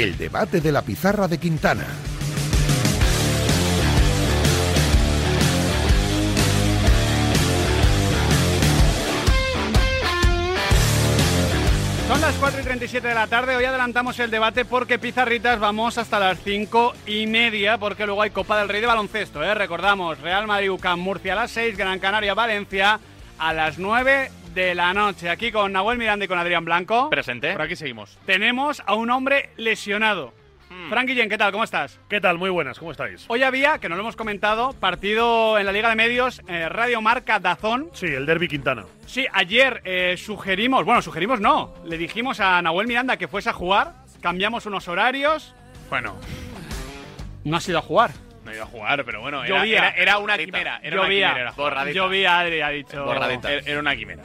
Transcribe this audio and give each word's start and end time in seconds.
El 0.00 0.16
debate 0.16 0.62
de 0.62 0.72
la 0.72 0.80
pizarra 0.80 1.28
de 1.28 1.36
Quintana. 1.36 1.84
Son 12.08 12.18
las 12.18 12.34
4 12.36 12.60
y 12.62 12.64
37 12.64 13.08
de 13.08 13.14
la 13.14 13.26
tarde, 13.26 13.56
hoy 13.56 13.64
adelantamos 13.64 14.18
el 14.20 14.30
debate 14.30 14.64
porque 14.64 14.98
Pizarritas 14.98 15.60
vamos 15.60 15.98
hasta 15.98 16.18
las 16.18 16.38
5 16.42 16.94
y 17.04 17.26
media 17.26 17.76
porque 17.76 18.06
luego 18.06 18.22
hay 18.22 18.30
Copa 18.30 18.58
del 18.58 18.70
Rey 18.70 18.80
de 18.80 18.86
Baloncesto, 18.86 19.44
¿eh? 19.44 19.52
recordamos, 19.52 20.18
Real 20.20 20.46
Madrid 20.46 20.70
UCAM 20.70 20.98
Murcia 20.98 21.34
a 21.34 21.36
las 21.36 21.50
6, 21.50 21.76
Gran 21.76 21.98
Canaria 21.98 22.32
Valencia 22.32 23.00
a 23.38 23.52
las 23.52 23.76
9 23.76 24.30
de 24.54 24.74
la 24.74 24.92
noche. 24.92 25.28
Aquí 25.28 25.52
con 25.52 25.72
Nahuel 25.72 25.98
Miranda 25.98 26.24
y 26.24 26.28
con 26.28 26.38
Adrián 26.38 26.64
Blanco. 26.64 27.10
Presente. 27.10 27.52
Por 27.52 27.62
aquí 27.62 27.76
seguimos. 27.76 28.18
Tenemos 28.26 28.82
a 28.86 28.94
un 28.94 29.10
hombre 29.10 29.50
lesionado. 29.56 30.34
Frank 30.88 31.08
Guillén, 31.08 31.28
¿qué 31.28 31.36
tal? 31.36 31.50
¿Cómo 31.50 31.64
estás? 31.64 31.98
¿Qué 32.08 32.20
tal? 32.20 32.38
Muy 32.38 32.48
buenas, 32.48 32.78
¿cómo 32.78 32.92
estáis? 32.92 33.24
Hoy 33.26 33.42
había, 33.42 33.78
que 33.78 33.88
no 33.88 33.96
lo 33.96 34.02
hemos 34.02 34.14
comentado, 34.14 34.72
partido 34.74 35.58
en 35.58 35.66
la 35.66 35.72
Liga 35.72 35.88
de 35.88 35.96
Medios, 35.96 36.42
eh, 36.46 36.68
Radio 36.68 37.02
Marca 37.02 37.40
Dazón. 37.40 37.90
Sí, 37.92 38.06
el 38.06 38.24
Derby 38.24 38.46
Quintana. 38.46 38.84
Sí, 39.04 39.26
ayer 39.32 39.82
eh, 39.84 40.14
sugerimos, 40.16 40.84
bueno, 40.84 41.02
sugerimos 41.02 41.40
no, 41.40 41.74
le 41.84 41.98
dijimos 41.98 42.38
a 42.38 42.62
Nahuel 42.62 42.86
Miranda 42.86 43.16
que 43.16 43.26
fuese 43.26 43.50
a 43.50 43.52
jugar, 43.52 43.94
cambiamos 44.20 44.64
unos 44.64 44.86
horarios, 44.86 45.54
Bueno, 45.88 46.14
no 47.42 47.56
ha 47.56 47.60
sido 47.60 47.78
a 47.78 47.82
jugar. 47.82 48.12
No 48.50 48.56
iba 48.56 48.64
a 48.64 48.68
jugar, 48.68 49.04
pero 49.04 49.20
bueno, 49.20 49.44
era, 49.44 49.56
Llovía. 49.58 49.78
era, 49.78 49.90
era 49.90 50.18
una 50.18 50.36
quimera. 50.36 50.80
Era 50.82 50.96
una 50.96 51.04
Llovía. 51.04 51.28
quimera. 51.30 51.52
Borradita. 51.52 51.96
Llovía, 51.96 52.38
Adri 52.40 52.60
ha 52.60 52.68
dicho. 52.68 53.04
Borradita. 53.04 53.52
Era, 53.52 53.78
una 53.80 53.96
quimera. 53.96 54.22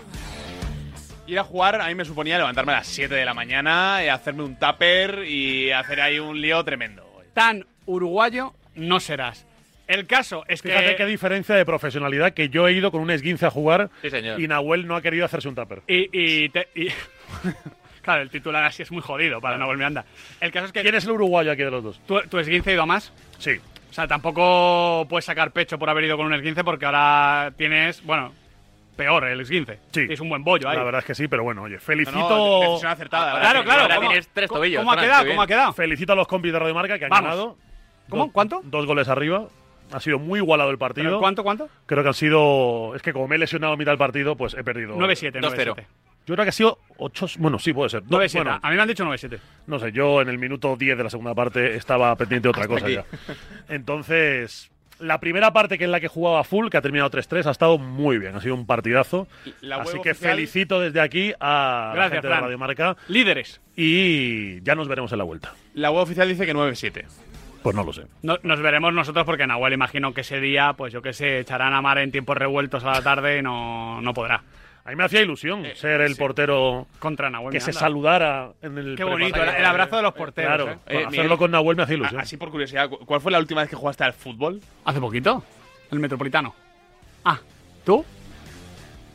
Ir 1.27 1.39
a 1.39 1.43
jugar 1.43 1.81
a 1.81 1.87
mí 1.87 1.95
me 1.95 2.05
suponía 2.05 2.37
levantarme 2.37 2.73
a 2.73 2.75
las 2.77 2.87
7 2.87 3.13
de 3.15 3.25
la 3.25 3.33
mañana 3.33 4.03
y 4.03 4.09
hacerme 4.09 4.43
un 4.43 4.57
tupper 4.59 5.23
y 5.27 5.71
hacer 5.71 6.01
ahí 6.01 6.19
un 6.19 6.39
lío 6.39 6.63
tremendo. 6.63 7.03
Tan 7.33 7.65
uruguayo 7.85 8.53
no 8.75 8.99
serás. 8.99 9.45
El 9.87 10.07
caso 10.07 10.45
es 10.47 10.61
Fíjate 10.61 10.91
que... 10.91 10.95
qué 10.95 11.05
diferencia 11.05 11.53
de 11.55 11.65
profesionalidad 11.65 12.33
que 12.33 12.49
yo 12.49 12.67
he 12.67 12.73
ido 12.73 12.91
con 12.91 13.01
un 13.01 13.11
esguince 13.11 13.45
a 13.45 13.51
jugar 13.51 13.89
Sí, 14.01 14.09
señor. 14.09 14.39
y 14.39 14.47
Nahuel 14.47 14.87
no 14.87 14.95
ha 14.95 15.01
querido 15.01 15.25
hacerse 15.25 15.47
un 15.47 15.55
tupper. 15.55 15.81
Y, 15.87 16.09
y 16.11 16.49
te- 16.49 16.67
y- 16.75 16.87
claro, 18.01 18.21
el 18.23 18.29
titular 18.29 18.63
así 18.63 18.81
es 18.83 18.91
muy 18.91 19.01
jodido 19.01 19.39
para 19.41 19.57
Nahuel 19.57 19.77
Miranda. 19.77 20.05
El 20.41 20.51
caso 20.51 20.67
es 20.67 20.71
que 20.71 20.81
¿Quién 20.81 20.95
es 20.95 21.05
el 21.05 21.11
uruguayo 21.11 21.51
aquí 21.51 21.63
de 21.63 21.71
los 21.71 21.83
dos? 21.83 21.99
tu, 22.07 22.19
tu 22.21 22.39
esguince 22.39 22.71
ha 22.71 22.73
ido 22.73 22.83
a 22.83 22.87
más. 22.87 23.11
Sí. 23.39 23.59
O 23.89 23.93
sea, 23.93 24.07
tampoco 24.07 25.05
puedes 25.09 25.25
sacar 25.25 25.51
pecho 25.51 25.79
por 25.79 25.89
haber 25.89 26.03
ido 26.05 26.17
con 26.17 26.25
un 26.25 26.33
esguince 26.33 26.63
porque 26.63 26.85
ahora 26.85 27.53
tienes, 27.57 28.03
bueno, 28.03 28.33
peor 28.97 29.25
el 29.25 29.39
esguince. 29.41 29.79
Sí. 29.91 30.05
Es 30.09 30.19
un 30.19 30.29
buen 30.29 30.43
bollo 30.43 30.67
ahí. 30.69 30.77
La 30.77 30.83
verdad 30.83 30.99
es 30.99 31.05
que 31.05 31.15
sí, 31.15 31.27
pero 31.27 31.43
bueno, 31.43 31.63
oye, 31.63 31.79
felicito, 31.79 32.17
no, 32.17 32.59
decisión 32.61 32.91
acertada. 32.91 33.33
la 33.35 33.39
Claro, 33.39 33.63
claro. 33.63 33.81
ahora 33.83 33.95
¿cómo- 33.95 34.07
tienes 34.09 34.27
tres 34.33 34.49
tobillos, 34.49 34.81
¿Cómo 34.81 34.91
ha 34.91 34.97
quedado? 34.97 35.27
¿Cómo 35.27 35.41
ha 35.41 35.47
quedado? 35.47 35.73
felicito 35.73 36.13
a 36.13 36.15
los 36.15 36.27
compis 36.27 36.51
de 36.53 36.59
Radio 36.59 36.73
Marca 36.73 36.97
que 36.99 37.05
han 37.05 37.09
Vamos. 37.09 37.23
ganado. 37.29 37.57
¿Cómo? 38.09 38.23
Dos- 38.25 38.31
¿Cuánto? 38.33 38.61
Dos 38.63 38.85
goles 38.85 39.07
arriba. 39.07 39.47
Ha 39.91 39.99
sido 39.99 40.17
muy 40.19 40.39
igualado 40.39 40.71
el 40.71 40.77
partido. 40.77 41.05
¿Pero 41.07 41.19
¿Cuánto, 41.19 41.43
cuánto? 41.43 41.69
Creo 41.85 42.01
que 42.03 42.09
han 42.09 42.13
sido. 42.15 42.95
Es 42.95 43.01
que 43.01 43.13
como 43.13 43.27
me 43.27 43.35
he 43.35 43.39
lesionado 43.39 43.73
a 43.73 43.77
mitad 43.77 43.91
del 43.91 43.99
partido, 43.99 44.35
pues 44.35 44.55
he 44.55 44.63
perdido. 44.63 44.95
9-7, 44.95 45.39
2-0. 45.39 45.75
9-7. 46.25 46.27
Yo 46.27 46.35
creo 46.35 46.43
que 46.45 46.49
ha 46.49 46.51
sido 46.51 46.79
8. 46.97 47.27
Bueno, 47.39 47.59
sí, 47.59 47.73
puede 47.73 47.89
ser. 47.89 48.03
No, 48.09 48.17
9-7. 48.19 48.33
bueno, 48.35 48.59
A 48.61 48.69
mí 48.69 48.75
me 48.75 48.81
han 48.81 48.87
dicho 48.87 49.05
9-7. 49.05 49.39
No 49.67 49.79
sé, 49.79 49.91
yo 49.91 50.21
en 50.21 50.29
el 50.29 50.37
minuto 50.37 50.75
10 50.75 50.97
de 50.97 51.03
la 51.03 51.09
segunda 51.09 51.33
parte 51.35 51.75
estaba 51.75 52.15
pendiente 52.15 52.47
de 52.47 52.49
otra 52.49 52.67
cosa 52.67 52.85
aquí. 52.85 52.95
ya. 52.95 53.05
Entonces, 53.69 54.71
la 54.99 55.19
primera 55.19 55.51
parte, 55.51 55.77
que 55.77 55.83
es 55.83 55.89
la 55.89 55.99
que 55.99 56.07
jugaba 56.07 56.43
full, 56.43 56.69
que 56.69 56.77
ha 56.77 56.81
terminado 56.81 57.09
3-3, 57.11 57.45
ha 57.47 57.51
estado 57.51 57.77
muy 57.77 58.17
bien. 58.17 58.35
Ha 58.35 58.41
sido 58.41 58.55
un 58.55 58.65
partidazo. 58.65 59.27
La 59.61 59.77
Así 59.77 59.99
que 60.01 60.11
oficial- 60.11 60.31
felicito 60.35 60.79
desde 60.79 61.01
aquí 61.01 61.33
a 61.39 61.87
la 61.89 61.95
Gracias, 61.95 62.11
gente 62.13 62.27
Fran. 62.27 62.39
de 62.39 62.43
Radio 62.45 62.57
Marca 62.57 62.97
Líderes. 63.07 63.61
y 63.75 64.61
ya 64.61 64.75
nos 64.75 64.87
veremos 64.87 65.11
en 65.11 65.17
la 65.17 65.23
vuelta. 65.25 65.53
La 65.73 65.91
web 65.91 66.03
oficial 66.03 66.27
dice 66.29 66.45
que 66.45 66.53
9-7. 66.53 67.05
Pues 67.61 67.75
no 67.75 67.83
lo 67.83 67.91
sé. 67.93 68.03
No- 68.21 68.37
nos 68.43 68.61
veremos 68.61 68.93
nosotros 68.93 69.25
porque 69.25 69.47
Nahuel 69.47 69.73
imagino 69.73 70.13
que 70.13 70.21
ese 70.21 70.39
día, 70.39 70.73
pues 70.73 70.93
yo 70.93 71.01
que 71.01 71.13
sé, 71.13 71.39
echarán 71.39 71.73
a 71.73 71.81
mar 71.81 71.97
en 71.97 72.11
tiempos 72.11 72.37
revueltos 72.37 72.83
a 72.83 72.91
la 72.91 73.01
tarde 73.01 73.39
y 73.39 73.41
no, 73.41 73.99
no 74.01 74.13
podrá. 74.13 74.43
A 74.85 74.89
mí 74.91 74.95
me 74.97 75.03
hacía 75.03 75.21
ilusión 75.21 75.65
ser 75.75 76.01
el 76.01 76.15
portero 76.15 76.85
Contra 76.99 77.29
Nahuel 77.31 77.51
que 77.51 77.59
se 77.59 77.73
saludara 77.73 78.51
en 78.61 78.77
el 78.77 78.95
Qué 78.95 79.03
bonito, 79.03 79.41
el, 79.41 79.65
abrazo 79.65 79.95
de 79.95 80.03
los 80.03 80.13
porteros. 80.13 80.55
Claro, 80.55 80.71
¿eh? 80.73 80.77
Eh, 80.85 80.97
hacerlo 81.07 81.23
Miguel- 81.23 81.37
con 81.39 81.51
Nahuel 81.51 81.75
me 81.77 81.83
hacía 81.83 81.95
ilusión. 81.95 82.21
Así 82.21 82.37
por 82.37 82.51
curiosidad, 82.51 82.87
¿cu- 82.87 82.99
¿cuál 82.99 83.19
fue 83.19 83.31
la 83.31 83.39
última 83.39 83.61
vez 83.61 83.69
que 83.71 83.75
jugaste 83.75 84.03
al 84.03 84.13
fútbol? 84.13 84.61
Hace 84.85 84.99
poquito. 84.99 85.43
El 85.91 85.99
Metropolitano. 85.99 86.53
Ah, 87.23 87.39
¿tú? 87.83 88.05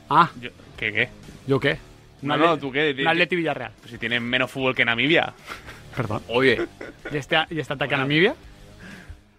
Ah, 0.08 0.28
Yo- 0.40 0.50
¿Qué 0.76 0.92
qué? 0.92 1.08
¿yo 1.46 1.60
qué? 1.60 1.78
No, 2.22 2.36
no, 2.36 2.58
¿tú 2.58 2.72
qué? 2.72 2.94
Un 2.98 3.06
Atleti 3.06 3.36
Villarreal. 3.36 3.72
Pues 3.80 3.92
si 3.92 3.98
tienen 3.98 4.24
menos 4.24 4.50
fútbol 4.50 4.74
que 4.74 4.84
Namibia. 4.84 5.32
Perdón. 5.96 6.22
Oye, 6.28 6.66
¿Y 7.12 7.16
este, 7.16 7.36
y 7.48 7.60
este 7.60 7.74
ataque 7.74 7.94
a 7.94 7.98
Namibia? 7.98 8.34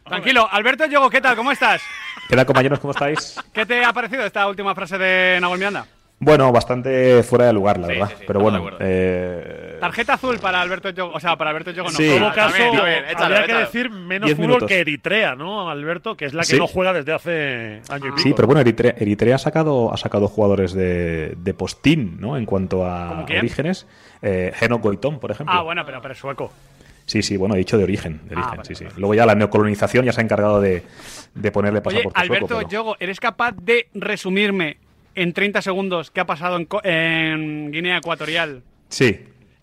Tranquilo, 0.06 0.48
Alberto 0.50 0.86
Yogo, 0.86 1.10
¿qué 1.10 1.20
tal? 1.20 1.36
¿Cómo 1.36 1.52
estás? 1.52 1.82
¿Qué 2.30 2.36
tal, 2.38 2.46
compañeros? 2.46 2.80
¿Cómo 2.80 2.92
estáis? 2.92 3.38
¿Qué 3.54 3.66
te 3.66 3.84
ha 3.84 3.92
parecido 3.92 4.26
esta 4.26 4.48
última 4.48 4.74
frase 4.74 4.98
de 4.98 5.38
Nahuel 5.42 5.60
Miranda? 5.60 5.86
Bueno, 6.24 6.52
bastante 6.52 7.24
fuera 7.24 7.48
de 7.48 7.54
lugar, 7.54 7.80
la 7.80 7.88
Sí, 7.88 7.94
verdad. 7.94 8.08
sí, 8.10 8.16
sí, 8.20 8.24
Pero 8.28 8.40
bueno, 8.42 8.70
eh, 8.80 9.78
Tarjeta 9.80 10.14
azul 10.14 10.38
para 10.38 10.62
Alberto 10.62 10.92
Yogo. 10.92 11.14
O 11.16 11.20
sea, 11.20 11.36
para 11.36 11.50
Alberto 11.50 11.72
Yogo 11.72 11.90
no. 11.90 11.96
Sí. 11.98 12.08
En 12.12 12.20
todo 12.20 12.28
Ah, 12.30 12.34
caso, 12.36 12.56
también, 12.58 12.76
también, 12.78 13.06
échalo, 13.10 13.26
habría 13.36 13.46
que 13.48 13.54
decir 13.56 13.90
menos 13.90 14.28
Diez 14.28 14.36
fútbol 14.38 14.48
minutos. 14.50 14.68
que 14.70 14.80
Eritrea, 14.82 15.34
¿no, 15.36 15.68
Alberto? 15.72 16.16
Que 16.16 16.26
es 16.26 16.34
la 16.36 16.42
que 16.44 16.48
Sí. 16.50 16.58
no 16.60 16.68
juega 16.68 16.94
desde 16.94 17.12
hace 17.12 17.82
año 17.90 18.06
y 18.06 18.10
pico. 18.12 18.18
sí, 18.20 18.34
pero 18.36 18.46
bueno, 18.46 18.62
Eritrea, 18.62 18.94
Eritrea 19.00 19.36
ha 19.36 19.40
sacado 19.40 19.92
ha 19.92 19.98
sacado 19.98 20.28
jugadores 20.28 20.74
de, 20.74 21.34
de 21.38 21.54
postín, 21.56 22.18
¿no? 22.20 22.38
En 22.38 22.46
cuanto 22.46 22.86
a 22.86 23.22
orígenes. 23.24 23.88
Eh, 24.22 24.52
Geno 24.56 24.78
Goitón, 24.78 25.20
por 25.20 25.32
ejemplo. 25.32 25.56
Ah, 25.58 25.64
bueno, 25.64 25.84
pero, 25.88 26.04
pero 26.04 26.14
es 26.14 26.20
sueco. 26.20 26.54
Sí, 27.08 27.24
sí, 27.24 27.36
bueno, 27.36 27.56
he 27.56 27.58
dicho 27.58 27.80
de 27.80 27.84
origen. 27.84 28.22
De 28.30 28.36
Ah, 28.36 28.42
origen 28.42 28.58
vale, 28.58 28.66
sí, 28.68 28.76
sí. 28.76 28.84
vale. 28.84 28.96
Luego 29.00 29.16
ya 29.16 29.26
la 29.26 29.34
neocolonización 29.34 30.06
ya 30.06 30.14
se 30.14 30.22
ha 30.22 30.24
encargado 30.24 30.62
de, 30.62 30.84
de 31.34 31.52
ponerle 31.52 31.80
Oye, 31.80 31.84
pasaporte 31.84 32.20
sueco, 32.20 32.34
Alberto 32.36 32.58
pero- 32.60 32.70
Yogo, 32.70 32.96
¿eres 33.00 33.20
capaz 33.20 33.54
de 33.60 33.88
resumirme 33.96 34.78
en 35.16 35.34
30 35.34 35.62
segundos 35.62 36.12
qué 36.12 36.22
ha 36.22 36.26
pasado 36.26 36.58
en, 36.58 36.68
en 36.84 37.72
Guinea 37.72 37.98
Ecuatorial 37.98 38.64
Sí. 38.90 39.20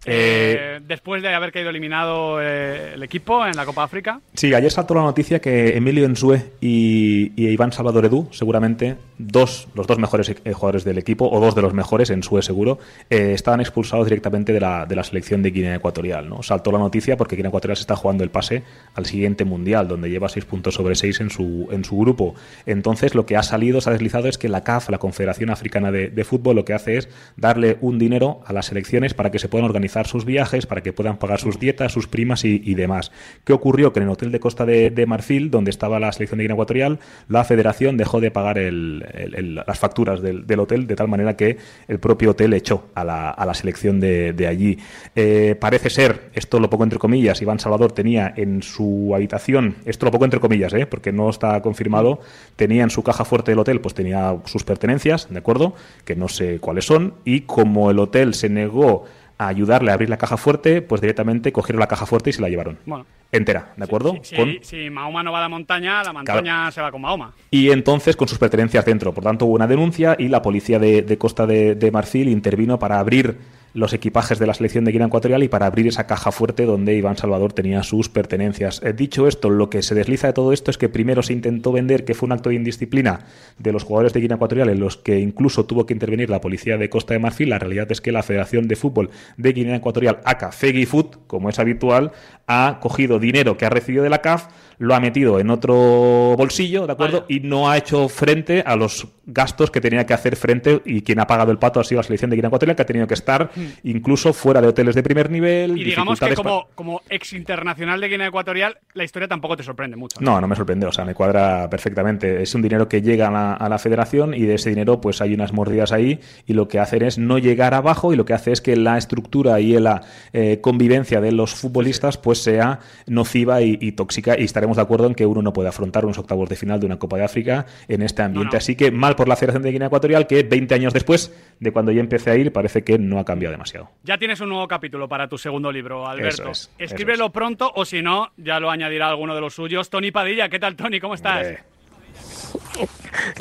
Eh, 0.08 0.56
eh, 0.58 0.80
después 0.86 1.22
de 1.22 1.34
haber 1.34 1.52
caído 1.52 1.70
eliminado 1.70 2.41
eh, 2.41 2.94
el 2.94 3.02
equipo 3.02 3.46
en 3.46 3.56
la 3.56 3.64
Copa 3.64 3.84
África? 3.84 4.20
Sí, 4.34 4.54
ayer 4.54 4.70
saltó 4.70 4.94
la 4.94 5.02
noticia 5.02 5.41
que 5.41 5.76
Emilio 5.76 6.04
Ensue 6.04 6.52
y, 6.60 7.32
y 7.36 7.48
Iván 7.48 7.72
Salvador 7.72 8.06
Edu, 8.06 8.28
seguramente 8.30 8.96
dos, 9.19 9.69
los 9.74 9.86
dos 9.86 9.98
mejores 9.98 10.30
eh, 10.30 10.52
jugadores 10.52 10.84
del 10.84 10.98
equipo, 10.98 11.28
o 11.28 11.41
dos 11.41 11.54
de 11.54 11.62
los 11.62 11.74
mejores, 11.74 12.10
Ensue 12.10 12.42
seguro, 12.42 12.78
estaban 13.10 13.60
expulsados 13.60 14.06
directamente 14.06 14.52
de 14.52 14.60
la, 14.60 14.86
de 14.86 14.96
la 14.96 15.04
selección 15.04 15.42
de 15.42 15.50
Guinea 15.50 15.74
Ecuatorial. 15.76 16.28
¿no? 16.28 16.42
Saltó 16.42 16.72
la 16.72 16.78
noticia 16.78 17.16
porque 17.16 17.36
Guinea 17.36 17.48
Ecuatorial 17.48 17.76
se 17.76 17.82
está 17.82 17.96
jugando 17.96 18.25
el 18.25 18.30
pase 18.30 18.62
al 18.94 19.06
siguiente 19.06 19.44
mundial, 19.44 19.88
donde 19.88 20.10
lleva 20.10 20.28
seis 20.28 20.44
puntos 20.44 20.75
sobre 20.75 20.94
seis 20.94 21.20
en 21.20 21.30
su, 21.30 21.69
en 21.70 21.84
su 21.84 21.98
grupo. 21.98 22.34
Entonces, 22.66 23.14
lo 23.14 23.26
que 23.26 23.36
ha 23.36 23.42
salido, 23.42 23.80
se 23.80 23.90
ha 23.90 23.92
deslizado, 23.92 24.28
es 24.28 24.38
que 24.38 24.48
la 24.48 24.64
CAF, 24.64 24.90
la 24.90 24.98
Confederación 24.98 25.50
Africana 25.50 25.90
de, 25.90 26.08
de 26.08 26.25
Fútbol, 26.25 26.56
lo 26.56 26.64
que 26.64 26.75
hace 26.75 26.96
es 26.96 27.08
darle 27.36 27.78
un 27.80 27.98
dinero 27.98 28.40
a 28.46 28.52
las 28.52 28.66
selecciones 28.66 29.14
para 29.14 29.30
que 29.30 29.38
se 29.38 29.48
puedan 29.48 29.64
organizar 29.64 29.97
sus 30.06 30.25
viajes, 30.25 30.66
para 30.66 30.82
que 30.82 30.92
puedan 30.92 31.19
pagar 31.19 31.41
sus 31.41 31.59
dietas, 31.59 31.92
sus 31.92 32.06
primas 32.06 32.44
y, 32.44 32.75
demás. 32.75 33.10
¿Qué 33.44 33.53
ocurrió? 33.53 33.92
Que 33.92 34.00
en 34.00 34.04
el 34.04 34.10
hotel 34.10 34.32
de 34.32 34.41
Costa 34.41 34.64
de, 34.64 35.04
Marfil, 35.06 35.50
donde 35.50 35.70
estaba 35.70 35.98
la 35.98 36.12
selección 36.12 36.38
de 36.38 36.44
Guinea 36.44 36.54
Ecuatorial, 36.54 36.98
la 37.28 37.44
federación 37.44 37.97
dejó 37.97 38.20
de 38.20 38.31
pagar 38.31 38.58
las 38.58 39.78
facturas 39.78 40.20
del, 40.22 40.60
hotel, 40.60 40.87
de 40.87 40.97
tal 40.97 41.08
manera 41.08 41.37
que 41.37 41.58
el 41.88 41.98
propio 41.98 42.31
hotel 42.31 42.53
echó 42.54 42.88
a 42.94 43.04
la, 43.04 43.54
selección 43.54 44.00
de, 44.00 44.47
allí. 44.48 44.78
Eh, 45.16 45.56
parece 45.58 45.91
ser, 45.91 46.31
esto 46.34 46.60
lo 46.60 46.70
pongo 46.70 46.84
entre 46.84 46.98
comillas, 46.98 47.42
Iván 47.42 47.58
Salvador 47.58 47.92
tenía 47.92 48.32
en 48.37 48.62
su 48.62 49.12
habitación, 49.14 49.76
esto 49.84 50.06
lo 50.06 50.12
pongo 50.12 50.25
entre 50.25 50.41
comillas, 50.41 50.72
¿eh? 50.75 50.87
porque 50.87 51.12
no 51.12 51.31
está 51.31 51.61
confirmado, 51.62 52.20
tenía 52.56 52.82
en 52.82 52.90
su 52.90 53.02
caja 53.02 53.25
fuerte 53.25 53.50
del 53.50 53.58
hotel, 53.58 53.81
pues 53.81 53.94
tenía 53.94 54.37
sus 54.44 54.64
pertenencias, 54.64 55.28
¿de 55.31 55.38
acuerdo? 55.38 55.75
Que 56.05 56.17
no 56.17 56.28
sé 56.28 56.58
cuáles 56.61 56.87
son, 56.87 57.14
y 57.25 57.43
como 57.43 57.90
el 57.90 57.99
hotel 57.99 58.34
se 58.34 58.49
negó 58.49 59.05
a 59.38 59.46
ayudarle 59.49 59.90
a 59.90 59.94
abrir 59.94 60.11
la 60.11 60.19
caja 60.19 60.37
fuerte, 60.37 60.82
pues 60.82 61.00
directamente 61.00 61.52
cogieron 61.52 61.79
la 61.81 61.87
caja 61.87 62.06
fuerte 62.06 62.31
y 62.31 62.32
se 62.32 62.43
la 62.43 62.49
llevaron. 62.49 62.76
Bueno. 62.85 63.06
Entera, 63.31 63.73
¿de 63.76 63.85
acuerdo? 63.85 64.14
Si, 64.23 64.31
si- 64.31 64.37
Con- 64.37 64.55
si 64.62 64.90
Mahoma 64.90 65.23
no 65.23 65.31
va 65.32 65.38
a 65.38 65.43
la 65.43 65.49
montaña, 65.49 66.02
la 66.02 66.12
montaña 66.12 66.70
se 66.70 66.81
va 66.81 66.90
con 66.90 67.02
Mahoma. 67.02 67.32
y 67.50 67.70
entonces 67.70 68.17
con 68.17 68.26
sus 68.26 68.38
pertenencias 68.38 68.85
dentro. 68.85 69.12
Por 69.12 69.23
tanto, 69.25 69.44
hubo 69.46 69.55
una 69.55 69.67
denuncia 69.67 70.17
y 70.19 70.29
la 70.29 70.40
policía 70.43 70.79
de, 70.79 71.02
de 71.02 71.19
Costa 71.19 71.46
de, 71.46 71.75
de 71.75 71.90
Marfil 71.90 72.29
intervino 72.29 72.79
para 72.79 72.99
abrir 72.99 73.37
los 73.78 73.92
equipajes 73.92 74.38
de 74.38 74.46
la 74.46 74.54
selección 74.54 74.84
de 74.84 74.92
Guinea 74.92 75.06
Ecuatorial 75.06 75.42
y 75.42 75.48
para 75.48 75.66
abrir 75.66 75.86
esa 75.86 76.06
caja 76.06 76.32
fuerte 76.32 76.64
donde 76.64 76.94
Iván 76.94 77.16
Salvador 77.16 77.52
tenía 77.52 77.82
sus 77.82 78.08
pertenencias. 78.08 78.82
Eh, 78.84 78.92
dicho 78.92 79.28
esto, 79.28 79.50
lo 79.50 79.70
que 79.70 79.82
se 79.82 79.94
desliza 79.94 80.26
de 80.26 80.32
todo 80.32 80.52
esto 80.52 80.70
es 80.70 80.78
que 80.78 80.88
primero 80.88 81.22
se 81.22 81.32
intentó 81.32 81.72
vender 81.72 82.04
que 82.04 82.14
fue 82.14 82.26
un 82.26 82.32
acto 82.32 82.48
de 82.48 82.56
indisciplina 82.56 83.20
de 83.58 83.72
los 83.72 83.84
jugadores 83.84 84.12
de 84.12 84.20
Guinea 84.20 84.34
Ecuatorial 84.34 84.69
en 84.69 84.80
los 84.80 84.96
que 84.96 85.20
incluso 85.20 85.64
tuvo 85.64 85.86
que 85.86 85.94
intervenir 85.94 86.28
la 86.28 86.40
policía 86.40 86.76
de 86.76 86.90
Costa 86.90 87.14
de 87.14 87.20
Marfil. 87.20 87.50
La 87.50 87.58
realidad 87.58 87.90
es 87.90 88.00
que 88.00 88.10
la 88.10 88.22
Federación 88.22 88.66
de 88.66 88.76
Fútbol 88.76 89.10
de 89.36 89.52
Guinea 89.52 89.76
Ecuatorial, 89.76 90.20
ACA 90.25 90.50
Foot, 90.52 91.26
como 91.26 91.48
es 91.48 91.58
habitual, 91.58 92.12
ha 92.48 92.78
cogido 92.80 93.19
dinero 93.19 93.56
que 93.56 93.66
ha 93.66 93.70
recibido 93.70 94.02
de 94.02 94.10
la 94.10 94.22
CAF, 94.22 94.48
lo 94.78 94.94
ha 94.94 95.00
metido 95.00 95.38
en 95.38 95.50
otro 95.50 96.34
bolsillo, 96.36 96.86
¿de 96.86 96.92
acuerdo? 96.92 97.26
Y 97.28 97.40
no 97.40 97.69
ha 97.69 97.76
hecho 97.76 98.08
frente 98.08 98.62
a 98.64 98.76
los 98.76 99.08
gastos 99.26 99.70
que 99.70 99.80
tenía 99.80 100.06
que 100.06 100.14
hacer 100.14 100.36
frente 100.36 100.80
y 100.84 101.02
quien 101.02 101.20
ha 101.20 101.26
pagado 101.26 101.52
el 101.52 101.58
pato 101.58 101.80
ha 101.80 101.84
sido 101.84 101.98
la 101.98 102.04
selección 102.04 102.30
de 102.30 102.36
Guinea 102.36 102.48
Ecuatorial 102.48 102.76
que 102.76 102.82
ha 102.82 102.86
tenido 102.86 103.06
que 103.06 103.14
estar 103.14 103.50
incluso 103.85 104.32
fuera 104.32 104.61
de 104.61 104.69
hoteles 104.69 104.94
de 104.94 105.03
primer 105.03 105.31
nivel. 105.31 105.79
Y 105.79 105.85
digamos 105.85 106.20
que 106.20 106.35
como, 106.35 106.69
como 106.75 107.03
ex 107.09 107.32
internacional 107.32 108.00
de 108.00 108.09
Guinea 108.09 108.29
Ecuatorial, 108.29 108.79
la 108.94 109.05
historia 109.05 109.29
tampoco 109.29 109.56
te 109.56 109.62
sorprende 109.62 109.97
mucho. 109.97 110.19
No, 110.20 110.41
no 110.41 110.49
me 110.49 110.56
sorprende, 110.56 110.87
o 110.87 110.93
sea, 110.93 111.05
me 111.05 111.15
cuadra 111.15 111.69
perfectamente. 111.70 112.43
Es 112.43 112.55
un 112.55 112.62
dinero 112.62 112.88
que 112.88 113.03
llega 113.03 113.29
a 113.29 113.31
la, 113.31 113.53
a 113.55 113.69
la 113.69 113.79
federación 113.79 114.35
y 114.35 114.43
de 114.43 114.55
ese 114.55 114.70
dinero 114.70 115.00
pues 115.00 115.20
hay 115.20 115.35
unas 115.35 115.53
mordidas 115.53 115.93
ahí 115.93 116.20
y 116.47 116.55
lo 116.55 116.69
que 116.69 116.79
hacen 116.79 117.03
es 117.03 117.19
no 117.19 117.38
llegar 117.38 117.75
abajo 117.75 118.12
y 118.12 118.17
lo 118.17 118.25
que 118.25 118.35
hace 118.35 118.53
es 118.53 118.61
que 118.61 118.76
la 118.76 118.99
estructura 118.99 119.61
y 119.61 119.79
la 119.79 120.03
eh, 120.32 120.61
convivencia 120.61 121.21
de 121.21 121.32
los 121.32 121.55
futbolistas 121.55 122.17
pues 122.17 122.43
sea 122.43 122.81
nociva 123.06 123.62
y, 123.62 123.79
y 123.81 123.93
tóxica 123.93 124.38
y 124.38 124.44
estaremos 124.44 124.76
de 124.76 124.82
acuerdo 124.82 125.06
en 125.06 125.14
que 125.14 125.26
uno 125.26 125.43
no 125.43 125.53
puede 125.53 125.69
afrontar 125.69 126.05
unos 126.05 126.19
octavos 126.19 126.49
de 126.49 126.56
final 126.56 126.81
de 126.81 126.87
una 126.87 126.99
Copa 126.99 127.17
de 127.17 127.25
África 127.25 127.67
en 127.88 128.03
este 128.03 128.23
ambiente. 128.23 128.47
No, 128.47 128.53
no. 128.53 128.59
Así 128.59 128.76
que 128.76 128.91
mal 128.91 129.17
por 129.17 129.29
la 129.29 129.37
Federación 129.37 129.62
de 129.62 129.73
Guinea 129.73 129.87
Ecuatorial 129.87 130.26
que 130.26 130.43
20 130.43 130.75
años 130.75 130.93
después 130.93 131.32
de 131.61 131.73
cuando 131.73 131.93
yo 131.93 132.00
empecé 132.00 132.31
a 132.31 132.37
ir 132.37 132.53
parece 132.53 132.82
que 132.82 132.99
no 132.99 133.19
ha 133.19 133.25
cambiado 133.25 133.48
demasiado. 133.50 133.91
Ya 134.03 134.19
tienes 134.19 134.41
un 134.41 134.49
nuevo 134.49 134.67
capítulo 134.69 135.09
para 135.09 135.29
tu 135.29 135.39
segundo 135.39 135.71
libro, 135.73 136.06
Alberto. 136.06 136.50
Eso 136.50 136.50
es, 136.50 136.71
Escríbelo 136.79 137.27
eso 137.27 137.33
pronto 137.33 137.73
o 137.75 137.85
si 137.85 138.03
no, 138.03 138.31
ya 138.37 138.61
lo 138.61 138.71
añadirá 138.71 139.09
alguno 139.09 139.35
de 139.35 139.41
los 139.41 139.55
suyos. 139.55 139.91
Tony 139.91 140.11
Padilla, 140.11 140.49
¿qué 140.49 140.59
tal, 140.59 140.77
Tony? 140.77 141.00
¿Cómo 141.00 141.15
estás? 141.15 141.39
Hombre, 141.39 141.65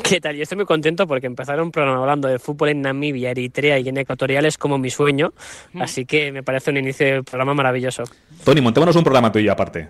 ¿Qué 0.02 0.20
tal? 0.20 0.36
Yo 0.36 0.42
estoy 0.42 0.56
muy 0.56 0.66
contento 0.66 1.06
porque 1.06 1.26
empezar 1.26 1.60
un 1.60 1.70
programa 1.70 2.00
hablando 2.00 2.28
de 2.28 2.38
fútbol 2.38 2.70
en 2.70 2.82
Namibia, 2.82 3.30
Eritrea 3.30 3.78
y 3.78 3.84
Guinea 3.84 4.02
Ecuatorial 4.02 4.44
es 4.46 4.58
como 4.58 4.78
mi 4.78 4.90
sueño, 4.90 5.32
así 5.78 6.04
que 6.04 6.32
me 6.32 6.42
parece 6.42 6.70
un 6.70 6.78
inicio 6.78 7.06
de 7.06 7.22
programa 7.22 7.54
maravilloso. 7.54 8.04
Tony, 8.44 8.60
montémonos 8.60 8.96
un 8.96 9.04
programa 9.04 9.30
tuyo 9.30 9.52
aparte. 9.52 9.88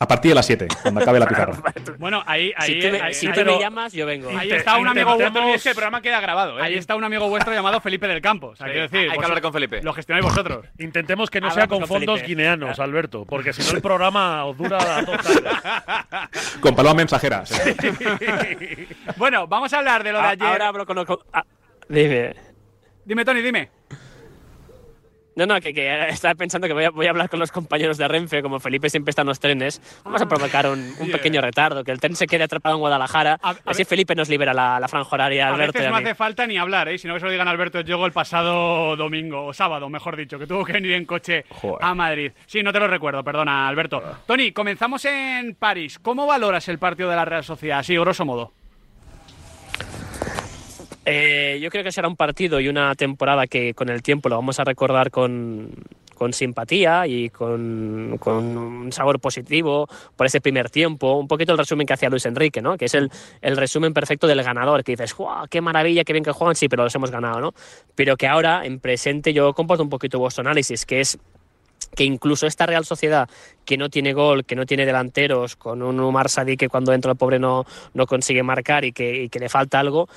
A 0.00 0.06
partir 0.06 0.30
de 0.30 0.36
las 0.36 0.46
7, 0.46 0.68
cuando 0.82 1.00
acabe 1.00 1.18
la 1.18 1.26
pizarra. 1.28 1.54
Bueno, 1.98 2.22
ahí, 2.24 2.52
ahí, 2.56 2.74
si 2.74 2.80
tú 2.80 2.92
me, 2.92 3.00
ahí- 3.02 3.14
si 3.14 3.26
ahí- 3.26 3.32
tú 3.32 3.40
me 3.40 3.44
pero- 3.46 3.60
llamas, 3.60 3.92
yo 3.92 4.06
vengo. 4.06 4.30
ahí 4.38 4.48
está 4.52 4.76
un 4.78 4.86
amigo 4.86 5.16
vuestro. 5.16 5.48
Es 5.48 5.62
que 5.64 5.68
el 5.70 5.74
programa 5.74 6.00
queda 6.00 6.20
grabado, 6.20 6.58
¿eh? 6.60 6.62
Ahí 6.62 6.74
está 6.74 6.94
un 6.94 7.02
amigo 7.02 7.28
vuestro 7.28 7.52
llamado 7.52 7.80
Felipe 7.80 8.06
del 8.06 8.20
Campo. 8.20 8.48
O 8.48 8.56
sea, 8.56 8.66
Sí, 8.68 8.72
quiero 8.72 8.82
decir, 8.88 8.98
hay 8.98 9.02
que 9.04 9.08
vosotros- 9.08 9.24
hablar 9.30 9.42
con 9.42 9.52
Felipe. 9.52 9.82
Lo 9.82 9.92
gestionáis 9.92 10.24
vosotros. 10.24 10.66
Intentemos 10.78 11.30
que 11.30 11.40
no 11.40 11.48
Hablamos 11.48 11.60
sea 11.62 11.68
con 11.68 11.78
con 11.80 11.88
fondos 11.88 12.20
Felipe. 12.20 12.28
guineanos, 12.36 12.78
Alberto, 12.78 13.24
porque 13.24 13.52
si 13.52 13.62
no 13.68 13.70
el 13.76 13.82
programa 13.82 14.44
os 14.44 14.56
dura 14.56 15.02
dos. 15.02 15.18
Con 16.60 16.74
paloma 16.76 16.94
mensajera. 16.94 17.44
sí. 17.44 17.58
Bueno, 19.16 19.46
vamos 19.46 19.72
a 19.72 19.78
hablar 19.78 20.04
de 20.04 20.12
lo 20.12 20.20
de 20.20 20.26
ayer. 20.28 20.46
Ahora 20.46 20.68
hablo 20.68 20.86
con... 20.86 21.04
con- 21.04 21.18
ah, 21.32 21.44
dime. 21.88 22.34
Dime, 23.04 23.24
Tony, 23.24 23.40
dime. 23.42 23.70
No, 25.38 25.46
no, 25.46 25.60
que, 25.60 25.72
que 25.72 26.08
estaba 26.08 26.34
pensando 26.34 26.66
que 26.66 26.72
voy 26.74 26.82
a, 26.82 26.90
voy 26.90 27.06
a 27.06 27.10
hablar 27.10 27.28
con 27.28 27.38
los 27.38 27.52
compañeros 27.52 27.96
de 27.96 28.08
Renfe, 28.08 28.42
como 28.42 28.58
Felipe 28.58 28.90
siempre 28.90 29.10
está 29.10 29.22
en 29.22 29.28
los 29.28 29.38
trenes. 29.38 29.80
Vamos 30.04 30.20
a 30.20 30.26
provocar 30.26 30.66
un, 30.66 30.92
un 30.98 31.10
pequeño 31.12 31.40
retardo, 31.40 31.84
que 31.84 31.92
el 31.92 32.00
tren 32.00 32.16
se 32.16 32.26
quede 32.26 32.42
atrapado 32.42 32.74
en 32.74 32.80
Guadalajara. 32.80 33.38
A- 33.40 33.50
a 33.50 33.56
así 33.66 33.84
Felipe 33.84 34.16
nos 34.16 34.28
libera 34.28 34.52
la, 34.52 34.80
la 34.80 34.88
franja 34.88 35.08
horaria, 35.14 35.46
A 35.46 35.54
Alberto 35.54 35.78
y 35.78 35.82
veces 35.82 35.86
a 35.86 35.90
no 35.90 35.96
hace 36.04 36.14
falta 36.16 36.44
ni 36.44 36.58
hablar, 36.58 36.88
¿eh? 36.88 36.98
Si 36.98 37.06
no 37.06 37.14
que 37.14 37.20
se 37.20 37.26
lo 37.26 37.30
digan 37.30 37.46
a 37.46 37.52
Alberto 37.52 37.80
Yogo 37.82 38.04
el 38.06 38.10
pasado 38.12 38.96
domingo, 38.96 39.46
o 39.46 39.52
sábado, 39.52 39.88
mejor 39.88 40.16
dicho, 40.16 40.40
que 40.40 40.46
tuvo 40.48 40.64
que 40.64 40.72
venir 40.72 40.92
en 40.94 41.04
coche 41.04 41.44
Joder. 41.50 41.78
a 41.86 41.94
Madrid. 41.94 42.32
Sí, 42.46 42.62
no 42.64 42.72
te 42.72 42.80
lo 42.80 42.88
recuerdo, 42.88 43.22
perdona, 43.22 43.68
Alberto. 43.68 44.02
Tony, 44.26 44.50
comenzamos 44.50 45.04
en 45.04 45.54
París. 45.54 46.00
¿Cómo 46.00 46.26
valoras 46.26 46.68
el 46.68 46.78
partido 46.80 47.10
de 47.10 47.14
la 47.16 47.24
Real 47.24 47.44
Sociedad? 47.44 47.82
Sí, 47.84 47.96
grosso 47.96 48.24
modo. 48.24 48.52
Eh, 51.10 51.58
yo 51.62 51.70
creo 51.70 51.82
que 51.82 51.90
será 51.90 52.06
un 52.06 52.16
partido 52.16 52.60
y 52.60 52.68
una 52.68 52.94
temporada 52.94 53.46
que 53.46 53.72
con 53.72 53.88
el 53.88 54.02
tiempo 54.02 54.28
lo 54.28 54.36
vamos 54.36 54.60
a 54.60 54.64
recordar 54.64 55.10
con, 55.10 55.70
con 56.14 56.34
simpatía 56.34 57.06
y 57.06 57.30
con, 57.30 58.18
con 58.20 58.58
un 58.58 58.92
sabor 58.92 59.18
positivo 59.18 59.88
por 60.16 60.26
ese 60.26 60.42
primer 60.42 60.68
tiempo. 60.68 61.14
Un 61.14 61.26
poquito 61.26 61.52
el 61.52 61.58
resumen 61.58 61.86
que 61.86 61.94
hacía 61.94 62.10
Luis 62.10 62.26
Enrique, 62.26 62.60
¿no? 62.60 62.76
que 62.76 62.84
es 62.84 62.94
el, 62.94 63.10
el 63.40 63.56
resumen 63.56 63.94
perfecto 63.94 64.26
del 64.26 64.42
ganador, 64.42 64.84
que 64.84 64.92
dices, 64.92 65.16
¡guau! 65.16 65.46
¡Qué 65.48 65.62
maravilla, 65.62 66.04
qué 66.04 66.12
bien 66.12 66.24
que 66.24 66.32
juegan! 66.32 66.54
Sí, 66.54 66.68
pero 66.68 66.84
los 66.84 66.94
hemos 66.94 67.10
ganado, 67.10 67.40
¿no? 67.40 67.54
Pero 67.94 68.18
que 68.18 68.26
ahora, 68.26 68.66
en 68.66 68.78
presente, 68.78 69.32
yo 69.32 69.54
comparto 69.54 69.82
un 69.82 69.88
poquito 69.88 70.18
vuestro 70.18 70.42
análisis, 70.42 70.84
que 70.84 71.00
es 71.00 71.18
que 71.94 72.04
incluso 72.04 72.46
esta 72.46 72.66
Real 72.66 72.84
Sociedad 72.84 73.28
que 73.64 73.76
no 73.76 73.88
tiene 73.88 74.12
gol, 74.12 74.44
que 74.44 74.56
no 74.56 74.66
tiene 74.66 74.86
delanteros, 74.86 75.56
con 75.56 75.82
un 75.82 76.00
Umar 76.00 76.28
Sadi 76.28 76.56
que 76.56 76.68
cuando 76.68 76.92
entra 76.92 77.12
el 77.12 77.16
pobre 77.16 77.38
no, 77.38 77.64
no 77.94 78.06
consigue 78.06 78.42
marcar 78.42 78.84
y 78.84 78.92
que, 78.92 79.24
y 79.24 79.28
que 79.28 79.38
le 79.38 79.48
falta 79.48 79.80
algo, 79.80 80.08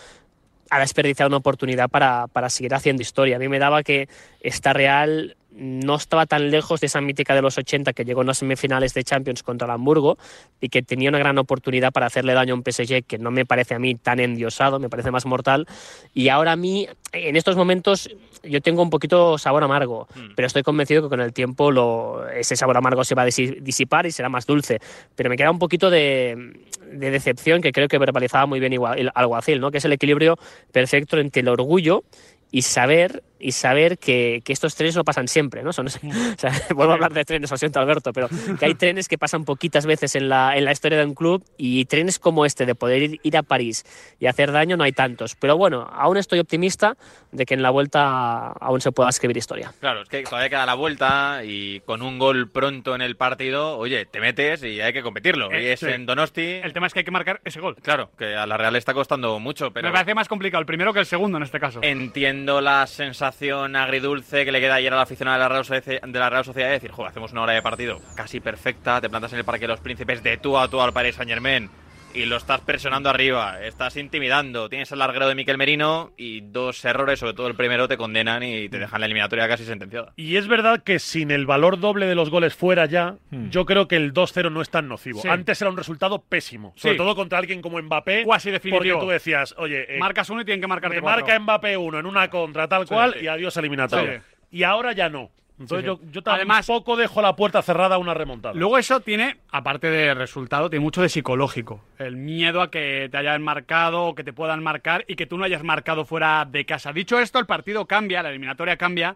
ha 0.71 0.79
desperdiciado 0.79 1.27
una 1.27 1.37
oportunidad 1.37 1.89
para, 1.89 2.27
para 2.27 2.49
seguir 2.49 2.73
haciendo 2.73 3.01
historia. 3.01 3.35
A 3.35 3.39
mí 3.39 3.49
me 3.49 3.59
daba 3.59 3.83
que 3.83 4.07
esta 4.39 4.71
Real 4.71 5.35
no 5.53 5.95
estaba 5.95 6.25
tan 6.25 6.49
lejos 6.49 6.79
de 6.79 6.87
esa 6.87 7.01
mítica 7.01 7.35
de 7.35 7.41
los 7.41 7.57
80 7.57 7.93
que 7.93 8.05
llegó 8.05 8.21
en 8.21 8.27
las 8.27 8.37
semifinales 8.37 8.93
de 8.93 9.03
Champions 9.03 9.43
contra 9.43 9.65
el 9.65 9.71
Hamburgo 9.71 10.17
y 10.61 10.69
que 10.69 10.81
tenía 10.81 11.09
una 11.09 11.19
gran 11.19 11.37
oportunidad 11.37 11.91
para 11.91 12.05
hacerle 12.05 12.33
daño 12.33 12.53
a 12.53 12.57
un 12.57 12.63
PSG 12.63 13.03
que 13.05 13.17
no 13.17 13.31
me 13.31 13.45
parece 13.45 13.75
a 13.75 13.79
mí 13.79 13.95
tan 13.95 14.19
endiosado, 14.19 14.79
me 14.79 14.89
parece 14.89 15.11
más 15.11 15.25
mortal. 15.25 15.67
Y 16.13 16.29
ahora 16.29 16.53
a 16.53 16.55
mí, 16.55 16.87
en 17.11 17.35
estos 17.35 17.55
momentos, 17.57 18.09
yo 18.43 18.61
tengo 18.61 18.81
un 18.81 18.89
poquito 18.89 19.37
sabor 19.37 19.63
amargo, 19.63 20.07
pero 20.35 20.47
estoy 20.47 20.63
convencido 20.63 21.03
que 21.03 21.09
con 21.09 21.19
el 21.21 21.33
tiempo 21.33 21.69
lo, 21.71 22.27
ese 22.29 22.55
sabor 22.55 22.77
amargo 22.77 23.03
se 23.03 23.13
va 23.15 23.23
a 23.23 23.27
disi- 23.27 23.59
disipar 23.61 24.05
y 24.05 24.11
será 24.11 24.29
más 24.29 24.45
dulce. 24.45 24.79
Pero 25.15 25.29
me 25.29 25.35
queda 25.35 25.51
un 25.51 25.59
poquito 25.59 25.89
de, 25.89 26.53
de 26.91 27.11
decepción 27.11 27.61
que 27.61 27.71
creo 27.71 27.87
que 27.87 27.97
verbalizaba 27.97 28.45
muy 28.45 28.59
bien 28.59 28.73
Alguacil, 29.13 29.59
¿no? 29.59 29.69
que 29.69 29.79
es 29.79 29.85
el 29.85 29.91
equilibrio 29.93 30.39
perfecto 30.71 31.17
entre 31.17 31.41
el 31.41 31.49
orgullo 31.49 32.03
y 32.51 32.61
saber 32.63 33.21
y 33.41 33.51
saber 33.51 33.97
que, 33.97 34.41
que 34.45 34.53
estos 34.53 34.75
trenes 34.75 34.95
no 34.95 35.03
pasan 35.03 35.27
siempre, 35.27 35.63
¿no? 35.63 35.73
Son, 35.73 35.87
o 35.87 35.89
sea, 35.89 36.51
vuelvo 36.75 36.91
a 36.91 36.95
hablar 36.95 37.13
de 37.13 37.25
trenes, 37.25 37.49
lo 37.51 37.57
siento 37.57 37.79
Alberto, 37.79 38.13
pero 38.13 38.29
que 38.59 38.65
hay 38.65 38.75
trenes 38.75 39.07
que 39.07 39.17
pasan 39.17 39.45
poquitas 39.45 39.85
veces 39.85 40.15
en 40.15 40.29
la, 40.29 40.55
en 40.55 40.65
la 40.65 40.71
historia 40.71 40.97
de 40.97 41.05
un 41.05 41.13
club 41.13 41.43
y 41.57 41.85
trenes 41.85 42.19
como 42.19 42.45
este 42.45 42.65
de 42.65 42.75
poder 42.75 43.01
ir, 43.01 43.19
ir 43.23 43.37
a 43.37 43.43
París 43.43 43.85
y 44.19 44.27
hacer 44.27 44.51
daño 44.51 44.77
no 44.77 44.83
hay 44.83 44.91
tantos. 44.91 45.35
Pero 45.35 45.57
bueno, 45.57 45.89
aún 45.91 46.17
estoy 46.17 46.39
optimista 46.39 46.97
de 47.31 47.45
que 47.45 47.53
en 47.53 47.61
la 47.61 47.69
vuelta 47.69 48.47
aún 48.51 48.81
se 48.81 48.91
pueda 48.91 49.09
escribir 49.09 49.37
historia. 49.37 49.73
Claro, 49.79 50.03
es 50.03 50.09
que 50.09 50.23
todavía 50.23 50.49
queda 50.49 50.65
la 50.65 50.75
vuelta 50.75 51.41
y 51.43 51.79
con 51.81 52.01
un 52.01 52.19
gol 52.19 52.49
pronto 52.49 52.95
en 52.95 53.01
el 53.01 53.15
partido, 53.15 53.77
oye, 53.77 54.05
te 54.05 54.19
metes 54.19 54.63
y 54.63 54.81
hay 54.81 54.93
que 54.93 55.01
competirlo. 55.01 55.51
Eh, 55.51 55.63
y 55.63 55.65
es 55.67 55.79
sí. 55.79 55.87
en 55.87 56.05
Donosti. 56.05 56.41
El 56.63 56.73
tema 56.73 56.87
es 56.87 56.93
que 56.93 56.99
hay 56.99 57.05
que 57.05 57.11
marcar 57.11 57.41
ese 57.43 57.59
gol. 57.59 57.75
Claro, 57.81 58.11
que 58.17 58.35
a 58.35 58.45
la 58.45 58.57
Real 58.57 58.73
le 58.73 58.79
está 58.79 58.93
costando 58.93 59.39
mucho, 59.39 59.71
pero 59.71 59.87
Me 59.87 59.93
parece 59.93 60.13
más 60.13 60.27
complicado 60.27 60.59
el 60.59 60.65
primero 60.65 60.93
que 60.93 60.99
el 60.99 61.05
segundo 61.05 61.37
en 61.37 61.43
este 61.43 61.59
caso. 61.59 61.79
entiendo 61.81 62.61
la 62.61 62.85
sensación 62.87 63.30
agridulce 63.75 64.45
que 64.45 64.51
le 64.51 64.59
queda 64.59 64.75
ayer 64.75 64.93
a 64.93 64.97
la 64.97 65.01
aficionada 65.03 65.37
de 65.37 65.43
la 65.43 65.49
Real 65.49 65.65
Sociedad 65.65 66.01
de, 66.01 66.19
la 66.19 66.29
Real 66.29 66.45
Sociedad 66.45 66.67
de 66.67 66.73
decir, 66.73 66.91
joder, 66.91 67.11
hacemos 67.11 67.31
una 67.31 67.43
hora 67.43 67.53
de 67.53 67.61
partido 67.61 67.99
casi 68.15 68.39
perfecta, 68.39 69.01
te 69.01 69.09
plantas 69.09 69.33
en 69.33 69.39
el 69.39 69.45
Parque 69.45 69.61
de 69.61 69.69
los 69.69 69.79
Príncipes 69.79 70.23
de 70.23 70.37
tú 70.37 70.57
a 70.57 70.67
tú 70.67 70.81
al 70.81 70.93
Paris 70.93 71.15
Saint 71.15 71.29
Germain 71.29 71.69
y 72.13 72.25
lo 72.25 72.37
estás 72.37 72.61
presionando 72.61 73.09
arriba, 73.09 73.61
estás 73.63 73.97
intimidando, 73.97 74.69
tienes 74.69 74.91
el 74.91 74.99
larguero 74.99 75.27
de 75.27 75.35
Miquel 75.35 75.57
Merino 75.57 76.11
y 76.17 76.41
dos 76.41 76.83
errores, 76.85 77.19
sobre 77.19 77.33
todo 77.33 77.47
el 77.47 77.55
primero, 77.55 77.87
te 77.87 77.97
condenan 77.97 78.43
y 78.43 78.69
te 78.69 78.79
dejan 78.79 78.99
la 78.99 79.05
eliminatoria 79.05 79.47
casi 79.47 79.65
sentenciada. 79.65 80.13
Y 80.15 80.35
es 80.37 80.47
verdad 80.47 80.83
que 80.83 80.99
sin 80.99 81.31
el 81.31 81.45
valor 81.45 81.79
doble 81.79 82.05
de 82.05 82.15
los 82.15 82.29
goles 82.29 82.53
fuera 82.55 82.85
ya, 82.85 83.15
yo 83.49 83.65
creo 83.65 83.87
que 83.87 83.95
el 83.95 84.13
2-0 84.13 84.51
no 84.51 84.61
es 84.61 84.69
tan 84.69 84.87
nocivo. 84.87 85.21
Sí. 85.21 85.27
Antes 85.29 85.61
era 85.61 85.69
un 85.71 85.77
resultado 85.77 86.21
pésimo, 86.21 86.73
sobre 86.75 86.93
Sí. 86.93 86.97
todo 86.97 87.15
contra 87.15 87.37
alguien 87.39 87.61
como 87.61 87.81
Mbappé, 87.81 88.23
Cuasi 88.23 88.51
definitivo. 88.51 88.95
porque 88.99 89.05
tú 89.05 89.11
decías, 89.11 89.55
oye, 89.57 89.95
eh, 89.95 89.99
Marcas 89.99 90.29
uno 90.29 90.41
y 90.41 90.45
tienen 90.45 90.61
que 90.61 90.67
marcar 90.67 90.91
marca 91.01 91.39
Mbappé 91.39 91.77
uno 91.77 91.99
en 91.99 92.05
una 92.05 92.29
contra 92.29 92.67
tal 92.67 92.83
Sí, 92.87 92.93
cual 92.93 93.13
sí. 93.17 93.25
y 93.25 93.27
adiós 93.27 93.55
eliminatoria. 93.57 94.19
Sí. 94.19 94.57
Y 94.57 94.63
ahora 94.63 94.91
ya 94.93 95.09
no. 95.09 95.31
Entonces 95.61 95.89
Sí, 95.89 95.97
sí. 96.01 96.09
yo, 96.11 96.21
yo 96.21 96.31
Además- 96.31 96.65
tampoco 96.67 96.95
dejo 96.95 97.21
la 97.21 97.35
puerta 97.35 97.61
cerrada 97.61 97.95
a 97.95 97.97
una 97.97 98.13
remontada. 98.13 98.53
Luego 98.53 98.77
eso 98.77 98.99
tiene, 98.99 99.37
aparte 99.51 99.89
de 99.89 100.13
resultado, 100.13 100.69
tiene 100.69 100.83
mucho 100.83 101.01
de 101.01 101.09
psicológico. 101.09 101.83
El 101.97 102.15
miedo 102.17 102.61
a 102.61 102.71
que 102.71 103.07
te 103.11 103.17
hayan 103.17 103.41
marcado 103.41 104.03
o 104.05 104.15
que 104.15 104.23
te 104.23 104.33
puedan 104.33 104.61
marcar 104.63 105.05
y 105.07 105.15
que 105.15 105.25
tú 105.25 105.37
no 105.37 105.43
hayas 105.45 105.63
marcado 105.63 106.05
fuera 106.05 106.45
de 106.49 106.65
casa. 106.65 106.91
Dicho 106.93 107.19
esto, 107.19 107.39
el 107.39 107.45
partido 107.45 107.85
cambia, 107.85 108.21
la 108.23 108.29
eliminatoria 108.29 108.77
cambia 108.77 109.15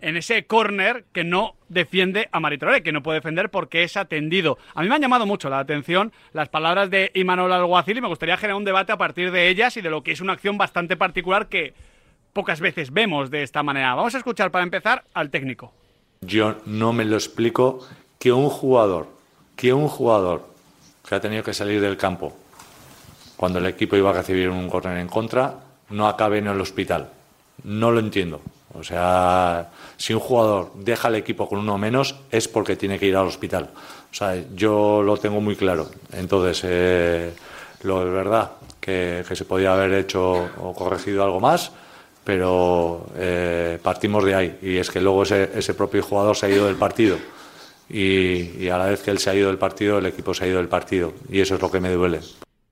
en 0.00 0.16
ese 0.16 0.44
córner 0.46 1.04
que 1.12 1.24
no 1.24 1.54
defiende 1.68 2.28
a 2.32 2.40
Maritorre, 2.40 2.82
que 2.82 2.92
no 2.92 3.02
puede 3.02 3.20
defender 3.20 3.48
porque 3.48 3.84
es 3.84 3.96
atendido. 3.96 4.58
A 4.74 4.82
mí 4.82 4.88
me 4.88 4.96
han 4.96 5.00
llamado 5.00 5.24
mucho 5.24 5.48
la 5.48 5.60
atención 5.60 6.12
las 6.32 6.48
palabras 6.48 6.90
de 6.90 7.10
Imanol 7.14 7.52
Alguacil 7.52 7.96
y 7.96 8.00
me 8.00 8.08
gustaría 8.08 8.36
generar 8.36 8.56
un 8.56 8.64
debate 8.64 8.92
a 8.92 8.98
partir 8.98 9.30
de 9.30 9.48
ellas 9.48 9.76
y 9.76 9.80
de 9.82 9.90
lo 9.90 10.02
que 10.02 10.12
es 10.12 10.20
una 10.20 10.32
acción 10.34 10.58
bastante 10.58 10.96
particular 10.96 11.48
que 11.48 11.72
pocas 12.34 12.60
veces 12.60 12.92
vemos 12.92 13.30
de 13.30 13.42
esta 13.42 13.62
manera. 13.62 13.94
Vamos 13.94 14.14
a 14.14 14.18
escuchar 14.18 14.50
para 14.50 14.64
empezar 14.64 15.04
al 15.14 15.30
técnico. 15.30 15.72
Yo 16.20 16.56
no 16.66 16.92
me 16.92 17.06
lo 17.06 17.16
explico 17.16 17.86
que 18.18 18.32
un 18.32 18.50
jugador, 18.50 19.08
que 19.56 19.72
un 19.72 19.88
jugador 19.88 20.46
que 21.08 21.14
ha 21.14 21.20
tenido 21.20 21.42
que 21.42 21.54
salir 21.54 21.80
del 21.80 21.96
campo 21.96 22.36
cuando 23.36 23.58
el 23.58 23.66
equipo 23.66 23.96
iba 23.96 24.10
a 24.10 24.12
recibir 24.12 24.50
un 24.50 24.68
córner 24.68 24.98
en 24.98 25.08
contra, 25.08 25.60
no 25.90 26.08
acabe 26.08 26.38
en 26.38 26.48
el 26.48 26.60
hospital. 26.60 27.10
No 27.62 27.90
lo 27.90 28.00
entiendo. 28.00 28.40
O 28.74 28.82
sea, 28.82 29.70
si 29.96 30.12
un 30.12 30.20
jugador 30.20 30.72
deja 30.74 31.08
el 31.08 31.16
equipo 31.16 31.48
con 31.48 31.58
uno 31.58 31.78
menos 31.78 32.16
es 32.30 32.48
porque 32.48 32.76
tiene 32.76 32.98
que 32.98 33.06
ir 33.06 33.16
al 33.16 33.26
hospital. 33.26 33.70
O 34.10 34.14
sea, 34.14 34.36
yo 34.54 35.02
lo 35.02 35.16
tengo 35.16 35.40
muy 35.40 35.56
claro. 35.56 35.88
Entonces, 36.12 36.62
eh, 36.64 37.32
lo 37.82 38.06
es 38.06 38.12
verdad 38.12 38.52
que 38.80 39.24
se 39.32 39.44
podía 39.44 39.72
haber 39.72 39.92
hecho 39.94 40.48
o 40.60 40.74
corregido 40.74 41.24
algo 41.24 41.40
más, 41.40 41.72
pero 42.24 43.06
eh, 43.16 43.78
partimos 43.82 44.24
de 44.24 44.34
ahí. 44.34 44.58
Y 44.62 44.78
es 44.78 44.90
que 44.90 45.00
luego 45.00 45.22
ese, 45.22 45.50
ese 45.54 45.74
propio 45.74 46.02
jugador 46.02 46.36
se 46.36 46.46
ha 46.46 46.48
ido 46.48 46.66
del 46.66 46.76
partido. 46.76 47.18
Y, 47.88 48.68
a 48.68 48.78
la 48.78 48.86
vez 48.86 49.02
que 49.02 49.10
él 49.10 49.18
se 49.18 49.30
ha 49.30 49.34
ido 49.34 49.48
del 49.48 49.58
partido, 49.58 49.98
el 49.98 50.06
equipo 50.06 50.32
se 50.32 50.44
ha 50.44 50.48
ido 50.48 50.58
del 50.58 50.68
partido. 50.68 51.12
Y 51.28 51.40
eso 51.40 51.54
es 51.54 51.60
lo 51.62 51.70
que 51.70 51.80
me 51.80 51.90
duele. 51.90 52.20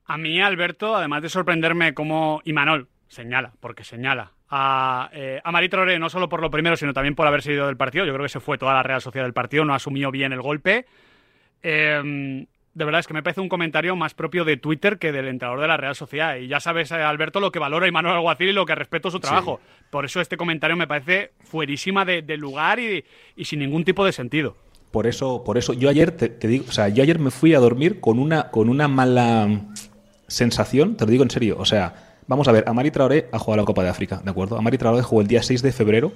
A 0.06 0.16
mí, 0.16 0.40
Alberto, 0.40 0.96
además 0.96 1.22
de 1.22 1.28
sorprenderme 1.28 1.94
como 1.94 2.40
Imanol 2.44 2.88
señala, 3.08 3.52
porque 3.60 3.84
señala 3.84 4.32
a, 4.48 5.10
eh, 5.12 5.40
a 5.44 5.68
Traoré, 5.68 5.98
no 5.98 6.08
solo 6.08 6.28
por 6.28 6.40
lo 6.40 6.50
primero, 6.50 6.76
sino 6.76 6.94
también 6.94 7.14
por 7.14 7.26
haber 7.26 7.42
salido 7.42 7.66
del 7.66 7.76
partido. 7.76 8.06
Yo 8.06 8.12
creo 8.12 8.24
que 8.24 8.30
se 8.30 8.40
fue 8.40 8.58
toda 8.58 8.72
la 8.72 8.82
Real 8.82 9.02
Sociedad 9.02 9.26
del 9.26 9.34
partido, 9.34 9.64
no 9.64 9.74
asumió 9.74 10.10
bien 10.10 10.32
el 10.32 10.40
golpe. 10.40 10.86
Eh, 11.62 12.46
de 12.74 12.84
verdad 12.84 13.00
es 13.00 13.06
que 13.06 13.14
me 13.14 13.22
parece 13.22 13.40
un 13.40 13.48
comentario 13.48 13.94
más 13.96 14.14
propio 14.14 14.44
de 14.44 14.56
Twitter 14.56 14.98
que 14.98 15.12
del 15.12 15.28
entrenador 15.28 15.60
de 15.60 15.68
la 15.68 15.76
Real 15.76 15.94
Sociedad. 15.94 16.36
Y 16.36 16.48
ya 16.48 16.60
sabes, 16.60 16.90
eh, 16.90 16.94
Alberto, 16.94 17.40
lo 17.40 17.52
que 17.52 17.58
valora 17.58 17.90
Manuel 17.90 18.16
Alguacil 18.16 18.48
y 18.48 18.52
lo 18.52 18.64
que 18.64 18.74
respeto 18.74 19.10
su 19.10 19.20
trabajo. 19.20 19.60
Por 19.90 20.04
eso 20.04 20.20
este 20.20 20.36
comentario 20.36 20.76
me 20.76 20.86
parece 20.86 21.32
fuerísima 21.44 22.04
de, 22.04 22.22
de 22.22 22.36
lugar 22.36 22.78
y, 22.80 23.04
y 23.36 23.44
sin 23.44 23.58
ningún 23.58 23.84
tipo 23.84 24.04
de 24.04 24.12
sentido. 24.12 24.56
Por 24.90 25.06
eso, 25.06 25.42
por 25.44 25.58
eso, 25.58 25.72
yo 25.72 25.88
ayer 25.88 26.12
te, 26.12 26.28
te 26.28 26.48
digo, 26.48 26.66
o 26.68 26.72
sea, 26.72 26.88
yo 26.88 27.02
ayer 27.02 27.18
me 27.18 27.30
fui 27.30 27.54
a 27.54 27.58
dormir 27.58 28.00
con 28.00 28.18
una, 28.18 28.50
con 28.50 28.68
una 28.68 28.88
mala 28.88 29.48
sensación, 30.26 30.96
te 30.96 31.04
lo 31.04 31.10
digo 31.10 31.24
en 31.24 31.30
serio. 31.30 31.56
O 31.58 31.64
sea, 31.64 32.18
vamos 32.26 32.48
a 32.48 32.52
ver, 32.52 32.64
Amari 32.66 32.90
Traoré 32.90 33.28
ha 33.32 33.38
jugado 33.38 33.62
la 33.62 33.66
Copa 33.66 33.82
de 33.82 33.90
África, 33.90 34.20
¿de 34.22 34.30
acuerdo? 34.30 34.58
Amari 34.58 34.78
Traoré 34.78 35.02
jugó 35.02 35.22
el 35.22 35.26
día 35.26 35.42
6 35.42 35.62
de 35.62 35.72
febrero, 35.72 36.12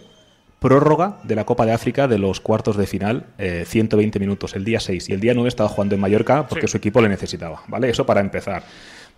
prórroga 0.68 1.18
de 1.22 1.36
la 1.36 1.44
Copa 1.44 1.64
de 1.64 1.72
África 1.72 2.08
de 2.08 2.18
los 2.18 2.40
cuartos 2.40 2.76
de 2.76 2.86
final, 2.88 3.26
eh, 3.38 3.64
120 3.66 4.18
minutos, 4.18 4.56
el 4.56 4.64
día 4.64 4.80
6. 4.80 5.08
Y 5.08 5.12
el 5.12 5.20
día 5.20 5.32
9 5.32 5.48
estaba 5.48 5.68
jugando 5.68 5.94
en 5.94 6.00
Mallorca 6.00 6.46
porque 6.48 6.66
Sí. 6.66 6.72
su 6.72 6.76
equipo 6.78 7.00
le 7.00 7.08
necesitaba, 7.08 7.62
¿vale? 7.68 7.88
Eso 7.88 8.04
para 8.04 8.20
empezar. 8.20 8.64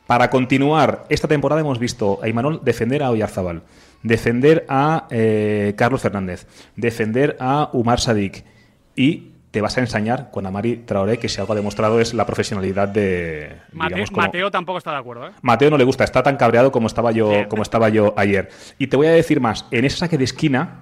Para 0.06 0.28
continuar, 0.30 1.04
esta 1.08 1.26
temporada 1.26 1.60
hemos 1.62 1.78
visto 1.78 2.18
a 2.22 2.28
Imanol 2.28 2.60
defender 2.64 3.02
a 3.02 3.10
Oyarzabal, 3.10 3.62
defender 4.02 4.66
a 4.68 5.06
eh, 5.10 5.72
Carlos 5.76 6.02
Fernández, 6.02 6.46
defender 6.76 7.36
a 7.40 7.70
Umar 7.72 8.00
Sadik 8.00 8.44
y 8.94 9.32
te 9.50 9.62
vas 9.62 9.78
a 9.78 9.80
ensañar 9.80 10.30
con 10.30 10.44
Amari 10.44 10.76
Traoré, 10.84 11.18
que 11.18 11.28
si 11.30 11.40
algo 11.40 11.54
ha 11.54 11.56
demostrado 11.56 11.98
es 12.00 12.12
la 12.12 12.26
profesionalidad 12.26 12.88
de. 12.88 13.52
Mate- 13.72 13.88
digamos, 13.94 14.10
como- 14.10 14.26
Mateo 14.26 14.50
tampoco 14.50 14.76
está 14.78 14.90
de 14.92 14.98
acuerdo, 14.98 15.28
¿eh? 15.28 15.30
Mateo 15.40 15.70
no 15.70 15.78
le 15.78 15.84
gusta, 15.84 16.04
está 16.04 16.22
tan 16.22 16.36
cabreado 16.36 16.70
como 16.70 16.86
estaba 16.86 17.10
yo, 17.12 17.48
como 17.48 17.62
estaba 17.62 17.88
yo 17.88 18.12
ayer. 18.18 18.50
Y 18.78 18.88
te 18.88 18.96
voy 18.98 19.06
a 19.06 19.12
decir 19.12 19.40
más, 19.40 19.64
en 19.70 19.86
ese 19.86 19.96
saque 19.96 20.18
de 20.18 20.24
esquina, 20.24 20.80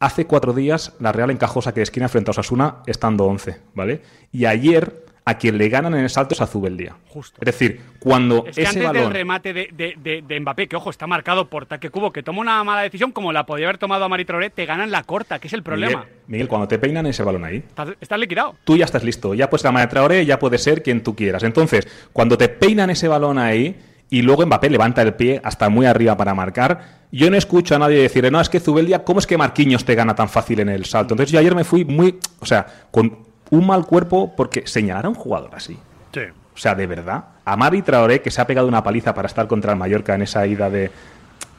hace 0.00 0.26
cuatro 0.26 0.52
días 0.52 0.94
la 1.00 1.12
Real 1.12 1.30
encajó 1.30 1.62
saque 1.62 1.80
de 1.80 1.84
esquina 1.84 2.08
frente 2.08 2.30
a 2.30 2.32
Osasuna 2.32 2.76
estando 2.86 3.24
11, 3.24 3.56
¿vale? 3.74 4.02
Y 4.32 4.44
ayer 4.46 5.04
a 5.28 5.38
quien 5.38 5.58
le 5.58 5.68
ganan 5.68 5.92
en 5.94 6.02
el 6.04 6.10
salto 6.10 6.34
es 6.34 6.40
a 6.40 6.46
Zubeldía. 6.46 6.94
Justo. 7.08 7.36
Es 7.40 7.46
decir, 7.46 7.80
cuando 7.98 8.46
Es 8.46 8.54
que 8.54 8.62
ese 8.62 8.68
antes 8.68 8.82
del 8.92 8.92
balón... 9.02 9.12
remate 9.12 9.52
de, 9.52 9.68
de- 9.72 9.94
de- 10.00 10.22
de 10.22 10.40
Mbappé, 10.40 10.68
que 10.68 10.76
ojo, 10.76 10.88
está 10.90 11.08
marcado 11.08 11.50
por 11.50 11.66
Taque 11.66 11.90
Cubo, 11.90 12.12
que 12.12 12.22
toma 12.22 12.40
una 12.42 12.62
mala 12.62 12.82
decisión, 12.82 13.10
como 13.10 13.32
la 13.32 13.44
podía 13.44 13.66
haber 13.66 13.78
tomado 13.78 14.04
a 14.04 14.08
Mari 14.08 14.24
Traoré, 14.24 14.50
te 14.50 14.64
ganan 14.66 14.92
la 14.92 15.02
corta, 15.02 15.40
que 15.40 15.48
es 15.48 15.52
el 15.52 15.64
problema. 15.64 16.02
Miguel, 16.02 16.20
Miguel, 16.28 16.48
cuando 16.48 16.68
te 16.68 16.78
peinan 16.78 17.06
ese 17.06 17.24
balón 17.24 17.42
ahí, 17.44 17.56
Estás, 17.56 17.88
estás 18.00 18.20
liquidado. 18.20 18.54
tú 18.62 18.76
ya 18.76 18.84
estás 18.84 19.02
listo. 19.02 19.34
Ya 19.34 19.50
puedes 19.50 19.64
la 19.64 19.72
de 19.72 19.86
Traoré, 19.88 20.24
ya 20.24 20.38
puede 20.38 20.58
ser 20.58 20.84
quien 20.84 21.02
tú 21.02 21.16
quieras. 21.16 21.42
Entonces, 21.42 21.88
cuando 22.12 22.38
te 22.38 22.48
peinan 22.48 22.90
ese 22.90 23.08
balón 23.08 23.38
ahí 23.38 23.76
y 24.10 24.22
luego 24.22 24.46
Mbappé 24.46 24.70
levanta 24.70 25.02
el 25.02 25.14
pie 25.14 25.40
hasta 25.42 25.68
muy 25.68 25.86
arriba 25.86 26.16
para 26.16 26.34
marcar, 26.34 27.06
yo 27.12 27.30
no 27.30 27.36
escucho 27.36 27.74
a 27.76 27.78
nadie 27.78 28.02
decir, 28.02 28.30
no, 28.30 28.40
es 28.40 28.48
que 28.48 28.60
Zubeldia, 28.60 29.04
¿cómo 29.04 29.20
es 29.20 29.26
que 29.26 29.38
Marquinhos 29.38 29.84
te 29.84 29.94
gana 29.94 30.14
tan 30.14 30.28
fácil 30.28 30.60
en 30.60 30.68
el 30.68 30.84
salto? 30.84 31.14
Entonces 31.14 31.32
yo 31.32 31.38
ayer 31.38 31.54
me 31.54 31.64
fui 31.64 31.84
muy, 31.84 32.18
o 32.40 32.46
sea, 32.46 32.66
con 32.90 33.18
un 33.50 33.66
mal 33.66 33.86
cuerpo 33.86 34.34
porque 34.36 34.66
señalar 34.66 35.06
a 35.06 35.08
un 35.08 35.14
jugador 35.14 35.50
así. 35.54 35.78
Sí. 36.12 36.20
O 36.54 36.58
sea, 36.58 36.74
de 36.74 36.86
verdad. 36.86 37.24
A 37.44 37.56
Mari 37.56 37.82
Traoré, 37.82 38.22
que 38.22 38.30
se 38.30 38.40
ha 38.40 38.46
pegado 38.46 38.66
una 38.66 38.82
paliza 38.82 39.14
para 39.14 39.26
estar 39.26 39.46
contra 39.46 39.72
el 39.72 39.78
Mallorca 39.78 40.14
en 40.14 40.22
esa 40.22 40.46
ida 40.46 40.70
de. 40.70 40.90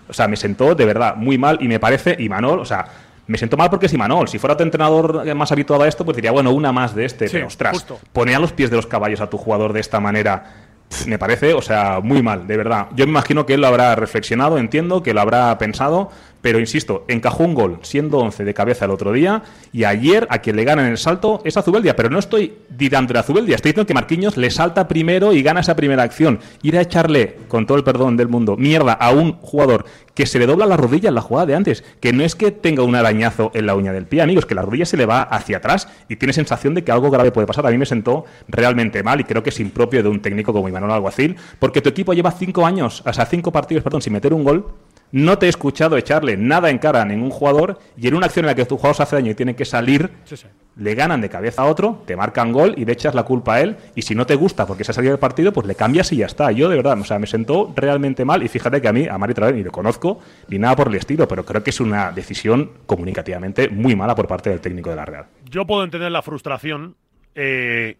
O 0.09 0.13
sea, 0.13 0.27
me 0.27 0.35
sentó 0.35 0.73
de 0.73 0.85
verdad 0.85 1.15
muy 1.15 1.37
mal 1.37 1.59
y 1.61 1.67
me 1.67 1.79
parece. 1.79 2.15
Y 2.17 2.27
Manol, 2.29 2.59
o 2.59 2.65
sea, 2.65 2.87
me 3.27 3.37
sentó 3.37 3.57
mal 3.57 3.69
porque 3.69 3.85
es 3.85 3.93
Imanol. 3.93 4.27
Si 4.27 4.39
fuera 4.39 4.57
tu 4.57 4.63
entrenador 4.63 5.23
más 5.35 5.51
habituado 5.51 5.83
a 5.83 5.87
esto, 5.87 6.03
pues 6.03 6.15
diría, 6.15 6.31
bueno, 6.31 6.51
una 6.51 6.71
más 6.71 6.95
de 6.95 7.05
este. 7.05 7.27
Sí, 7.27 7.33
pero 7.33 7.47
ostras, 7.47 7.73
justo. 7.73 7.99
poner 8.11 8.35
a 8.35 8.39
los 8.39 8.53
pies 8.53 8.69
de 8.69 8.77
los 8.77 8.87
caballos 8.87 9.21
a 9.21 9.29
tu 9.29 9.37
jugador 9.37 9.73
de 9.73 9.81
esta 9.81 9.99
manera. 9.99 10.66
Me 11.05 11.19
parece, 11.19 11.53
o 11.53 11.61
sea, 11.61 11.99
muy 12.01 12.21
mal, 12.23 12.47
de 12.47 12.57
verdad. 12.57 12.87
Yo 12.95 13.05
me 13.05 13.11
imagino 13.11 13.45
que 13.45 13.53
él 13.55 13.61
lo 13.61 13.67
habrá 13.67 13.95
reflexionado, 13.95 14.57
entiendo 14.57 15.03
que 15.03 15.13
lo 15.13 15.21
habrá 15.21 15.57
pensado, 15.57 16.09
pero 16.41 16.59
insisto, 16.59 17.05
encajó 17.07 17.43
un 17.43 17.53
gol 17.53 17.79
siendo 17.81 18.19
11 18.19 18.43
de 18.43 18.53
cabeza 18.53 18.85
el 18.85 18.91
otro 18.91 19.11
día 19.11 19.43
y 19.71 19.83
ayer 19.83 20.27
a 20.29 20.39
quien 20.39 20.55
le 20.55 20.63
gana 20.63 20.83
en 20.83 20.91
el 20.91 20.97
salto 20.97 21.41
es 21.43 21.57
a 21.57 21.63
pero 21.95 22.09
no 22.09 22.19
estoy 22.19 22.53
dando 22.69 23.17
a 23.19 23.23
Zubeldia, 23.23 23.55
estoy 23.55 23.71
diciendo 23.71 23.87
que 23.87 23.93
Marquinhos 23.93 24.37
le 24.37 24.49
salta 24.49 24.87
primero 24.87 25.33
y 25.33 25.41
gana 25.43 25.59
esa 25.59 25.75
primera 25.75 26.03
acción. 26.03 26.39
Ir 26.61 26.77
a 26.77 26.81
echarle, 26.81 27.37
con 27.47 27.65
todo 27.65 27.77
el 27.77 27.83
perdón 27.83 28.17
del 28.17 28.27
mundo, 28.27 28.57
mierda 28.57 28.93
a 28.93 29.11
un 29.11 29.33
jugador 29.33 29.85
que 30.13 30.25
se 30.25 30.39
le 30.39 30.47
dobla 30.47 30.65
la 30.65 30.77
rodilla 30.77 31.09
en 31.09 31.15
la 31.15 31.21
jugada 31.21 31.45
de 31.45 31.55
antes, 31.55 31.83
que 31.99 32.11
no 32.11 32.23
es 32.23 32.35
que 32.35 32.51
tenga 32.51 32.83
un 32.83 32.95
arañazo 32.95 33.51
en 33.53 33.67
la 33.67 33.75
uña 33.75 33.93
del 33.93 34.07
pie, 34.07 34.21
amigos, 34.21 34.45
que 34.45 34.55
la 34.55 34.63
rodilla 34.63 34.85
se 34.85 34.97
le 34.97 35.05
va 35.05 35.21
hacia 35.21 35.57
atrás 35.57 35.87
y 36.09 36.15
tiene 36.15 36.33
sensación 36.33 36.73
de 36.73 36.83
que 36.83 36.91
algo 36.91 37.11
grave 37.11 37.31
puede 37.31 37.45
pasar. 37.45 37.67
A 37.67 37.69
mí 37.69 37.77
me 37.77 37.85
sentó 37.85 38.25
realmente 38.47 39.03
mal 39.03 39.19
y 39.19 39.25
creo 39.25 39.43
que 39.43 39.51
es 39.51 39.59
impropio 39.59 40.01
de 40.01 40.09
un 40.09 40.21
técnico 40.21 40.53
como 40.53 40.67
Imanol 40.67 40.91
Alguacil, 40.91 41.35
porque 41.59 41.81
tu 41.81 41.89
equipo 41.89 42.13
lleva 42.13 42.31
cinco 42.31 42.65
años, 42.65 43.03
o 43.05 43.13
sea, 43.13 43.25
cinco 43.25 43.51
partidos, 43.51 43.83
perdón, 43.83 44.01
sin 44.01 44.13
meter 44.13 44.33
un 44.33 44.43
gol. 44.43 44.65
No 45.11 45.37
te 45.37 45.45
he 45.45 45.49
escuchado 45.49 45.95
echarle 45.97 46.35
nada 46.37 46.69
en 46.69 46.77
cara 46.79 47.01
a 47.01 47.05
ningún 47.05 47.29
jugador 47.29 47.79
y 47.95 48.07
en 48.07 48.15
una 48.15 48.25
acción 48.25 48.43
en 48.45 48.47
la 48.47 48.55
que 48.55 48.65
tu 48.65 48.75
jugador 48.75 48.95
se 48.95 49.03
hace 49.03 49.15
daño 49.15 49.31
y 49.31 49.35
tiene 49.35 49.55
que 49.55 49.63
salir, 49.63 50.09
Sí, 50.25 50.35
sí. 50.35 50.47
le 50.75 50.95
ganan 50.95 51.21
de 51.21 51.29
cabeza 51.29 51.61
a 51.61 51.65
otro, 51.65 52.03
te 52.05 52.15
marcan 52.17 52.51
gol 52.51 52.73
y 52.75 52.83
le 52.83 52.91
echas 52.91 53.15
la 53.15 53.23
culpa 53.23 53.55
a 53.55 53.61
él. 53.61 53.77
Y 53.95 54.01
si 54.01 54.15
no 54.15 54.25
te 54.25 54.35
gusta 54.35 54.65
porque 54.67 54.83
se 54.83 54.91
ha 54.91 54.93
salido 54.93 55.13
del 55.13 55.19
partido, 55.19 55.53
pues 55.53 55.65
le 55.65 55.75
cambias 55.75 56.11
y 56.11 56.17
ya 56.17 56.25
está. 56.25 56.51
Yo 56.51 56.67
de 56.67 56.75
verdad, 56.75 56.99
o 56.99 57.05
sea, 57.05 57.19
me 57.19 57.25
sentó 57.27 57.73
realmente 57.75 58.25
mal. 58.25 58.43
Y 58.43 58.49
fíjate 58.49 58.81
que 58.81 58.87
a 58.89 58.93
mí, 58.93 59.07
a 59.07 59.17
Mari 59.17 59.33
Traoré, 59.33 59.55
ni 59.55 59.63
lo 59.63 59.71
conozco 59.71 60.19
ni 60.49 60.59
nada 60.59 60.75
por 60.75 60.89
el 60.89 60.95
estilo, 60.95 61.25
pero 61.27 61.45
creo 61.45 61.63
que 61.63 61.69
es 61.69 61.79
una 61.79 62.11
decisión 62.11 62.71
comunicativamente 62.85 63.69
muy 63.69 63.95
mala 63.95 64.13
por 64.13 64.27
parte 64.27 64.49
del 64.49 64.59
técnico 64.59 64.89
de 64.89 64.95
la 64.97 65.05
Real. 65.05 65.25
Yo 65.49 65.65
puedo 65.65 65.83
entender 65.85 66.11
la 66.11 66.21
frustración, 66.21 66.95
eh, 67.33 67.95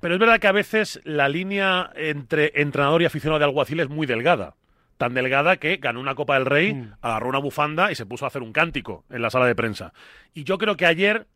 pero 0.00 0.14
es 0.14 0.20
verdad 0.20 0.40
que 0.40 0.46
a 0.48 0.52
veces 0.52 1.00
la 1.04 1.28
línea 1.28 1.90
entre 1.96 2.50
entrenador 2.54 3.02
y 3.02 3.04
aficionado 3.04 3.38
de 3.38 3.44
alguacil 3.44 3.78
es 3.80 3.88
muy 3.90 4.06
delgada. 4.06 4.54
Tan 4.98 5.12
delgada 5.14 5.56
que 5.56 5.76
ganó 5.76 6.00
una 6.00 6.14
Copa 6.14 6.34
del 6.34 6.46
Rey, 6.46 6.74
Mm. 6.74 6.92
agarró 7.02 7.28
una 7.28 7.38
bufanda 7.38 7.90
y 7.90 7.94
se 7.94 8.06
puso 8.06 8.24
a 8.24 8.28
hacer 8.28 8.42
un 8.42 8.52
cántico 8.52 9.04
en 9.10 9.22
la 9.22 9.30
sala 9.30 9.46
de 9.46 9.54
prensa. 9.54 9.92
Y 10.34 10.44
yo 10.44 10.56
creo 10.58 10.76
que 10.76 10.86
ayer 10.86 11.26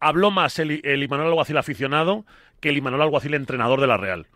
habló 0.00 0.30
más 0.30 0.58
el, 0.58 0.80
el 0.84 1.02
Imanol 1.02 1.26
Alguacil 1.28 1.56
aficionado 1.58 2.24
que 2.60 2.70
el 2.70 2.76
Imanol 2.78 3.02
Alguacil 3.02 3.34
entrenador 3.34 3.80
de 3.80 3.86
la 3.86 3.96
Real. 3.96 4.26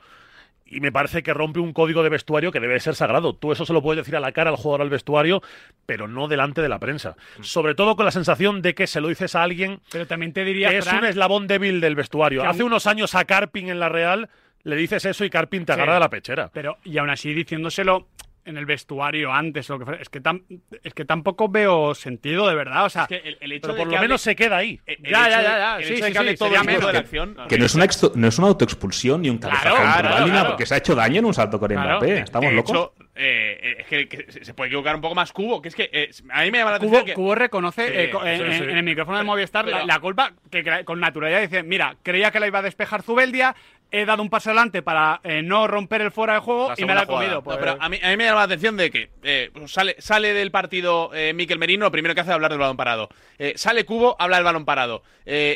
Y 0.73 0.79
me 0.81 0.93
parece 0.93 1.25
que 1.25 1.35
rompe 1.35 1.59
un 1.59 1.73
código 1.73 2.05
de 2.05 2.11
vestuario 2.11 2.53
que 2.53 2.61
debe 2.61 2.79
ser 2.79 2.95
sagrado. 2.95 3.35
Tú 3.35 3.51
eso 3.51 3.67
se 3.67 3.73
lo 3.73 3.83
puedes 3.83 3.97
decir 4.05 4.15
a 4.15 4.21
la 4.21 4.31
cara 4.31 4.51
al 4.51 4.57
jugador 4.57 4.83
al 4.83 4.91
vestuario, 4.91 5.43
pero 5.85 6.07
no 6.07 6.29
delante 6.29 6.63
de 6.63 6.69
la 6.69 6.79
prensa. 6.79 7.17
Sobre 7.41 7.75
todo 7.75 7.97
con 7.97 8.05
la 8.05 8.13
sensación 8.13 8.63
de 8.63 8.75
que 8.75 8.87
se 8.87 9.01
lo 9.01 9.09
dices 9.09 9.35
a 9.35 9.43
alguien 9.43 9.81
Pero 9.91 10.07
también 10.07 10.33
te 10.33 10.45
diría, 10.45 10.71
que 10.71 10.79
es 10.79 10.87
un 10.93 11.05
eslabón 11.05 11.49
débil 11.49 11.81
del 11.81 11.97
vestuario. 11.97 12.43
Hace 12.49 12.63
aún- 12.63 12.71
unos 12.71 12.87
años 12.87 13.17
a 13.17 13.25
Carpin 13.25 13.69
en 13.69 13.81
la 13.81 13.89
Real 13.89 14.29
le 14.63 14.77
dices 14.77 15.05
eso 15.07 15.25
y 15.25 15.31
Carpin 15.31 15.65
te 15.65 15.73
Sí. 15.73 15.77
agarra 15.77 15.95
de 15.95 16.01
la 16.01 16.09
pechera. 16.11 16.51
Pero, 16.53 16.77
y 16.85 16.99
aún 16.99 17.11
así 17.11 17.35
diciéndoselo 17.35 18.07
en 18.45 18.57
el 18.57 18.67
vestuario 18.67 19.33
antes, 19.33 19.69
o 19.71 19.75
lo 19.75 19.79
que 19.81 19.85
fuera, 19.85 20.01
es 20.03 20.09
que, 20.09 20.23
tam- 20.23 20.43
es 20.83 20.95
que 20.95 21.05
tampoco 21.05 21.49
veo 21.49 21.95
sentido 21.95 22.49
de 22.49 22.55
verdad. 22.55 22.85
O 22.87 22.91
sea, 22.91 23.03
Es 23.03 23.09
que 23.09 23.17
el, 23.29 23.39
el 23.41 23.53
hecho 23.53 23.63
Pero 23.63 23.75
de 23.75 23.79
por 23.81 23.89
que 23.89 23.93
lo 23.93 23.99
hable- 23.99 24.09
menos 24.09 24.21
se 24.23 24.35
queda 24.37 24.57
ahí. 24.57 24.81
el- 24.87 24.97
el 25.05 25.11
Ya, 25.13 25.21
hecho 25.23 25.31
ya, 25.31 25.43
ya, 25.43 25.59
ya. 25.59 25.77
el 25.79 25.85
Sí, 25.85 25.93
hecho 25.93 26.03
de 26.05 26.07
sí, 26.09 26.13
que 26.13 26.19
hable 26.19 26.31
sí, 26.33 26.37
todo 26.39 26.49
el 26.49 26.55
sería 26.57 26.73
mundo 26.73 26.87
de 26.87 26.93
la 26.93 26.99
menos. 27.01 27.05
acción. 27.05 27.49
Que 27.49 27.59
no 27.59 27.67
es 27.67 27.75
una, 27.75 27.87
no 28.17 28.29
es 28.29 28.39
una 28.39 28.49
autoexpulsión 28.49 29.23
ni 29.23 29.31
un 29.31 29.39
Claro, 29.39 29.59
claro, 29.77 30.25
claro. 30.27 30.49
porque 30.51 30.67
se 30.67 30.75
ha 30.75 30.79
hecho 30.79 30.95
daño 30.95 31.19
en 31.19 31.25
un 31.27 31.35
salto 31.35 31.59
con 31.61 31.69
Claro. 31.69 31.99
Mbappé. 31.99 32.19
¿Estamos 32.21 32.51
de 32.51 32.57
locos? 32.57 32.71
hecho, 32.71 32.95
eh, 33.15 33.77
es 33.81 33.87
que, 33.87 34.09
que 34.09 34.45
se 34.45 34.55
puede 34.55 34.69
equivocar 34.69 34.95
un 34.95 35.01
poco 35.03 35.15
más 35.15 35.33
Cubo, 35.33 35.61
que 35.61 35.69
es 35.69 35.75
que 35.75 35.91
eh, 35.93 36.11
a 36.31 36.43
mí 36.43 36.51
me 36.51 36.59
llama 36.59 36.71
la 36.73 36.79
Cubo, 36.79 36.89
atención 36.89 37.05
que... 37.07 37.15
Cubo 37.15 37.35
reconoce 37.35 37.87
Sí, 37.87 37.93
eh, 37.95 38.11
en, 38.25 38.77
el 38.79 38.83
micrófono 38.83 39.19
de 39.19 39.25
Movistar 39.25 39.67
la, 39.67 39.77
pero- 39.79 39.87
la 39.87 39.99
culpa 40.01 40.33
que 40.51 40.85
con 40.85 40.99
naturalidad 41.01 41.43
dice, 41.43 41.63
mira, 41.63 41.97
creía 42.03 42.31
que 42.31 42.41
la 42.41 42.47
iba 42.47 42.61
a 42.61 42.63
despejar 42.63 43.03
Zubeldia, 43.03 43.55
he 43.91 44.05
dado 44.05 44.23
un 44.23 44.31
paso 44.31 44.51
adelante 44.51 44.83
para 44.83 45.21
eh, 45.25 45.43
no 45.43 45.67
romper 45.67 46.01
el 46.01 46.11
fuera 46.11 46.35
de 46.35 46.41
juego 46.41 46.73
y 46.77 46.85
me 46.85 46.95
la 46.95 47.03
he 47.03 47.07
comido. 47.07 47.35
No, 47.37 47.43
Pues, 47.43 47.59
pero 47.59 47.77
a 47.81 47.89
mí, 47.89 47.99
a 48.03 48.09
mí 48.11 48.17
me 48.17 48.25
llama 48.25 48.39
la 48.39 48.45
atención 48.45 48.77
de 48.77 48.91
que 48.91 49.11
eh, 49.23 49.51
pues 49.53 49.71
sale, 49.73 49.97
sale 49.99 50.33
del 50.33 50.51
partido 50.51 51.11
eh, 51.15 51.33
Miquel 51.35 51.59
Merino, 51.59 51.87
lo 51.87 51.91
primero 51.93 52.15
que 52.15 52.21
hace 52.21 52.31
es 52.31 52.35
hablar 52.35 52.51
del 52.51 52.61
balón 52.61 52.77
parado. 52.77 53.09
Eh, 53.39 53.55
sale 53.57 53.85
Cubo, 53.85 54.17
habla 54.19 54.37
del 54.37 54.45
balón 54.45 54.65
parado. 54.65 55.03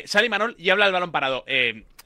Sale 0.05 0.29
Manol 0.29 0.55
y 0.57 0.69
habla 0.69 0.85
del 0.85 0.93
balón 0.93 1.11
parado. 1.11 1.43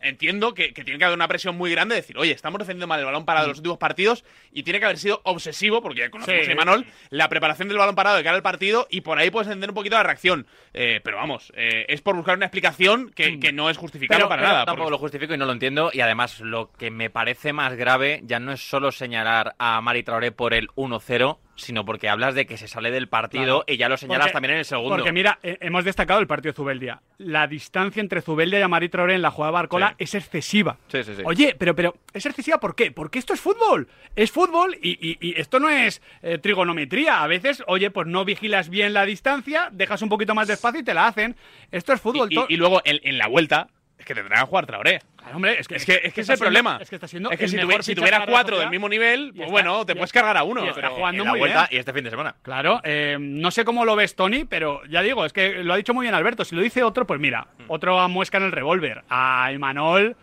Entiendo 0.01 0.53
que, 0.53 0.73
que 0.73 0.83
tiene 0.83 0.97
que 0.97 1.05
haber 1.05 1.15
una 1.17 1.27
presión 1.27 1.57
muy 1.57 1.71
grande 1.71 1.95
de 1.95 2.01
decir, 2.01 2.17
oye, 2.17 2.31
estamos 2.31 2.59
defendiendo 2.59 2.87
mal 2.87 2.99
el 2.99 3.05
balón 3.05 3.25
parado 3.25 3.45
en 3.45 3.49
los 3.49 3.57
últimos 3.59 3.77
partidos 3.77 4.23
y 4.51 4.63
tiene 4.63 4.79
que 4.79 4.85
haber 4.85 4.97
sido 4.97 5.21
obsesivo, 5.23 5.81
porque 5.81 5.99
ya 6.01 6.09
conocemos 6.09 6.45
Sí. 6.45 6.51
a 6.51 6.55
Manol, 6.55 6.85
la 7.09 7.27
preparación 7.29 7.67
del 7.67 7.77
balón 7.77 7.95
parado 7.95 8.15
de 8.17 8.23
cara 8.23 8.35
al 8.37 8.41
partido 8.43 8.87
y 8.89 9.01
por 9.01 9.17
ahí 9.19 9.29
puedes 9.29 9.47
entender 9.47 9.69
un 9.71 9.75
poquito 9.75 9.95
la 9.95 10.03
reacción. 10.03 10.47
Eh, 10.73 11.01
pero 11.03 11.17
vamos, 11.17 11.51
eh, 11.55 11.85
es 11.89 12.01
por 12.01 12.15
buscar 12.15 12.37
una 12.37 12.45
explicación 12.45 13.11
que, 13.13 13.39
que 13.39 13.51
no 13.51 13.69
es 13.69 13.77
justificable 13.77 14.25
para 14.27 14.41
pero 14.41 14.47
nada. 14.53 14.65
Tampoco 14.65 14.85
porque- 14.85 14.91
lo 14.91 14.97
justifico 14.99 15.33
y 15.33 15.37
no 15.37 15.45
lo 15.45 15.51
entiendo. 15.51 15.89
Y 15.93 16.01
además, 16.01 16.39
lo 16.39 16.71
que 16.71 16.91
me 16.91 17.09
parece 17.09 17.51
más 17.53 17.75
grave 17.75 18.21
ya 18.23 18.39
no 18.39 18.51
es 18.53 18.61
solo 18.67 18.91
señalar 18.91 19.55
a 19.59 19.81
Mari 19.81 20.03
Traoré 20.03 20.31
por 20.31 20.53
el 20.53 20.69
1-0, 20.75 21.39
sino 21.59 21.85
porque 21.85 22.09
hablas 22.09 22.35
de 22.35 22.45
que 22.45 22.57
se 22.57 22.67
sale 22.67 22.91
del 22.91 23.07
partido 23.07 23.43
Claro. 23.43 23.63
y 23.67 23.77
ya 23.77 23.89
lo 23.89 23.97
señalas 23.97 24.27
Porque- 24.27 24.33
también 24.33 24.53
en 24.53 24.59
el 24.59 24.65
segundo. 24.65 24.95
Porque 24.95 25.11
mira, 25.11 25.39
eh, 25.43 25.57
hemos 25.61 25.83
destacado 25.85 26.19
el 26.19 26.27
partido 26.27 26.51
de 26.53 26.55
Zubeldia. 26.55 27.01
La 27.17 27.47
distancia 27.47 27.99
entre 28.01 28.21
Zubeldia 28.21 28.59
y 28.59 28.61
Amari 28.61 28.89
Traoré 28.89 29.15
en 29.15 29.21
la 29.21 29.31
jugada 29.31 29.51
de 29.51 29.53
Barcola 29.53 29.89
Sí. 29.89 29.95
es 30.05 30.15
excesiva. 30.15 30.77
Sí, 30.87 31.03
sí, 31.03 31.15
sí. 31.15 31.21
Oye, 31.25 31.55
pero, 31.59 31.75
pero, 31.75 31.95
¿es 32.13 32.25
excesiva 32.25 32.59
por 32.59 32.75
qué? 32.75 32.91
Porque 32.91 33.19
esto 33.19 33.33
es 33.33 33.41
fútbol. 33.41 33.87
Es 34.15 34.31
fútbol 34.31 34.77
y, 34.81 34.91
y- 35.07 35.17
y 35.21 35.39
esto 35.39 35.59
no 35.59 35.69
es 35.69 36.01
eh, 36.21 36.37
trigonometría. 36.37 37.21
A 37.23 37.27
veces, 37.27 37.63
oye, 37.67 37.91
pues 37.91 38.07
no 38.07 38.25
vigilas 38.25 38.69
bien 38.69 38.93
la 38.93 39.05
distancia, 39.05 39.69
dejas 39.71 40.01
un 40.01 40.09
poquito 40.09 40.33
más 40.35 40.47
de 40.47 40.53
espacio 40.55 40.79
y 40.81 40.83
te 40.83 40.93
la 40.93 41.07
hacen. 41.07 41.35
Esto 41.71 41.93
es 41.93 42.01
fútbol. 42.01 42.27
Y- 42.31 42.39
y 42.53 42.57
luego 42.57 42.81
en, 42.85 42.99
en 43.03 43.17
la 43.17 43.27
vuelta 43.27 43.67
es 43.97 44.05
que 44.05 44.15
tendrán 44.15 44.39
que 44.41 44.47
jugar 44.47 44.65
Traoré. 44.65 44.99
Hombre, 45.33 45.59
es 45.59 45.67
que 45.67 45.75
Es 45.75 45.85
que, 45.85 45.93
es, 45.93 45.99
que 46.01 46.07
está 46.07 46.19
es 46.19 46.19
el 46.19 46.25
siendo- 46.25 46.39
problema. 46.45 46.79
Es 46.81 46.89
que 46.89 46.95
está 46.95 47.07
siendo 47.07 47.31
Es 47.31 47.37
que 47.37 47.45
el 47.45 47.49
si, 47.51 47.55
mejor 47.57 47.83
tuviera, 47.83 48.19
si 48.25 48.31
cuatro 48.31 48.59
del 48.59 48.69
mismo 48.69 48.89
nivel, 48.89 49.29
pues 49.29 49.41
está- 49.41 49.51
bueno, 49.51 49.85
te 49.85 49.93
y 49.93 49.95
puedes 49.95 50.11
cargar 50.11 50.37
a 50.37 50.43
uno. 50.43 50.63
y 50.65 50.69
está 50.69 50.81
pero- 50.81 50.95
jugando 50.95 51.23
En 51.23 51.25
la 51.25 51.31
muy 51.31 51.39
vuelta 51.39 51.67
bien. 51.69 51.77
y 51.77 51.79
este 51.79 51.93
fin 51.93 52.03
de 52.03 52.09
semana. 52.09 52.35
Claro, 52.41 52.81
eh, 52.83 53.17
no 53.19 53.51
sé 53.51 53.65
cómo 53.65 53.85
lo 53.85 53.95
ves 53.95 54.15
Tony, 54.15 54.45
pero 54.45 54.81
ya 54.89 55.01
digo, 55.01 55.25
es 55.25 55.33
que 55.33 55.63
lo 55.63 55.73
ha 55.73 55.77
dicho 55.77 55.93
muy 55.93 56.03
bien 56.03 56.15
Alberto. 56.15 56.43
Si 56.45 56.55
lo 56.55 56.61
dice 56.61 56.83
otro, 56.83 57.05
pues 57.05 57.19
mira, 57.19 57.47
otro 57.67 58.07
muesca 58.09 58.37
en 58.37 58.43
el 58.45 58.51
revólver. 58.51 59.03
A 59.09 59.51
Imanol, 59.53 60.15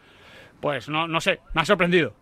pues 0.60 0.88
no, 0.88 1.06
no 1.08 1.20
sé, 1.20 1.40
me 1.54 1.62
ha 1.62 1.64
sorprendido. 1.64 2.14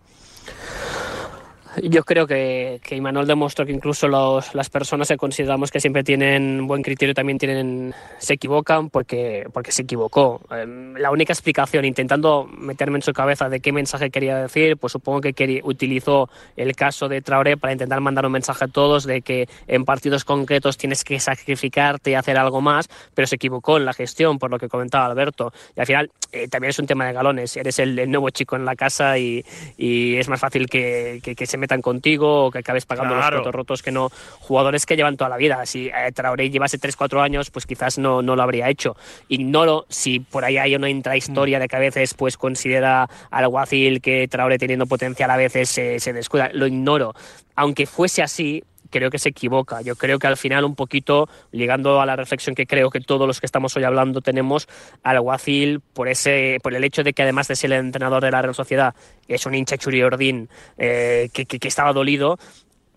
Yo 1.82 2.04
creo 2.04 2.26
que, 2.26 2.80
que 2.82 2.96
Imanol 2.96 3.26
demostró 3.26 3.66
que 3.66 3.72
incluso 3.72 4.06
los- 4.08 4.54
las 4.54 4.70
personas 4.70 5.08
que 5.08 5.16
consideramos 5.16 5.70
que 5.70 5.80
siempre 5.80 6.04
tienen 6.04 6.66
buen 6.66 6.82
criterio 6.82 7.14
también 7.14 7.38
tienen, 7.38 7.94
se 8.18 8.34
equivocan 8.34 8.90
porque, 8.90 9.46
porque 9.52 9.72
se 9.72 9.82
equivocó. 9.82 10.40
Em, 10.50 10.94
la 10.94 11.10
única 11.10 11.32
explicación, 11.32 11.84
intentando 11.84 12.44
meterme 12.46 12.98
en 12.98 13.02
su 13.02 13.12
cabeza 13.12 13.48
de 13.48 13.60
qué 13.60 13.72
mensaje 13.72 14.10
quería 14.10 14.36
decir, 14.38 14.76
pues 14.76 14.92
supongo 14.92 15.20
que 15.20 15.32
quería- 15.32 15.60
utilizó 15.64 16.28
el 16.56 16.74
caso 16.76 17.08
de 17.08 17.22
Traoré 17.22 17.56
para 17.56 17.72
intentar 17.72 18.00
mandar 18.00 18.26
un 18.26 18.32
mensaje 18.32 18.64
a 18.64 18.68
todos 18.68 19.04
de 19.04 19.22
que 19.22 19.48
en 19.66 19.84
partidos 19.84 20.24
concretos 20.24 20.76
tienes 20.76 21.02
que 21.04 21.18
sacrificarte 21.20 22.10
y 22.10 22.14
hacer 22.14 22.36
algo 22.38 22.60
más, 22.60 22.88
pero 23.14 23.26
se 23.26 23.36
equivocó 23.36 23.76
en 23.76 23.84
la 23.84 23.92
gestión, 23.94 24.38
por 24.38 24.50
lo 24.50 24.58
que 24.58 24.68
comentaba 24.68 25.06
Alberto. 25.06 25.52
Y 25.76 25.80
al 25.80 25.86
final 25.86 26.10
eh, 26.32 26.48
también 26.48 26.70
es 26.70 26.78
un 26.78 26.86
tema 26.86 27.06
de 27.06 27.12
galones. 27.12 27.56
Eres 27.56 27.78
el, 27.78 27.98
el 27.98 28.10
nuevo 28.10 28.30
chico 28.30 28.56
en 28.56 28.64
la 28.64 28.74
casa 28.76 29.18
y, 29.18 29.44
y 29.76 30.16
es 30.16 30.28
más 30.28 30.40
fácil 30.40 30.68
que, 30.68 31.20
que- 31.22 31.34
que 31.34 31.46
se 31.46 31.58
metan 31.64 31.82
contigo 31.82 32.46
o 32.46 32.50
que 32.50 32.58
acabes 32.58 32.86
pagando 32.86 33.14
Claro. 33.14 33.36
los 33.36 33.42
platos 33.42 33.54
rotos 33.54 33.82
que 33.82 33.90
no 33.90 34.10
jugadores 34.40 34.86
que 34.86 34.96
llevan 34.96 35.16
toda 35.16 35.30
la 35.30 35.36
vida. 35.36 35.64
Si 35.66 35.88
eh, 35.88 36.12
Traoré 36.14 36.50
llevase 36.50 36.78
3-4 36.78 37.22
años, 37.22 37.50
pues 37.50 37.66
quizás 37.66 37.98
no, 37.98 38.22
no 38.22 38.36
lo 38.36 38.42
habría 38.42 38.68
hecho. 38.68 38.96
Ignoro 39.28 39.86
si 39.88 40.20
por 40.20 40.44
ahí 40.44 40.58
hay 40.58 40.76
una 40.76 40.90
intrahistoria 40.90 41.58
de 41.58 41.68
que 41.68 41.76
a 41.76 41.80
veces 41.80 42.14
pues 42.14 42.36
considera 42.36 43.08
al 43.30 43.44
Alguacil 43.44 44.00
que 44.00 44.26
Traoré 44.28 44.58
teniendo 44.58 44.86
potencial 44.86 45.30
a 45.30 45.36
veces 45.36 45.68
se, 45.68 46.00
se 46.00 46.12
descuida. 46.12 46.50
Lo 46.52 46.66
ignoro. 46.66 47.14
Aunque 47.56 47.86
fuese 47.86 48.22
así, 48.22 48.64
creo 48.94 49.10
que 49.10 49.18
se 49.18 49.30
equivoca. 49.30 49.82
Yo 49.82 49.96
creo 49.96 50.20
que 50.20 50.28
al 50.28 50.36
final 50.36 50.64
un 50.64 50.76
poquito, 50.76 51.28
llegando 51.50 52.00
a 52.00 52.06
la 52.06 52.14
reflexión 52.14 52.54
que 52.54 52.64
creo 52.66 52.90
que 52.90 53.00
todos 53.00 53.26
los 53.26 53.40
que 53.40 53.46
estamos 53.46 53.76
hoy 53.76 53.82
hablando 53.82 54.20
tenemos, 54.20 54.68
al 55.02 55.16
Alguacil, 55.16 55.80
por, 55.80 56.06
ese, 56.08 56.58
por 56.62 56.74
el 56.74 56.84
hecho 56.84 57.02
de 57.02 57.12
que 57.12 57.22
además 57.22 57.48
de 57.48 57.56
ser 57.56 57.72
el 57.72 57.80
entrenador 57.86 58.22
de 58.22 58.30
la 58.30 58.40
Real 58.42 58.54
Sociedad, 58.54 58.94
es 59.26 59.46
un 59.46 59.54
hincha 59.54 59.76
churiordín 59.78 60.48
eh, 60.78 61.28
que- 61.32 61.46
que 61.46 61.68
estaba 61.68 61.92
dolido, 61.92 62.38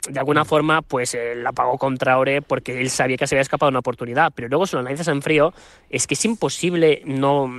de 0.10 0.20
alguna 0.20 0.46
forma, 0.46 0.82
pues 0.82 1.14
eh, 1.16 1.34
la 1.36 1.52
pagó 1.52 1.78
con 1.78 1.98
Traoré 1.98 2.42
porque 2.42 2.80
él 2.80 2.90
sabía 2.90 3.18
que 3.18 3.28
se 3.28 3.36
había 3.36 3.42
escapado 3.42 3.70
una 3.70 3.80
oportunidad. 3.80 4.32
Pero 4.34 4.48
luego, 4.48 4.66
si 4.66 4.76
lo 4.76 4.80
analizas 4.80 5.08
en 5.10 5.22
frío, 5.22 5.54
es 5.90 6.08
que 6.08 6.14
es 6.14 6.24
imposible 6.26 7.02
no 7.06 7.52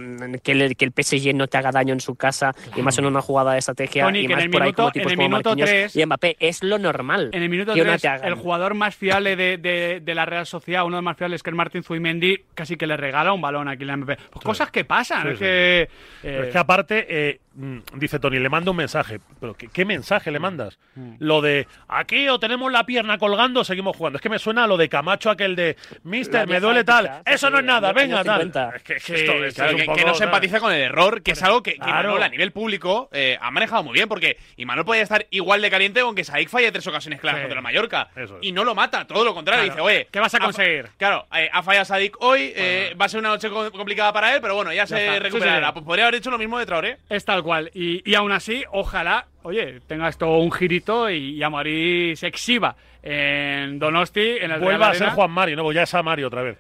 que 0.42 0.52
el, 0.52 0.76
que 0.76 0.84
el 0.86 0.92
PSG 0.92 1.34
no 1.34 1.46
te 1.48 1.58
haga 1.58 1.72
daño 1.72 1.92
en 1.92 2.00
su 2.00 2.14
casa, 2.14 2.54
y 2.76 2.80
más 2.82 2.96
en 2.98 3.04
una 3.06 3.20
jugada 3.20 3.52
de 3.52 3.58
estrategia, 3.58 4.04
Tony, 4.04 4.20
y 4.20 4.28
más 4.28 4.44
el 4.44 4.50
por 4.50 4.62
ahí 4.62 4.66
minuto- 4.68 4.82
como 4.82 4.92
tipos 4.92 5.12
en 5.12 5.20
el 5.20 5.24
como 5.26 5.36
Marquinhos 5.36 5.68
tres- 5.68 5.96
y 5.96 6.06
Mbappé. 6.06 6.36
Es 6.40 6.62
lo 6.62 6.78
normal. 6.78 7.30
En 7.32 7.42
el 7.42 7.48
minuto 7.50 7.74
que 7.74 7.82
una 7.82 7.90
3, 7.92 8.02
te 8.02 8.08
hagan. 8.08 8.28
el 8.28 8.34
jugador 8.34 8.74
más 8.74 8.94
fiable 8.96 9.36
de, 9.36 9.58
de- 9.58 10.00
de 10.02 10.14
la 10.14 10.24
Real 10.24 10.46
Sociedad, 10.46 10.84
uno 10.86 10.96
de 10.96 11.02
los 11.02 11.04
más 11.04 11.16
fiables, 11.16 11.42
que 11.42 11.50
es 11.50 11.56
Martín 11.56 11.82
Zubimendi, 11.82 12.36
casi 12.54 12.76
que 12.76 12.86
le 12.86 12.96
regala 12.96 13.32
un 13.32 13.40
balón 13.42 13.68
a 13.68 13.76
Kylian 13.76 14.00
Mbappé. 14.00 14.22
Pues 14.30 14.44
cosas 14.44 14.70
que 14.70 14.84
pasan. 14.84 15.22
Sí, 15.22 15.28
es 15.28 15.34
sí, 15.38 15.44
que, 15.44 15.88
Pero 16.22 16.44
eh, 16.44 16.46
es 16.46 16.52
que 16.52 16.58
aparte, 16.58 17.06
eh, 17.08 17.40
mm, 17.47 17.47
dice 17.94 18.18
Tony, 18.18 18.38
le 18.38 18.48
mando 18.48 18.70
un 18.70 18.76
mensaje. 18.76 19.18
¿Pero 19.40 19.54
qué, 19.54 19.68
qué 19.68 19.84
mensaje 19.84 20.30
Mm. 20.30 20.32
le 20.32 20.38
mandas? 20.38 20.78
Lo 21.18 21.40
de 21.40 21.66
aquí 21.88 22.28
o 22.28 22.38
tenemos 22.38 22.70
la 22.70 22.84
pierna 22.84 23.18
colgando, 23.18 23.64
seguimos 23.64 23.96
jugando. 23.96 24.16
Es 24.16 24.22
que 24.22 24.28
me 24.28 24.38
suena 24.38 24.64
a 24.64 24.66
lo 24.66 24.76
de 24.76 24.88
Camacho, 24.88 25.30
aquel 25.30 25.56
de 25.56 25.76
Mister, 26.04 26.40
La 26.48 26.54
me 26.54 26.60
duele 26.60 26.84
tal. 26.84 27.22
Eso 27.24 27.50
no 27.50 27.58
es 27.58 27.64
nada, 27.64 27.92
venga, 27.92 28.22
tal. 28.24 28.40
50. 28.42 28.76
Es 28.76 28.82
que, 28.82 28.92
es 28.94 29.04
que 29.04 29.16
Sí, 29.16 29.20
esto, 29.24 29.44
esto 29.44 29.56
Claro, 29.62 29.70
es 29.70 29.74
un 29.74 29.80
que, 29.80 29.86
poco, 29.86 29.98
que 29.98 30.04
no 30.04 30.14
se 30.14 30.24
empatiza 30.24 30.60
con 30.60 30.72
el 30.72 30.80
error, 30.80 31.22
que 31.22 31.32
es 31.32 31.42
algo 31.42 31.62
que, 31.62 31.72
que 31.72 31.78
Claro. 31.78 32.00
Imanol 32.10 32.22
a 32.22 32.28
nivel 32.28 32.52
público 32.52 33.08
eh, 33.12 33.38
ha 33.40 33.50
manejado 33.50 33.82
muy 33.82 33.92
bien, 33.94 34.08
porque 34.08 34.36
Imanol 34.56 34.84
podía 34.84 35.02
estar 35.02 35.26
igual 35.30 35.60
de 35.62 35.70
caliente 35.70 36.00
aunque 36.00 36.24
Saik 36.24 36.48
falle 36.48 36.70
tres 36.72 36.86
ocasiones 36.86 37.20
claras 37.20 37.38
Sí. 37.40 37.42
contra 37.44 37.58
el 37.58 37.62
Mallorca. 37.62 38.08
Eso. 38.16 38.38
Y 38.42 38.52
no 38.52 38.64
lo 38.64 38.74
mata, 38.74 39.06
todo 39.06 39.24
lo 39.24 39.34
contrario. 39.34 39.64
Claro. 39.64 39.74
Dice, 39.86 39.96
oye, 39.98 40.08
¿Qué 40.10 40.20
vas 40.20 40.32
a 40.34 40.36
ha 40.36 40.40
conseguir? 40.40 40.88
Claro, 40.96 41.26
eh, 41.34 41.48
ha 41.52 41.62
fallado 41.62 41.84
Sadik 41.84 42.16
hoy, 42.20 42.52
eh, 42.54 42.94
va 43.00 43.06
a 43.06 43.08
ser 43.08 43.20
una 43.20 43.30
noche 43.30 43.48
co- 43.50 43.70
complicada 43.72 44.12
para 44.12 44.34
él, 44.34 44.40
pero 44.40 44.54
bueno, 44.54 44.72
ya, 44.72 44.86
se 44.86 44.96
está. 44.98 45.14
Sí, 45.14 45.18
recuperará. 45.20 45.66
sí. 45.68 45.72
Pues 45.72 45.84
podría 45.84 46.04
haber 46.06 46.16
hecho 46.16 46.30
lo 46.30 46.38
mismo 46.38 46.58
de 46.58 46.66
Traoré. 46.66 46.98
es 47.08 47.24
tal 47.24 47.42
cual. 47.48 47.70
Y, 47.74 48.08
y 48.08 48.14
aún 48.14 48.30
así, 48.32 48.62
ojalá, 48.72 49.26
oye, 49.42 49.80
tenga 49.86 50.08
esto 50.08 50.38
un 50.38 50.52
girito 50.52 51.10
y, 51.10 51.32
y 51.36 51.42
Amorí 51.42 52.14
se 52.16 52.26
exhiba 52.28 52.76
en 53.02 53.78
Donosti, 53.78 54.36
en 54.40 54.50
el 54.52 54.60
Vuelva 54.60 54.90
a 54.90 54.94
ser. 54.94 55.08
Juan 55.10 55.30
Mari, 55.30 55.56
no, 55.56 55.62
pues 55.64 55.74
ya 55.74 55.82
es 55.82 55.94
Amari 55.94 56.24
otra 56.24 56.42
vez. 56.42 56.58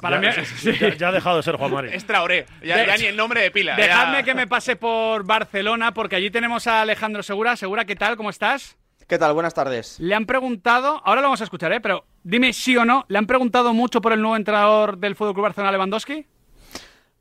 Para 0.00 0.20
ya, 0.22 0.40
mí, 0.40 0.44
sí. 0.46 0.72
ya- 0.80 0.94
ya 0.96 1.08
ha 1.08 1.12
dejado 1.12 1.36
de 1.38 1.42
ser 1.42 1.56
Juan 1.56 1.72
Mari. 1.72 1.90
Es 1.92 2.06
Traoré, 2.06 2.46
ya, 2.64 2.76
De- 2.78 2.86
ya 2.86 2.96
ni 2.96 3.04
el 3.06 3.16
nombre 3.16 3.42
de 3.42 3.50
pila. 3.50 3.76
Dejadme 3.76 4.18
ya- 4.18 4.22
que 4.22 4.34
me 4.34 4.46
pase 4.46 4.76
por 4.76 5.24
Barcelona, 5.24 5.92
porque 5.92 6.16
allí 6.16 6.30
tenemos 6.30 6.66
a 6.66 6.80
Alejandro 6.82 7.22
Segura. 7.22 7.56
Segura, 7.56 7.84
¿qué 7.84 7.96
tal? 7.96 8.16
¿Cómo 8.16 8.30
estás? 8.30 8.76
¿Qué 9.08 9.18
tal? 9.18 9.32
Buenas 9.34 9.52
tardes. 9.54 9.98
Le 10.00 10.14
han 10.14 10.24
preguntado, 10.26 11.02
ahora 11.04 11.20
lo 11.20 11.26
vamos 11.26 11.40
a 11.40 11.44
escuchar, 11.44 11.72
¿eh? 11.72 11.80
pero 11.80 12.04
dime 12.22 12.52
sí 12.52 12.76
o 12.76 12.84
no, 12.84 13.04
¿le 13.08 13.18
han 13.18 13.26
preguntado 13.26 13.74
mucho 13.74 14.00
por 14.00 14.12
el 14.12 14.20
nuevo 14.20 14.36
entrenador 14.36 14.96
del 14.98 15.16
Fútbol 15.16 15.34
Club 15.34 15.42
Barcelona, 15.46 15.72
Lewandowski? 15.72 16.24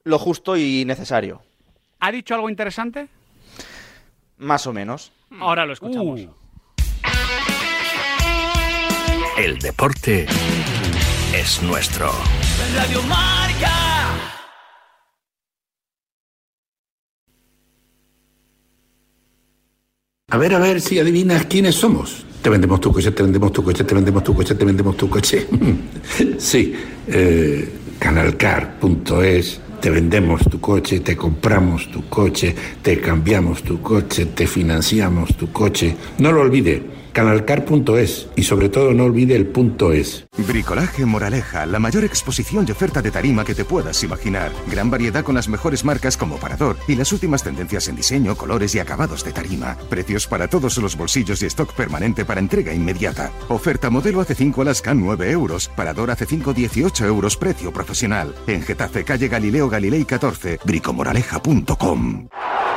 Lo 0.04 0.20
justo 0.20 0.56
y 0.56 0.86
necesario. 0.86 1.42
¿Ha 2.00 2.12
dicho 2.12 2.34
algo 2.34 2.50
interesante? 2.50 3.08
Más 4.38 4.66
o 4.68 4.74
menos. 4.74 5.12
Ahora 5.40 5.66
lo 5.66 5.74
escuchamos. 5.74 6.22
Uh. 6.22 6.30
El 9.38 9.60
deporte 9.60 10.26
es 11.34 11.62
nuestro. 11.64 12.12
A 20.32 20.38
ver, 20.38 20.54
a 20.54 20.60
ver 20.60 20.80
si 20.80 21.00
adivinas 21.00 21.46
quiénes 21.46 21.76
somos. 21.76 22.26
Te 22.42 22.50
vendemos 22.50 22.80
tu 22.80 22.94
coche, 22.94 23.12
te 23.12 23.24
vendemos 23.24 23.52
tu 23.52 23.64
coche, 23.64 23.84
te 23.84 23.96
vendemos 23.96 24.24
tu 24.24 24.34
coche, 24.34 24.56
te 24.56 24.64
vendemos 24.64 24.96
tu 24.96 25.10
coche. 25.10 25.48
sí, 26.38 26.74
eh, 27.08 27.70
canalcar.es, 28.00 29.62
te 29.80 29.90
vendemos 29.90 30.42
tu 30.50 30.60
coche, 30.60 31.00
te 31.00 31.16
compramos 31.16 31.90
tu 31.90 32.08
coche, 32.10 32.56
te 32.82 33.00
cambiamos 33.00 33.64
tu 33.64 33.82
coche, 33.82 34.26
te 34.26 34.46
financiamos 34.46 35.36
tu 35.36 35.52
coche. 35.52 35.96
No 36.18 36.32
lo 36.32 36.42
olvide, 36.42 36.84
canalcar.es 37.14 38.28
y 38.36 38.44
sobre 38.44 38.70
todo 38.70 38.94
no 38.94 39.06
olvide 39.06 39.36
el 39.36 39.48
punto 39.48 39.92
es. 39.92 40.28
Bricolaje 40.38 41.06
Moraleja, 41.06 41.66
la 41.66 41.80
mayor 41.80 42.04
exposición 42.04 42.66
y 42.68 42.72
oferta 42.72 43.02
de 43.02 43.12
tarima 43.12 43.46
que 43.46 43.56
te 43.56 43.66
puedas 43.66 44.04
imaginar. 44.04 44.52
Gran 44.72 44.90
variedad 44.90 45.24
con 45.24 45.36
las 45.36 45.50
mejores 45.50 45.86
marcas 45.86 46.18
como 46.18 46.38
Parador 46.38 46.78
y 46.88 46.96
las 46.96 47.12
últimas 47.12 47.44
tendencias 47.44 47.88
en 47.88 47.96
diseño, 47.96 48.36
colores 48.36 48.74
y 48.76 48.80
acabados 48.80 49.24
de 49.24 49.32
tarima. 49.32 49.78
Precios 49.90 50.28
para 50.28 50.48
todos 50.48 50.78
los 50.78 50.96
bolsillos 50.96 51.42
y 51.42 51.46
stock 51.48 51.74
permanente 51.74 52.26
para 52.26 52.40
entrega 52.40 52.74
inmediata. 52.74 53.32
Oferta 53.50 53.90
modelo 53.90 54.22
AC5 54.22 54.62
Alaska 54.62 54.94
9 54.94 55.32
euros. 55.32 55.70
Parador 55.76 56.10
AC5 56.10 56.54
18 56.54 57.06
euros 57.06 57.38
precio 57.38 57.72
profesional. 57.72 58.34
En 58.48 58.62
Getafe, 58.62 59.04
calle 59.04 59.28
Galileo 59.28 59.70
Galilei 59.70 60.06
14, 60.06 60.60
bricomoraleja.com. 60.64 62.28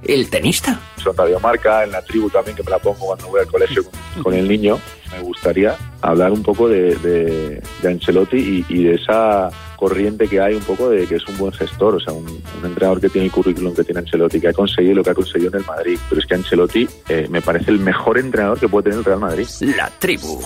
el 0.02 0.30
tenista. 0.30 0.80
Son 0.96 1.16
Radio 1.16 1.38
Marca, 1.40 1.84
en 1.84 1.92
la 1.92 2.02
tribu 2.02 2.28
también, 2.28 2.56
que 2.56 2.62
me 2.62 2.70
la 2.70 2.78
pongo 2.78 3.06
cuando 3.06 3.28
voy 3.28 3.40
al 3.40 3.46
colegio 3.46 3.84
con, 3.84 4.22
con 4.22 4.34
el 4.34 4.48
niño. 4.48 4.78
Me 5.12 5.20
gustaría 5.20 5.76
hablar 6.00 6.32
un 6.32 6.42
poco 6.42 6.68
de, 6.68 6.96
de, 6.96 7.62
de 7.82 7.88
Ancelotti 7.88 8.64
y, 8.68 8.74
y 8.74 8.84
de 8.84 8.94
esa 8.94 9.50
corriente 9.76 10.28
que 10.28 10.40
hay 10.40 10.54
un 10.54 10.62
poco 10.62 10.88
de 10.90 11.06
que 11.06 11.16
es 11.16 11.26
un 11.26 11.36
buen 11.36 11.52
gestor, 11.52 11.96
o 11.96 12.00
sea, 12.00 12.12
un, 12.12 12.24
un 12.24 12.64
entrenador 12.64 13.00
que 13.00 13.08
tiene 13.08 13.26
el 13.26 13.32
currículum 13.32 13.74
que 13.74 13.84
tiene 13.84 14.00
Ancelotti, 14.00 14.40
que 14.40 14.48
ha 14.48 14.52
conseguido 14.52 14.94
lo 14.96 15.04
que 15.04 15.10
ha 15.10 15.14
conseguido 15.14 15.50
en 15.50 15.58
el 15.58 15.66
Madrid. 15.66 15.98
Pero 16.08 16.20
es 16.20 16.26
que 16.26 16.34
Ancelotti 16.34 16.88
eh, 17.08 17.26
me 17.28 17.42
parece 17.42 17.70
el 17.70 17.78
mejor 17.78 18.18
entrenador 18.18 18.58
que 18.58 18.68
puede 18.68 18.84
tener 18.84 18.98
el 19.00 19.04
Real 19.04 19.20
Madrid. 19.20 19.46
La 19.76 19.90
tribu. 19.98 20.40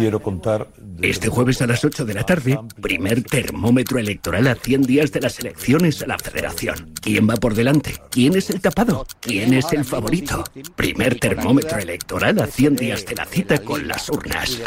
Quiero 0.00 0.20
contar... 0.20 0.68
Este 1.02 1.28
jueves 1.28 1.60
a 1.62 1.66
las 1.66 1.84
8 1.84 2.04
de 2.04 2.14
la 2.14 2.24
tarde, 2.24 2.58
primer 2.80 3.22
termómetro 3.22 3.98
electoral 3.98 4.46
a 4.48 4.54
100 4.54 4.82
días 4.82 5.12
de 5.12 5.20
las 5.20 5.38
elecciones 5.40 6.02
a 6.02 6.06
la 6.06 6.18
Federación. 6.18 6.92
¿Quién 7.00 7.28
va 7.28 7.36
por 7.36 7.54
delante? 7.54 7.94
¿Quién 8.10 8.36
es 8.36 8.50
el 8.50 8.60
tapado? 8.60 9.06
¿Quién 9.20 9.54
es 9.54 9.72
el 9.72 9.84
favorito? 9.84 10.44
Primer 10.76 11.18
termómetro 11.18 11.78
electoral 11.78 12.38
a 12.38 12.46
100 12.46 12.76
días 12.76 13.06
de 13.06 13.14
la 13.14 13.24
cita 13.24 13.58
con 13.58 13.88
las 13.88 14.08
urnas. 14.10 14.60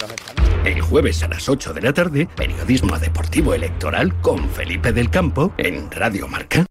El 0.66 0.82
jueves 0.82 1.22
a 1.24 1.28
las 1.28 1.48
8 1.48 1.74
de 1.74 1.82
la 1.82 1.94
tarde, 1.94 2.28
periodismo 2.36 2.98
deportivo 2.98 3.54
electoral 3.54 4.20
con 4.22 4.50
Felipe 4.50 4.92
del 4.92 5.10
Campo 5.10 5.54
en 5.58 5.92
Radio 5.92 6.28
Marca. 6.28 6.66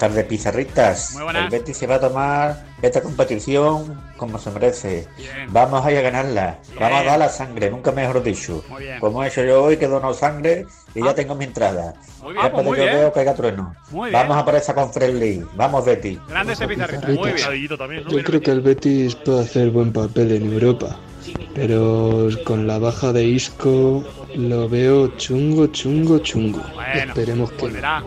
Tardes, 0.00 0.24
pizarritas. 0.24 1.12
Muy 1.12 1.22
buenas. 1.22 1.44
El 1.44 1.50
Betis 1.50 1.76
se 1.76 1.86
va 1.86 1.94
a 1.96 2.00
tomar 2.00 2.64
esta 2.82 3.00
competición 3.02 4.00
como 4.16 4.38
se 4.38 4.50
merece. 4.50 5.06
Vamos 5.50 5.84
a 5.86 5.92
ir 5.92 5.98
a 5.98 6.00
ganarla. 6.00 6.58
Vamos 6.78 7.00
a 7.00 7.04
dar 7.04 7.18
la 7.18 7.28
sangre, 7.28 7.70
nunca 7.70 7.92
mejor 7.92 8.22
dicho. 8.22 8.64
Muy 8.68 8.82
bien. 8.84 8.98
Como 8.98 9.22
he 9.22 9.28
hecho 9.28 9.44
yo 9.44 9.62
hoy, 9.62 9.76
que 9.76 9.86
dono 9.86 10.12
sangre 10.14 10.66
y 10.94 11.04
ya 11.04 11.14
tengo 11.14 11.34
mi 11.36 11.44
entrada. 11.44 11.94
Muy 12.22 12.32
bien, 12.32 12.42
Ya 12.44 12.50
pues 12.50 12.64
puedo 12.64 12.64
muy 12.70 12.78
yo 12.78 12.84
bien. 12.84 12.96
veo 12.96 13.12
que 13.12 13.20
haya 13.20 13.34
trueno. 13.34 13.74
Muy 13.90 14.10
Vamos 14.10 14.28
bien. 14.28 14.38
a 14.40 14.44
por 14.44 14.54
esa 14.56 14.74
Conference 14.74 15.18
League. 15.18 15.44
Vamos, 15.54 15.84
Betis. 15.84 16.18
Grande 16.28 16.52
ese 16.54 16.66
pizarrita. 16.66 17.00
Pizarrita. 17.00 17.20
Muy 17.22 17.32
bien. 17.32 17.46
Cadillito 17.46 17.78
también, 17.78 18.04
¿no? 18.04 18.10
Yo 18.10 18.24
creo 18.24 18.40
que 18.40 18.50
el 18.50 18.60
Betis 18.62 19.14
puede 19.14 19.40
hacer 19.42 19.70
buen 19.70 19.92
papel 19.92 20.32
en 20.32 20.52
Europa, 20.52 20.98
pero 21.54 22.28
con 22.44 22.66
la 22.66 22.78
baja 22.78 23.12
de 23.12 23.24
Isco 23.24 24.02
lo 24.34 24.68
veo 24.68 25.08
chungo, 25.16 25.66
chungo, 25.68 26.18
chungo. 26.20 26.60
Bueno, 26.74 27.12
Esperemos 27.12 27.52
que 27.52 27.60
volverá. 27.62 28.02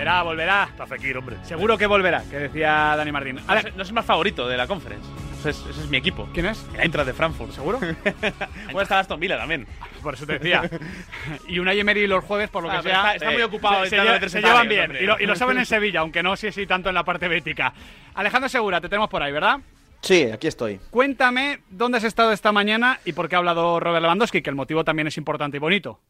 Volverá, 0.00 0.22
volverá. 0.22 0.64
Está 0.70 0.86
Fekir, 0.86 1.16
hombre. 1.18 1.36
Seguro 1.42 1.76
que 1.76 1.86
volverá, 1.86 2.22
que 2.30 2.36
decía 2.38 2.94
Dani 2.96 3.12
Martín. 3.12 3.34
No 3.36 3.42
Ale- 3.48 3.68
es, 3.68 3.76
no 3.76 3.82
es 3.82 3.88
el 3.88 3.94
más 3.94 4.06
favorito 4.06 4.48
de 4.48 4.56
la 4.56 4.66
conference. 4.66 5.06
Ese 5.40 5.50
es, 5.50 5.58
ese 5.70 5.80
es 5.82 5.88
mi 5.88 5.98
equipo. 5.98 6.26
¿Quién 6.32 6.46
es? 6.46 6.66
El 6.74 6.80
Eintracht 6.80 7.06
de 7.06 7.12
Frankfurt. 7.12 7.52
¿Seguro? 7.52 7.78
Puede 8.72 8.82
estar 8.82 8.98
Aston 8.98 9.20
Villa 9.20 9.36
también. 9.36 9.66
Por 10.02 10.14
eso 10.14 10.24
te 10.26 10.38
decía. 10.38 10.62
y 11.48 11.58
una 11.58 11.74
Emery 11.74 12.06
los 12.06 12.24
jueves, 12.24 12.48
por 12.48 12.62
lo 12.62 12.70
Ah, 12.70 12.76
que 12.78 12.82
sea. 12.84 12.96
está- 12.98 13.14
está 13.16 13.30
muy 13.30 13.42
ocupado 13.42 13.84
Se, 13.84 13.90
se 13.90 14.28
se 14.30 14.40
llevan 14.40 14.68
bien. 14.68 14.96
Y 15.00 15.04
lo, 15.04 15.20
y 15.20 15.26
lo 15.26 15.36
saben 15.36 15.58
en 15.58 15.66
Sevilla, 15.66 16.00
aunque 16.00 16.22
no 16.22 16.34
sé 16.36 16.50
si 16.50 16.66
tanto 16.66 16.88
en 16.88 16.94
la 16.94 17.04
parte 17.04 17.28
bética. 17.28 17.72
Alejandro 18.14 18.48
Segura, 18.48 18.80
te 18.80 18.88
tenemos 18.88 19.10
por 19.10 19.22
ahí, 19.22 19.32
¿verdad? 19.32 19.58
Sí, 20.02 20.24
aquí 20.32 20.46
estoy. 20.46 20.80
Cuéntame 20.90 21.60
dónde 21.68 21.98
has 21.98 22.04
estado 22.04 22.32
esta 22.32 22.52
mañana 22.52 23.00
y 23.04 23.12
por 23.12 23.28
qué 23.28 23.34
ha 23.34 23.38
hablado 23.38 23.78
Robert 23.80 24.00
Lewandowski, 24.02 24.40
que 24.40 24.48
el 24.48 24.56
motivo 24.56 24.82
también 24.82 25.08
es 25.08 25.18
importante 25.18 25.58
y 25.58 25.60
bonito. 25.60 26.00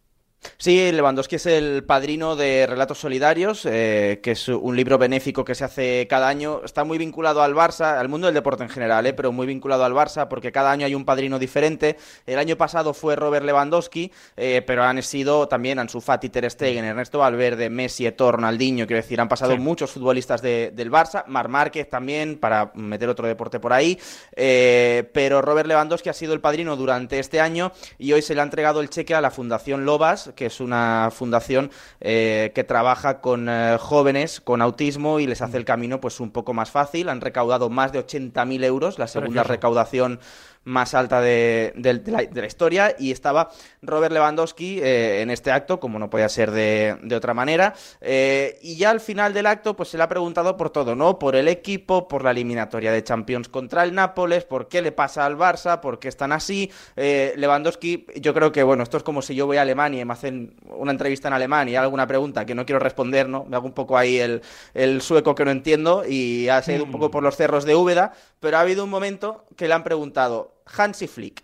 Sí, 0.57 0.90
Lewandowski 0.90 1.37
es 1.37 1.44
el 1.44 1.85
padrino 1.85 2.35
de 2.35 2.66
Relatos 2.66 2.98
Solidarios, 2.98 3.66
eh, 3.66 4.20
que 4.22 4.31
es 4.31 4.48
un 4.48 4.74
libro 4.74 4.96
benéfico 4.96 5.44
que 5.44 5.55
se 5.55 5.64
hace 5.64 6.07
cada 6.09 6.29
año. 6.29 6.62
Está 6.64 6.83
muy 6.83 6.96
vinculado 6.96 7.42
al 7.42 7.55
Barça, 7.55 7.98
al 7.98 8.09
mundo 8.09 8.26
del 8.26 8.35
deporte 8.35 8.62
en 8.62 8.70
general, 8.70 9.05
eh, 9.07 9.12
pero 9.12 9.33
muy 9.33 9.46
vinculado 9.46 9.85
al 9.85 9.92
Barça 9.92 10.29
porque 10.29 10.50
cada 10.50 10.70
año 10.70 10.87
hay 10.87 10.94
un 10.94 11.05
padrino 11.05 11.38
diferente. 11.38 11.98
El 12.26 12.38
año 12.38 12.57
pasado 12.57 12.94
fue 12.94 13.16
Robert 13.16 13.44
Lewandowski, 13.44 14.12
eh, 14.37 14.62
pero 14.66 14.83
han 14.83 15.03
sido 15.03 15.46
también 15.46 15.79
Ansu 15.79 16.00
Fati, 16.00 16.31
Ter 16.31 16.50
Stegen, 16.50 16.87
Ernesto 16.87 17.18
Valverde, 17.18 17.68
Messi, 17.68 18.07
Eto'o, 18.07 18.33
Ronaldinho. 18.33 18.87
Quiero 18.87 19.03
decir, 19.03 19.20
han 19.20 19.29
pasado 19.29 19.53
Sí. 19.53 19.59
muchos 19.59 19.90
futbolistas 19.90 20.40
de- 20.40 20.70
del 20.74 20.90
Barça, 20.90 21.24
Mar 21.26 21.48
Márquez 21.48 21.88
también, 21.90 22.38
para 22.38 22.72
meter 22.74 23.11
otro 23.11 23.26
deporte 23.29 23.61
por 23.61 23.74
ahí. 23.74 23.98
Eh, 24.35 25.09
pero 25.12 25.42
Robert 25.42 25.68
Lewandowski 25.68 26.09
ha 26.09 26.14
sido 26.14 26.33
el 26.33 26.40
padrino 26.40 26.76
durante 26.76 27.18
este 27.18 27.40
año 27.40 27.72
y 27.98 28.12
hoy 28.14 28.22
se 28.22 28.35
le 28.35 28.40
ha 28.40 28.44
entregado 28.44 28.81
el 28.81 28.88
cheque 28.88 29.14
a 29.14 29.20
la 29.20 29.31
Fundación 29.31 29.85
Lobas, 29.85 30.30
que 30.35 30.47
es 30.47 30.61
una 30.61 31.11
fundación 31.12 31.71
eh, 32.01 32.53
que 32.55 32.64
trabaja 32.64 33.21
con 33.21 33.49
eh, 33.49 33.77
jóvenes 33.79 34.40
con 34.40 34.62
autismo 34.62 35.21
y 35.21 35.27
les 35.27 35.43
hace 35.43 35.57
el 35.57 35.64
camino 35.64 36.01
pues 36.01 36.21
un 36.21 36.31
poco 36.31 36.55
más 36.55 36.71
fácil. 36.71 37.09
Han 37.09 37.21
recaudado 37.21 37.71
más 37.71 37.93
de 37.93 38.05
80.000 38.05 38.64
euros, 38.64 38.99
la 38.99 39.07
segunda 39.07 39.43
recaudación 39.43 40.21
más 40.64 40.94
alta 40.94 41.20
de, 41.20 41.73
de- 41.77 41.99
de 41.99 42.12
la, 42.12 42.18
de 42.23 42.40
la 42.40 42.46
historia 42.46 42.94
y 42.99 43.11
estaba 43.11 43.51
Robert 43.83 44.12
Lewandowski 44.12 44.81
eh, 44.83 45.23
en 45.23 45.31
este 45.31 45.51
acto, 45.51 45.81
como 45.81 45.99
no 45.99 46.11
podía 46.11 46.29
ser 46.29 46.51
de, 46.51 46.96
de 47.03 47.16
otra 47.16 47.35
manera. 47.35 47.75
Eh, 48.01 48.59
y 48.62 48.77
ya 48.77 48.90
al 48.90 49.01
final 49.01 49.33
del 49.33 49.46
acto, 49.46 49.75
pues 49.75 49.88
se 49.88 49.96
le 49.96 50.03
ha 50.03 50.09
preguntado 50.09 50.57
por 50.57 50.70
todo, 50.70 50.94
¿no? 50.94 51.18
Por 51.18 51.35
el 51.37 51.49
equipo, 51.49 52.09
por 52.09 52.23
la 52.25 52.31
eliminatoria 52.33 52.92
de 52.92 53.03
Champions 53.03 53.49
contra 53.49 53.83
el 53.85 53.94
Nápoles, 53.94 54.44
por 54.44 54.68
qué 54.68 54.83
le 54.83 54.92
pasa 54.92 55.25
al 55.27 55.37
Barça, 55.37 55.81
por 55.81 55.99
qué 55.99 56.09
están 56.09 56.33
así. 56.33 56.70
Eh, 56.96 57.33
Lewandowski, 57.37 58.07
yo 58.16 58.35
creo 58.35 58.53
que, 58.53 58.62
bueno, 58.62 58.83
esto 58.83 58.96
es 58.96 59.03
como 59.03 59.23
si 59.23 59.35
yo 59.35 59.46
voy 59.46 59.57
a 59.57 59.62
Alemania 59.62 60.03
y 60.03 60.05
me 60.05 60.12
hacen 60.12 60.55
una 60.68 60.92
entrevista 60.92 61.29
en 61.29 61.35
alemán 61.35 61.68
y 61.68 61.77
alguna 61.77 62.07
pregunta 62.07 62.44
que 62.44 62.55
no 62.55 62.66
quiero 62.66 62.79
responder, 62.79 63.29
¿no? 63.29 63.44
Me 63.44 63.57
hago 63.57 63.66
un 63.66 63.73
poco 63.73 63.96
ahí 63.96 64.18
el, 64.18 64.42
el 64.75 65.01
sueco 65.03 65.35
que 65.35 65.44
no 65.44 65.51
entiendo 65.51 66.05
y 66.07 66.49
ha 66.49 66.62
sido 66.62 66.85
un 66.85 66.90
poco 66.90 67.11
por 67.11 67.23
los 67.23 67.37
cerros 67.37 67.64
de 67.64 67.75
Úbeda, 67.75 68.12
pero 68.40 68.57
ha 68.57 68.61
habido 68.61 68.85
un 68.85 68.90
momento 68.90 69.44
que 69.57 69.68
le 69.68 69.75
han 69.75 69.85
preguntado, 69.85 70.50
Hansi 70.76 71.06
Flick, 71.06 71.42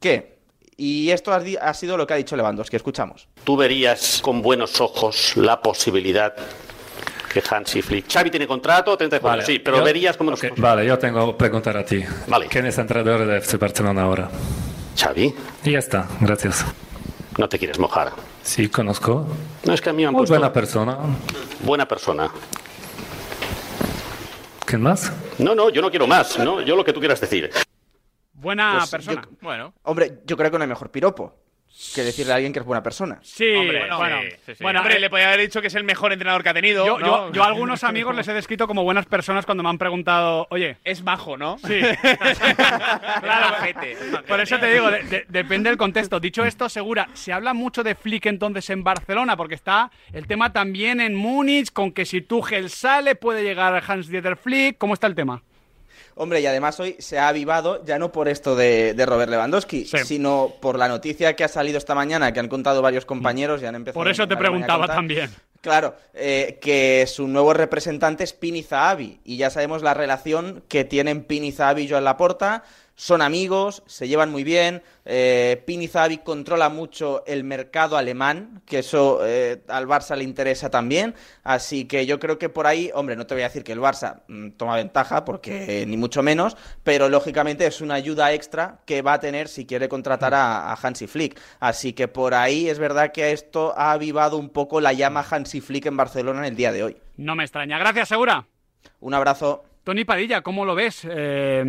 ¿qué? 0.00 0.38
Y 0.76 1.10
esto 1.10 1.32
ha, 1.32 1.74
sido 1.74 1.96
lo 1.96 2.06
que 2.06 2.14
ha 2.14 2.16
dicho 2.16 2.36
Lewandowski, 2.36 2.76
escuchamos. 2.76 3.28
¿Tú 3.42 3.56
verías 3.56 4.20
con 4.22 4.40
buenos 4.42 4.80
ojos 4.80 5.36
la 5.36 5.60
posibilidad 5.60 6.34
que 7.32 7.42
Hansi 7.50 7.82
Flick... 7.82 8.10
Xavi 8.10 8.30
tiene 8.30 8.46
contrato, 8.46 8.96
34, 8.96 9.28
Vale, 9.28 9.44
sí, 9.44 9.58
pero 9.58 9.78
yo- 9.78 9.84
verías 9.84 10.16
con 10.16 10.26
buenos 10.26 10.38
ok, 10.40 10.46
ojos... 10.52 10.60
Vale, 10.60 10.86
yo 10.86 10.96
tengo 10.98 11.32
que 11.32 11.38
preguntar 11.38 11.76
a 11.76 11.84
ti. 11.84 12.04
Vale. 12.28 12.46
¿Quién 12.46 12.66
es 12.66 12.78
entrenador 12.78 13.26
de 13.26 13.38
FC 13.38 13.56
Barcelona 13.56 14.02
ahora? 14.02 14.30
Xavi, 14.96 15.34
Y 15.64 15.72
ya 15.72 15.78
está, 15.80 16.08
gracias. 16.20 16.64
no 17.36 17.48
te 17.48 17.58
quieres 17.58 17.78
mojar. 17.80 18.12
Sí, 18.42 18.68
conozco. 18.68 19.26
No 19.64 19.74
es 19.74 19.80
que 19.80 19.90
a 19.90 19.92
mí 19.92 20.02
me 20.02 20.06
han 20.08 20.12
Muy 20.14 20.20
puesto... 20.20 20.34
buena 20.34 20.52
persona. 20.52 20.96
Buena 21.64 21.88
persona. 21.88 22.30
¿Quién 24.64 24.82
más? 24.82 25.12
No, 25.38 25.54
no, 25.54 25.70
yo 25.70 25.82
no 25.82 25.90
quiero 25.90 26.06
más, 26.06 26.38
¿no? 26.38 26.60
Yo 26.60 26.76
lo 26.76 26.84
que 26.84 26.92
tú 26.92 27.00
quieras 27.00 27.20
decir. 27.20 27.50
Buena 28.40 28.76
Pues 28.78 28.90
persona. 28.90 29.22
yo- 29.22 29.36
Bueno. 29.40 29.74
Hombre, 29.82 30.18
yo 30.24 30.36
creo 30.36 30.50
que 30.50 30.58
no 30.58 30.62
hay 30.62 30.68
mejor 30.68 30.90
piropo 30.90 31.34
que 31.94 32.02
decirle 32.02 32.32
a 32.32 32.36
alguien 32.36 32.52
que 32.52 32.58
es 32.58 32.64
buena 32.64 32.82
persona. 32.82 33.18
Sí, 33.22 33.54
Hombre, 33.54 33.80
bueno, 33.80 33.98
bueno, 33.98 34.16
bueno, 34.16 34.56
bueno, 34.60 34.80
hombre, 34.80 34.98
le 34.98 35.10
podía 35.10 35.28
haber 35.28 35.40
dicho 35.40 35.60
que 35.60 35.68
es 35.68 35.74
el 35.74 35.84
mejor 35.84 36.12
entrenador 36.12 36.42
que 36.42 36.48
ha 36.48 36.54
tenido. 36.54 36.84
yo, 36.84 36.98
¿no? 36.98 37.06
yo- 37.28 37.32
yo 37.34 37.42
a 37.44 37.46
algunos 37.46 37.84
amigos 37.84 38.16
les 38.16 38.26
he 38.26 38.32
descrito 38.32 38.66
como 38.66 38.82
buenas 38.84 39.06
personas 39.06 39.44
cuando 39.44 39.62
me 39.62 39.68
han 39.68 39.78
preguntado, 39.78 40.46
oye, 40.50 40.78
Es 40.82 41.02
majo, 41.04 41.36
¿no? 41.36 41.58
Sí. 41.58 41.80
claro, 43.20 43.56
por 44.26 44.40
eso 44.40 44.58
te 44.58 44.72
digo, 44.72 44.90
de- 44.90 45.02
de- 45.04 45.26
depende 45.28 45.68
del 45.70 45.76
contexto. 45.78 46.20
Dicho 46.20 46.44
esto, 46.44 46.68
Segura, 46.68 47.08
se 47.12 47.32
habla 47.32 47.54
mucho 47.54 47.82
de 47.82 47.94
Flick 47.94 48.26
entonces 48.26 48.68
en 48.70 48.82
Barcelona, 48.82 49.36
porque 49.36 49.54
está 49.54 49.90
el 50.12 50.26
tema 50.26 50.52
también 50.52 51.00
en 51.00 51.14
Múnich, 51.14 51.72
con 51.72 51.92
que 51.92 52.04
si 52.04 52.22
Tuchel 52.22 52.70
sale 52.70 53.14
puede 53.14 53.42
llegar 53.42 53.82
Hans-Dieter 53.86 54.36
Flick. 54.36 54.78
¿Cómo 54.78 54.94
está 54.94 55.06
el 55.06 55.14
tema? 55.14 55.42
Hombre, 56.18 56.40
y 56.40 56.46
además 56.46 56.78
hoy 56.80 56.96
se 56.98 57.18
ha 57.18 57.28
avivado, 57.28 57.84
ya 57.84 57.98
no 57.98 58.12
por 58.12 58.28
esto 58.28 58.54
de, 58.56 58.92
de 58.94 59.06
Robert 59.06 59.30
Lewandowski, 59.30 59.84
Sí. 59.84 59.98
sino 60.04 60.52
por 60.60 60.78
la 60.78 60.88
noticia 60.88 61.34
que 61.36 61.44
ha 61.44 61.48
salido 61.48 61.78
esta 61.78 61.94
mañana, 61.94 62.32
que 62.32 62.40
han 62.40 62.48
contado 62.48 62.82
varios 62.82 63.04
compañeros 63.04 63.62
y 63.62 63.66
han 63.66 63.74
empezado 63.76 63.94
Por 64.00 64.08
eso 64.08 64.26
te 64.28 64.36
preguntaba 64.36 64.86
también. 64.86 65.30
Claro, 65.60 65.96
eh, 66.14 66.58
que 66.60 67.04
su 67.08 67.26
nuevo 67.26 67.52
representante 67.52 68.22
es 68.24 68.32
Pini 68.32 68.62
Zahavi, 68.62 69.20
y 69.24 69.36
ya 69.38 69.50
sabemos 69.50 69.82
la 69.82 69.94
relación 69.94 70.62
que 70.68 70.84
tienen 70.84 71.24
Pini 71.24 71.50
Zahavi 71.52 71.82
y 71.82 71.88
Joan 71.88 72.04
Laporta. 72.04 72.62
Son 73.00 73.22
amigos, 73.22 73.84
se 73.86 74.08
llevan 74.08 74.32
muy 74.32 74.42
bien. 74.42 74.82
Eh, 75.04 75.62
Pini 75.64 75.86
Zahavi 75.86 76.18
controla 76.18 76.68
mucho 76.68 77.22
el 77.26 77.44
mercado 77.44 77.96
alemán, 77.96 78.60
que 78.66 78.80
eso 78.80 79.20
eh, 79.22 79.62
al 79.68 79.86
Barça 79.86 80.16
le 80.16 80.24
interesa 80.24 80.68
también. 80.68 81.14
Así 81.44 81.84
que 81.84 82.06
yo 82.06 82.18
creo 82.18 82.40
que 82.40 82.48
por 82.48 82.66
ahí, 82.66 82.90
hombre, 82.92 83.14
no 83.14 83.24
te 83.24 83.34
voy 83.34 83.42
a 83.44 83.46
decir 83.46 83.62
que 83.62 83.70
el 83.70 83.78
Barça 83.78 84.22
mm, 84.26 84.50
toma 84.56 84.74
ventaja, 84.74 85.24
porque 85.24 85.82
eh, 85.82 85.86
ni 85.86 85.96
mucho 85.96 86.24
menos, 86.24 86.56
pero 86.82 87.08
lógicamente 87.08 87.64
es 87.68 87.80
una 87.80 87.94
ayuda 87.94 88.32
extra 88.32 88.80
que 88.84 89.00
va 89.00 89.12
a 89.12 89.20
tener 89.20 89.46
si 89.46 89.64
quiere 89.64 89.88
contratar 89.88 90.34
a, 90.34 90.72
a 90.72 90.74
Hansi 90.74 91.06
Flick. 91.06 91.40
Así 91.60 91.92
que 91.92 92.08
por 92.08 92.34
ahí 92.34 92.68
es 92.68 92.80
verdad 92.80 93.12
que 93.12 93.30
esto 93.30 93.74
ha 93.76 93.92
avivado 93.92 94.38
un 94.38 94.48
poco 94.48 94.80
la 94.80 94.92
llama 94.92 95.24
Hansi 95.30 95.60
Flick 95.60 95.86
en 95.86 95.96
Barcelona 95.96 96.40
en 96.40 96.46
el 96.46 96.56
día 96.56 96.72
de 96.72 96.82
hoy. 96.82 96.96
No 97.16 97.36
me 97.36 97.44
extraña. 97.44 97.78
Gracias, 97.78 98.08
Segura. 98.08 98.48
Un 98.98 99.14
abrazo. 99.14 99.62
Tony 99.88 100.04
Padilla, 100.04 100.42
¿cómo 100.42 100.66
lo 100.66 100.74
ves? 100.74 101.06
Eh, 101.10 101.64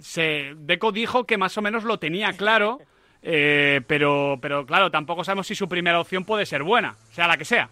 se, 0.00 0.54
Deco 0.56 0.92
dijo 0.92 1.24
que 1.24 1.36
más 1.36 1.58
o 1.58 1.60
menos 1.60 1.84
lo 1.84 1.98
tenía 1.98 2.32
claro, 2.32 2.80
eh, 3.20 3.82
pero, 3.86 4.38
pero 4.40 4.64
claro, 4.64 4.90
tampoco 4.90 5.24
sabemos 5.24 5.48
si 5.48 5.54
su 5.54 5.68
primera 5.68 6.00
opción 6.00 6.24
puede 6.24 6.46
ser 6.46 6.62
buena, 6.62 6.96
sea 7.10 7.28
la 7.28 7.36
que 7.36 7.44
sea. 7.44 7.68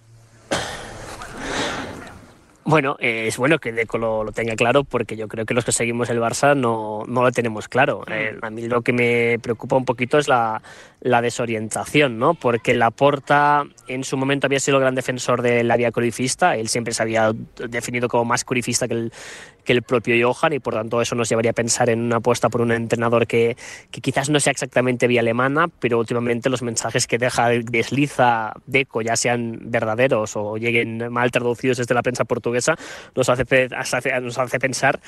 Bueno, 2.65 2.97
eh, 3.01 3.27
es 3.27 3.37
bueno 3.39 3.59
que 3.59 3.73
Deco 3.73 3.99
lo, 3.99 4.23
lo 4.23 4.31
tenga 4.31 4.55
claro 4.55 4.85
porque 4.85 5.17
yo 5.17 5.27
creo 5.27 5.45
que 5.45 5.53
los 5.53 5.65
que 5.65 5.73
seguimos 5.73 6.11
el 6.11 6.21
Barça 6.21 6.57
no, 6.57 7.03
no 7.09 7.23
lo 7.23 7.33
tenemos 7.33 7.69
claro. 7.69 8.05
Eh, 8.09 8.39
a 8.41 8.51
mí 8.51 8.69
lo 8.69 8.83
que 8.83 8.93
me 8.93 9.39
preocupa 9.41 9.77
un 9.77 9.85
poquito 9.85 10.17
es 10.17 10.29
la, 10.29 10.63
la 11.01 11.21
desorientación, 11.21 12.19
¿no? 12.19 12.35
Porque 12.35 12.75
Laporta 12.75 13.65
en 13.89 14.05
su 14.05 14.17
momento 14.17 14.47
había 14.47 14.61
sido 14.61 14.77
el 14.77 14.83
gran 14.83 14.95
defensor 14.95 15.43
del 15.43 15.71
área 15.73 15.91
curifista, 15.91 16.57
él 16.57 16.69
siempre 16.69 16.95
se 16.95 17.03
había 17.03 17.33
definido 17.69 18.09
como 18.09 18.25
más 18.25 18.45
curifista 18.45 18.87
que 18.87 18.95
el, 18.95 19.13
que 19.64 19.72
el 19.72 19.83
propio 19.83 20.33
Johan 20.33 20.53
y 20.53 20.59
por 20.59 20.75
tanto 20.75 21.01
eso 21.01 21.14
nos 21.14 21.29
llevaría 21.29 21.53
a 21.53 21.55
pensar 21.55 21.90
en 21.90 22.01
una 22.01 22.16
apuesta 22.16 22.48
por 22.48 22.61
un 22.61 22.72
entrenador 22.72 23.27
que, 23.27 23.57
que 23.90 24.01
quizás 24.01 24.29
no 24.31 24.40
sea 24.40 24.51
exactamente 24.51 25.07
vía 25.07 25.20
alemana, 25.20 25.68
pero 25.81 25.98
últimamente 25.98 26.51
los 26.51 26.62
mensajes 26.62 27.07
que 27.07 27.18
deja 27.18 27.48
desliza 27.48 28.53
Deco, 28.66 29.03
ya 29.03 29.16
sean 29.16 29.59
verdaderos 29.62 30.37
o 30.37 30.57
lleguen 30.57 31.12
mal 31.12 31.31
traducidos 31.31 31.79
desde 31.79 31.94
la 31.94 32.03
prensa 32.03 32.25
portuguesa, 32.25 32.77
nos 33.14 33.29
hace, 33.29 33.68
nos 34.20 34.38
hace 34.38 34.59
pensar 34.59 35.01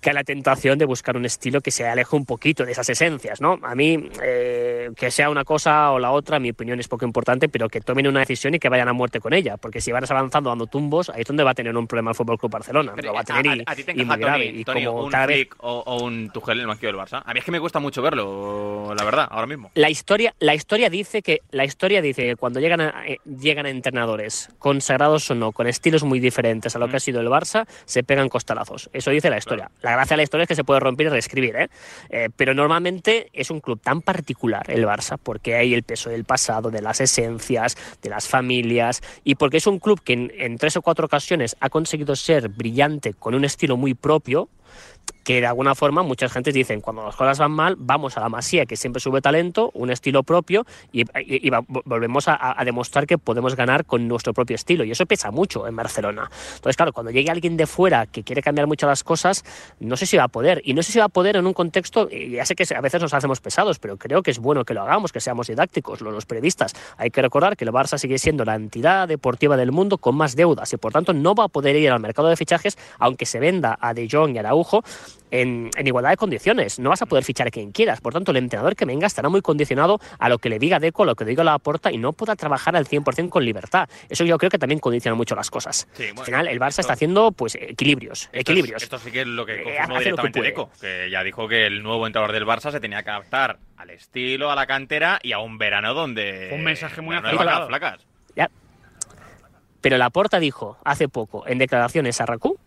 que 0.00 0.10
hay 0.10 0.14
la 0.14 0.24
tentación 0.24 0.78
de 0.78 0.84
buscar 0.84 1.16
un 1.16 1.24
estilo 1.24 1.60
que 1.60 1.70
se 1.70 1.86
aleje 1.86 2.16
un 2.16 2.24
poquito 2.24 2.64
de 2.64 2.72
esas 2.72 2.88
esencias, 2.88 3.40
¿no? 3.40 3.58
A 3.62 3.74
mí, 3.74 4.10
eh, 4.22 4.90
que 4.96 5.10
sea 5.10 5.30
una 5.30 5.44
cosa 5.44 5.90
o 5.92 5.98
la 5.98 6.10
otra, 6.10 6.38
mi 6.38 6.50
opinión 6.50 6.80
es 6.80 6.88
poco 6.88 7.04
importante, 7.04 7.48
pero 7.48 7.68
que 7.68 7.80
tomen 7.80 8.06
una 8.06 8.20
decisión 8.20 8.54
y 8.54 8.58
que 8.58 8.68
vayan 8.68 8.88
a 8.88 8.92
muerte 8.92 9.20
con 9.20 9.32
ella, 9.32 9.56
porque 9.56 9.80
si 9.80 9.92
van 9.92 10.04
avanzando 10.08 10.50
dando 10.50 10.66
tumbos, 10.66 11.10
ahí 11.10 11.22
es 11.22 11.26
donde 11.26 11.44
va 11.44 11.50
a 11.50 11.54
tener 11.54 11.76
un 11.76 11.86
problema 11.86 12.10
el 12.10 12.16
Fútbol 12.16 12.38
Club 12.38 12.52
Barcelona. 12.52 12.94
Lo 13.02 13.12
va 13.12 13.20
a 13.20 13.24
tener 13.24 13.46
y, 13.46 13.60
a, 13.60 13.72
a 13.72 13.74
y 14.00 14.04
muy 14.04 14.14
encaja 14.16 14.30
grave. 14.38 14.46
Tony, 14.46 14.60
Y 14.60 14.64
Tony, 14.64 14.84
como 14.84 15.04
un 15.04 15.10
cada 15.10 15.26
vez- 15.26 15.48
o, 15.58 15.78
o 15.86 16.02
un 16.04 16.30
Tuchel 16.30 16.54
en 16.58 16.60
el 16.62 16.66
banquillo 16.66 16.88
del 16.92 16.96
Barça. 17.00 17.22
A 17.24 17.32
mí 17.32 17.38
es 17.38 17.44
que 17.44 17.50
me 17.52 17.60
cuesta 17.60 17.78
mucho 17.80 18.02
verlo, 18.02 18.94
la 18.96 19.04
verdad, 19.04 19.28
ahora 19.30 19.46
mismo. 19.46 19.70
La 19.74 19.90
historia, 19.90 20.34
la 20.40 20.54
historia 20.54 20.90
dice 20.90 21.22
que 21.22 21.40
la 21.50 21.64
historia 21.64 22.02
dice 22.02 22.22
que 22.24 22.36
cuando 22.36 22.60
llegan 22.60 22.80
a, 22.80 23.06
eh, 23.06 23.18
llegan 23.24 23.66
a 23.66 23.70
entrenadores 23.70 24.48
consagrados 24.58 25.30
o 25.30 25.34
no, 25.34 25.52
con 25.52 25.66
estilos 25.66 26.02
muy 26.04 26.20
diferentes 26.20 26.74
a 26.76 26.78
lo 26.78 26.88
que 26.88 26.96
ha 26.96 27.00
sido 27.00 27.20
el 27.20 27.28
Barça, 27.28 27.66
se 27.84 28.02
pegan 28.02 28.28
costalazos. 28.28 28.90
Eso 28.92 29.10
dice 29.10 29.30
la 29.30 29.38
historia. 29.38 29.70
La 29.82 29.92
gracia 29.92 30.14
de 30.14 30.18
la 30.18 30.22
historia 30.24 30.42
es 30.44 30.48
que 30.48 30.54
se 30.54 30.64
puede 30.64 30.80
romper 30.80 31.06
y 31.06 31.10
reescribir, 31.10 31.56
¿eh? 31.56 31.68
Eh, 32.10 32.28
pero 32.36 32.54
normalmente 32.54 33.28
es 33.32 33.50
un 33.50 33.60
club 33.60 33.80
tan 33.80 34.02
particular 34.02 34.64
el 34.70 34.84
Barça 34.84 35.18
porque 35.22 35.54
hay 35.56 35.74
el 35.74 35.82
peso 35.82 36.10
del 36.10 36.24
pasado, 36.24 36.70
de 36.70 36.82
las 36.82 37.00
esencias, 37.00 37.76
de 38.02 38.08
las 38.10 38.28
familias 38.28 39.02
y 39.24 39.34
porque 39.34 39.58
es 39.58 39.66
un 39.66 39.78
club 39.78 40.00
que 40.02 40.12
en, 40.12 40.32
en 40.36 40.58
tres 40.58 40.76
o 40.76 40.82
cuatro 40.82 41.06
ocasiones 41.06 41.56
ha 41.60 41.68
conseguido 41.70 42.16
ser 42.16 42.48
brillante 42.48 43.14
con 43.14 43.34
un 43.34 43.44
estilo 43.44 43.76
muy 43.76 43.89
propio 43.94 44.48
que 45.30 45.40
de 45.40 45.46
alguna 45.46 45.76
forma 45.76 46.02
muchas 46.02 46.32
gentes 46.32 46.52
dicen 46.52 46.80
cuando 46.80 47.04
las 47.04 47.14
cosas 47.14 47.38
van 47.38 47.52
mal 47.52 47.76
vamos 47.78 48.16
a 48.16 48.20
la 48.20 48.28
masía 48.28 48.66
que 48.66 48.76
siempre 48.76 48.98
sube 48.98 49.20
talento 49.20 49.70
un 49.74 49.90
estilo 49.90 50.24
propio 50.24 50.66
y, 50.90 51.04
volvemos 51.84 52.24
a, 52.26 52.56
demostrar 52.64 53.06
que 53.06 53.16
podemos 53.16 53.54
ganar 53.54 53.84
con 53.84 54.08
nuestro 54.08 54.34
propio 54.34 54.56
estilo 54.56 54.82
y 54.82 54.90
eso 54.90 55.06
pesa 55.06 55.30
mucho 55.30 55.68
en 55.68 55.76
Barcelona. 55.76 56.28
Entonces 56.56 56.76
claro 56.76 56.92
cuando 56.92 57.12
llegue 57.12 57.30
alguien 57.30 57.56
de 57.56 57.68
fuera 57.68 58.06
que 58.06 58.24
quiere 58.24 58.42
cambiar 58.42 58.66
mucho 58.66 58.88
las 58.88 59.04
cosas 59.04 59.44
no 59.78 59.96
sé 59.96 60.04
si 60.04 60.16
va 60.16 60.24
a 60.24 60.28
poder. 60.28 60.62
Y 60.64 60.74
no 60.74 60.82
sé 60.82 60.90
si 60.90 60.98
va 60.98 61.04
a 61.04 61.08
poder 61.08 61.36
en 61.36 61.46
un 61.46 61.52
contexto 61.52 62.08
y 62.10 62.30
ya 62.30 62.44
sé 62.44 62.56
que 62.56 62.64
a 62.74 62.80
veces 62.80 63.00
nos 63.00 63.14
hacemos 63.14 63.40
pesados 63.40 63.78
pero 63.78 63.98
creo 63.98 64.24
que 64.24 64.32
es 64.32 64.40
bueno 64.40 64.64
que 64.64 64.74
lo 64.74 64.82
hagamos 64.82 65.12
que 65.12 65.20
seamos 65.20 65.46
didácticos 65.46 66.00
los, 66.00 66.12
los 66.12 66.26
periodistas. 66.26 66.74
Hay 66.96 67.10
que 67.10 67.22
recordar 67.22 67.56
que 67.56 67.64
el 67.64 67.70
Barça 67.70 67.98
sigue 67.98 68.18
siendo 68.18 68.44
la 68.44 68.56
entidad 68.56 69.06
deportiva 69.06 69.56
del 69.56 69.70
mundo 69.70 69.98
con 69.98 70.16
más 70.16 70.34
deudas 70.34 70.72
y 70.72 70.76
por 70.76 70.92
tanto 70.92 71.12
no 71.12 71.36
va 71.36 71.44
a 71.44 71.48
poder 71.48 71.76
ir 71.76 71.92
al 71.92 72.00
mercado 72.00 72.26
de 72.26 72.36
fichajes 72.36 72.76
aunque 72.98 73.26
se 73.26 73.38
venda 73.38 73.78
a 73.80 73.94
De 73.94 74.08
Jong 74.10 74.34
y 74.34 74.38
a 74.38 74.40
Araujo 74.40 74.82
en, 75.30 75.70
en 75.76 75.86
igualdad 75.86 76.10
de 76.10 76.16
condiciones. 76.16 76.78
No 76.78 76.90
vas 76.90 77.02
a 77.02 77.06
poder 77.06 77.24
fichar 77.24 77.46
a 77.46 77.50
quien 77.50 77.72
quieras. 77.72 78.00
Por 78.00 78.12
tanto, 78.12 78.30
el 78.30 78.36
entrenador 78.38 78.76
que 78.76 78.84
venga 78.84 79.06
estará 79.06 79.28
muy 79.28 79.40
condicionado 79.42 79.98
a 80.18 80.28
lo 80.28 80.38
que 80.38 80.48
le 80.48 80.58
diga 80.58 80.78
Deco, 80.78 81.02
a 81.02 81.06
lo 81.06 81.14
que 81.14 81.24
le 81.24 81.30
diga 81.30 81.44
la 81.44 81.58
Porta 81.58 81.90
y 81.92 81.98
no 81.98 82.12
podrá 82.12 82.36
trabajar 82.36 82.76
al 82.76 82.86
100% 82.86 83.28
con 83.28 83.44
libertad. 83.44 83.88
Eso 84.08 84.24
yo 84.24 84.38
creo 84.38 84.50
que 84.50 84.58
también 84.58 84.78
condiciona 84.80 85.14
mucho 85.14 85.34
las 85.34 85.50
cosas. 85.50 85.88
Sí, 85.92 86.04
bueno, 86.06 86.20
al 86.20 86.24
final, 86.26 86.48
el 86.48 86.58
Barça 86.60 86.68
esto- 86.68 86.80
está 86.82 86.92
haciendo 86.94 87.32
pues 87.32 87.54
equilibrios. 87.54 88.22
Esto 88.24 88.36
es- 88.36 88.40
equilibrios. 88.40 88.82
Esto 88.82 88.98
sí 88.98 89.10
que 89.10 89.20
es 89.22 89.26
lo 89.26 89.44
que 89.46 89.54
Eh, 89.60 89.64
confirmó 89.64 89.94
que 89.94 90.00
directamente 90.00 90.38
puede. 90.40 90.50
Deco, 90.50 90.70
que 90.80 91.10
ya 91.10 91.22
dijo 91.22 91.48
que 91.48 91.66
el 91.66 91.82
nuevo 91.82 92.06
entrenador 92.06 92.32
del 92.34 92.46
Barça 92.46 92.70
se 92.72 92.80
tenía 92.80 93.02
que 93.02 93.10
adaptar 93.10 93.58
al 93.76 93.90
estilo, 93.90 94.50
a 94.50 94.54
la 94.56 94.66
cantera 94.66 95.18
y 95.22 95.32
a 95.32 95.38
un 95.38 95.56
verano 95.58 95.94
donde... 95.94 96.46
Fue 96.50 96.58
un 96.58 96.64
mensaje 96.64 97.00
muy 97.00 97.16
vacas 97.16 97.66
flacas. 97.68 98.06
Ya. 98.36 98.50
Pero 99.80 99.96
la 99.96 100.10
Porta 100.10 100.38
dijo 100.38 100.76
hace 100.84 101.08
poco 101.08 101.46
en 101.46 101.58
declaraciones 101.58 102.20
a 102.20 102.26
RACU 102.26 102.58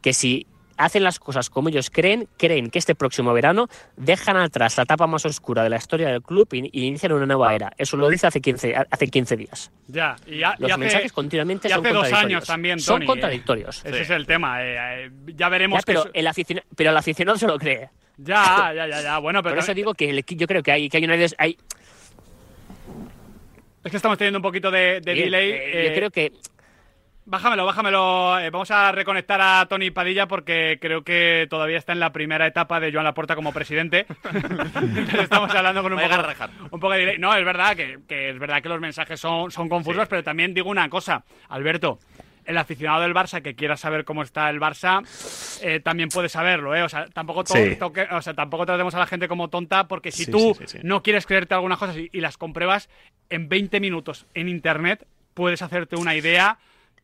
que 0.00 0.12
si 0.14 0.46
hacen 0.76 1.04
las 1.04 1.18
cosas 1.18 1.50
como 1.50 1.68
ellos 1.68 1.90
creen, 1.90 2.28
creen 2.36 2.70
que 2.70 2.78
este 2.78 2.94
próximo 2.94 3.32
verano 3.32 3.68
dejan 3.96 4.36
atrás 4.36 4.76
la 4.76 4.84
etapa 4.84 5.06
más 5.06 5.24
oscura 5.26 5.62
de 5.62 5.70
la 5.70 5.76
historia 5.76 6.08
del 6.08 6.22
club 6.22 6.48
y, 6.52 6.68
y 6.72 6.86
inician 6.86 7.12
una 7.12 7.26
nueva 7.26 7.54
era. 7.54 7.72
Eso 7.78 7.96
lo 7.96 8.08
dice 8.08 8.26
hace 8.26 8.40
15, 8.40 8.74
hace 8.90 9.06
15 9.08 9.36
días. 9.36 9.70
Ya, 9.88 10.16
y, 10.26 10.36
Los 10.38 10.58
y 10.60 10.64
hace, 10.72 10.76
mensajes 10.78 11.12
continuamente 11.12 11.68
y 11.68 11.70
son 11.70 11.80
hace 11.84 11.88
dos 11.94 12.02
contradictorios. 12.02 12.36
años 12.38 12.46
también, 12.46 12.78
Son 12.80 13.02
eh. 13.02 13.06
contradictorios. 13.06 13.84
Ese 13.84 13.96
Sí. 13.96 14.02
es 14.02 14.10
el 14.10 14.26
tema. 14.26 14.62
eh, 14.64 15.06
eh, 15.06 15.10
ya 15.36 15.48
veremos 15.48 15.78
Ya, 15.80 15.82
pero, 15.86 16.04
que... 16.12 16.18
el 16.18 16.26
aficiona- 16.26 16.64
pero 16.76 16.90
el 16.90 16.96
aficionado 16.96 17.38
se 17.38 17.46
lo 17.46 17.58
cree. 17.58 17.90
Ya, 18.18 18.72
ya, 18.74 18.86
ya, 18.86 19.00
ya. 19.02 19.18
Bueno, 19.18 19.42
pero 19.42 19.54
Por 19.56 19.64
eso 19.64 19.74
digo 19.74 19.94
que 19.94 20.10
el 20.10 20.24
yo 20.24 20.46
creo 20.46 20.62
que 20.62 20.72
hay, 20.72 20.88
que 20.88 20.98
hay 20.98 21.04
una... 21.04 21.14
hay- 21.38 21.56
es 23.84 23.90
que 23.90 23.96
estamos 23.96 24.16
teniendo 24.16 24.38
un 24.38 24.42
poquito 24.42 24.70
de, 24.70 25.00
de 25.00 25.12
Bien, 25.14 25.26
delay. 25.26 25.50
eh, 25.50 25.84
yo 25.88 25.94
creo 25.94 26.10
que 26.10 26.32
Bájamelo, 27.24 27.64
bájamelo. 27.64 28.40
Eh, 28.40 28.50
vamos 28.50 28.70
a 28.72 28.90
reconectar 28.90 29.40
a 29.40 29.66
Tony 29.68 29.90
Padilla 29.92 30.26
porque 30.26 30.78
creo 30.80 31.02
que 31.04 31.46
todavía 31.48 31.78
está 31.78 31.92
en 31.92 32.00
la 32.00 32.12
primera 32.12 32.48
etapa 32.48 32.80
de 32.80 32.90
Joan 32.92 33.04
Laporta 33.04 33.36
como 33.36 33.52
presidente. 33.52 34.06
Entonces 34.34 35.20
estamos 35.20 35.54
hablando 35.54 35.82
con 35.84 35.92
un 35.92 35.96
Vaya 36.00 36.16
poco, 36.16 36.28
rajar. 36.28 36.50
un 36.70 36.80
poco 36.80 36.90
de. 36.92 37.18
No, 37.18 37.32
es 37.36 37.44
verdad 37.44 37.76
que, 37.76 38.00
que 38.08 38.30
es 38.30 38.38
verdad 38.40 38.60
que 38.60 38.68
los 38.68 38.80
mensajes 38.80 39.20
son, 39.20 39.52
son 39.52 39.68
confusos, 39.68 40.08
pero 40.08 40.24
también 40.24 40.52
digo 40.52 40.68
una 40.68 40.88
cosa, 40.88 41.24
Alberto. 41.48 41.98
El 42.44 42.58
aficionado 42.58 43.02
del 43.02 43.14
Barça 43.14 43.40
que 43.40 43.54
quiera 43.54 43.76
saber 43.76 44.04
cómo 44.04 44.24
está 44.24 44.50
el 44.50 44.58
Barça 44.58 45.04
eh, 45.62 45.78
también 45.78 46.08
puede 46.08 46.28
saberlo, 46.28 46.74
¿eh? 46.74 46.82
O 46.82 46.88
sea, 46.88 47.06
tampoco, 47.06 47.44
to- 47.44 47.54
Sí. 47.54 47.76
toque- 47.78 48.08
o 48.10 48.20
sea, 48.20 48.34
tampoco 48.34 48.66
tratemos 48.66 48.96
a 48.96 48.98
la 48.98 49.06
gente 49.06 49.28
como 49.28 49.46
tonta 49.46 49.86
porque 49.86 50.10
si 50.10 50.24
Sí, 50.24 50.30
tú 50.32 50.58
no 50.82 51.04
quieres 51.04 51.24
creerte 51.24 51.54
algunas 51.54 51.78
cosas 51.78 51.96
y, 51.98 52.10
y 52.12 52.20
las 52.20 52.36
compruebas 52.36 52.88
en 53.30 53.48
20 53.48 53.78
minutos 53.78 54.26
en 54.34 54.48
internet, 54.48 55.06
puedes 55.34 55.62
hacerte 55.62 55.94
una 55.94 56.16
idea 56.16 56.58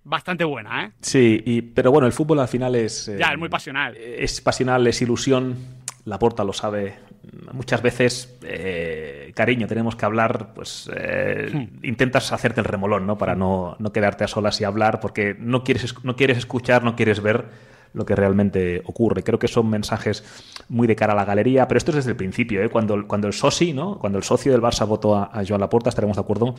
bastante 0.08 0.44
buena, 0.44 0.84
¿eh? 0.86 0.90
Sí, 1.00 1.42
y, 1.44 1.62
pero 1.62 1.90
bueno, 1.92 2.06
el 2.06 2.12
fútbol 2.12 2.40
al 2.40 2.48
final 2.48 2.74
es... 2.74 3.08
eh, 3.08 3.16
Ya, 3.18 3.32
es 3.32 3.38
muy 3.38 3.48
pasional. 3.48 3.96
Es 3.96 4.40
pasional, 4.40 4.86
es 4.86 5.00
ilusión. 5.02 5.56
La 6.04 6.18
Porta 6.18 6.42
lo 6.44 6.52
sabe. 6.54 6.94
Muchas 7.52 7.82
veces, 7.82 8.38
eh, 8.42 9.32
cariño, 9.34 9.66
tenemos 9.66 9.94
que 9.96 10.06
hablar, 10.06 10.54
pues 10.54 10.90
eh, 10.94 11.50
Hmm. 11.52 11.84
intentas 11.84 12.32
hacerte 12.32 12.60
el 12.60 12.64
remolón, 12.64 13.06
¿no? 13.06 13.18
Para 13.18 13.34
no, 13.34 13.76
no 13.78 13.92
quedarte 13.92 14.24
a 14.24 14.28
solas 14.28 14.58
y 14.60 14.64
hablar, 14.64 15.00
porque 15.00 15.36
no 15.38 15.62
quieres, 15.64 15.84
es- 15.84 16.04
no 16.04 16.16
quieres 16.16 16.38
escuchar, 16.38 16.82
no 16.84 16.96
quieres 16.96 17.20
ver 17.20 17.44
lo 17.92 18.04
que 18.04 18.14
realmente 18.14 18.82
ocurre. 18.86 19.22
Creo 19.22 19.38
que 19.38 19.48
son 19.48 19.68
mensajes 19.68 20.24
muy 20.68 20.86
de 20.86 20.96
cara 20.96 21.12
a 21.12 21.16
la 21.16 21.24
galería, 21.24 21.68
pero 21.68 21.78
esto 21.78 21.90
es 21.90 21.96
desde 21.96 22.10
el 22.10 22.16
principio, 22.16 22.62
¿eh? 22.62 22.68
Cuando, 22.68 23.06
cuando 23.06 23.26
el 23.26 23.32
soci, 23.32 23.72
¿no? 23.72 23.98
Cuando 23.98 24.18
el 24.18 24.24
socio 24.24 24.52
del 24.52 24.60
Barça 24.60 24.86
votó 24.86 25.16
a, 25.16 25.30
a 25.32 25.44
Joan 25.46 25.60
Laporta, 25.60 25.88
estaremos 25.88 26.16
de 26.16 26.20
acuerdo 26.20 26.54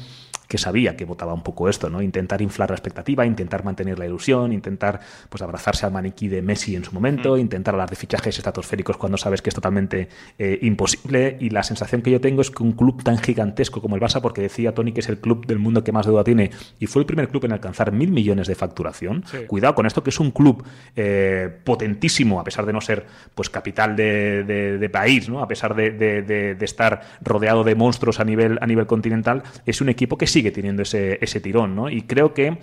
que 0.47 0.57
sabía 0.57 0.97
que 0.97 1.05
votaba 1.05 1.33
un 1.33 1.43
poco 1.43 1.69
esto, 1.69 1.89
¿no? 1.89 2.01
Intentar 2.01 2.41
inflar 2.41 2.69
la 2.69 2.75
expectativa, 2.75 3.25
intentar 3.25 3.63
mantener 3.63 3.99
la 3.99 4.05
ilusión, 4.05 4.51
intentar 4.51 4.99
pues 5.29 5.41
abrazarse 5.41 5.85
al 5.85 5.91
maniquí 5.91 6.27
de 6.27 6.41
Messi 6.41 6.75
en 6.75 6.83
su 6.83 6.91
momento, 6.91 7.37
intentar 7.37 7.75
hablar 7.75 7.89
de 7.89 7.95
fichajes 7.95 8.35
estratosféricos 8.35 8.97
cuando 8.97 9.17
sabes 9.17 9.41
que 9.41 9.49
es 9.49 9.55
totalmente 9.55 10.09
eh, 10.39 10.57
imposible. 10.63 11.37
Y 11.39 11.51
la 11.51 11.63
sensación 11.63 12.01
que 12.01 12.11
yo 12.11 12.19
tengo 12.19 12.41
es 12.41 12.49
que 12.49 12.63
un 12.63 12.71
club 12.71 13.03
tan 13.03 13.19
gigantesco 13.19 13.81
como 13.81 13.95
el 13.95 14.01
Barça, 14.01 14.21
porque 14.21 14.41
decía 14.41 14.73
Tony 14.73 14.91
que 14.91 15.01
es 15.01 15.09
el 15.09 15.19
club 15.19 15.45
del 15.45 15.59
mundo 15.59 15.83
que 15.83 15.91
más 15.91 16.05
deuda 16.05 16.23
tiene 16.23 16.51
y 16.79 16.87
fue 16.87 17.01
el 17.01 17.05
primer 17.05 17.29
club 17.29 17.45
en 17.45 17.51
alcanzar 17.51 17.91
mil 17.91 18.11
millones 18.11 18.47
de 18.47 18.55
facturación. 18.55 19.23
Sí. 19.29 19.37
Cuidado 19.47 19.75
con 19.75 19.85
esto, 19.85 20.03
que 20.03 20.09
es 20.09 20.19
un 20.19 20.31
club 20.31 20.63
eh, 20.95 21.18
potentísimo, 21.63 22.39
a 22.39 22.43
pesar 22.43 22.65
de 22.65 22.73
no 22.73 22.81
ser 22.81 23.05
pues 23.35 23.49
capital 23.49 23.95
de, 23.95 24.89
país, 24.91 25.29
¿no? 25.29 25.41
a 25.41 25.47
pesar 25.47 25.75
de- 25.75 25.91
de 25.91 26.65
estar 26.65 27.01
rodeado 27.21 27.63
de 27.63 27.75
monstruos 27.75 28.19
a 28.19 28.23
nivel, 28.25 28.57
a 28.61 28.67
nivel 28.67 28.85
continental, 28.85 29.43
es 29.65 29.81
un 29.81 29.89
equipo 29.89 30.17
que 30.17 30.27
sigue 30.27 30.51
teniendo 30.51 30.81
ese, 30.83 31.17
ese 31.21 31.39
tirón. 31.39 31.75
¿no? 31.75 31.89
Y 31.89 32.03
creo 32.03 32.33
que 32.33 32.57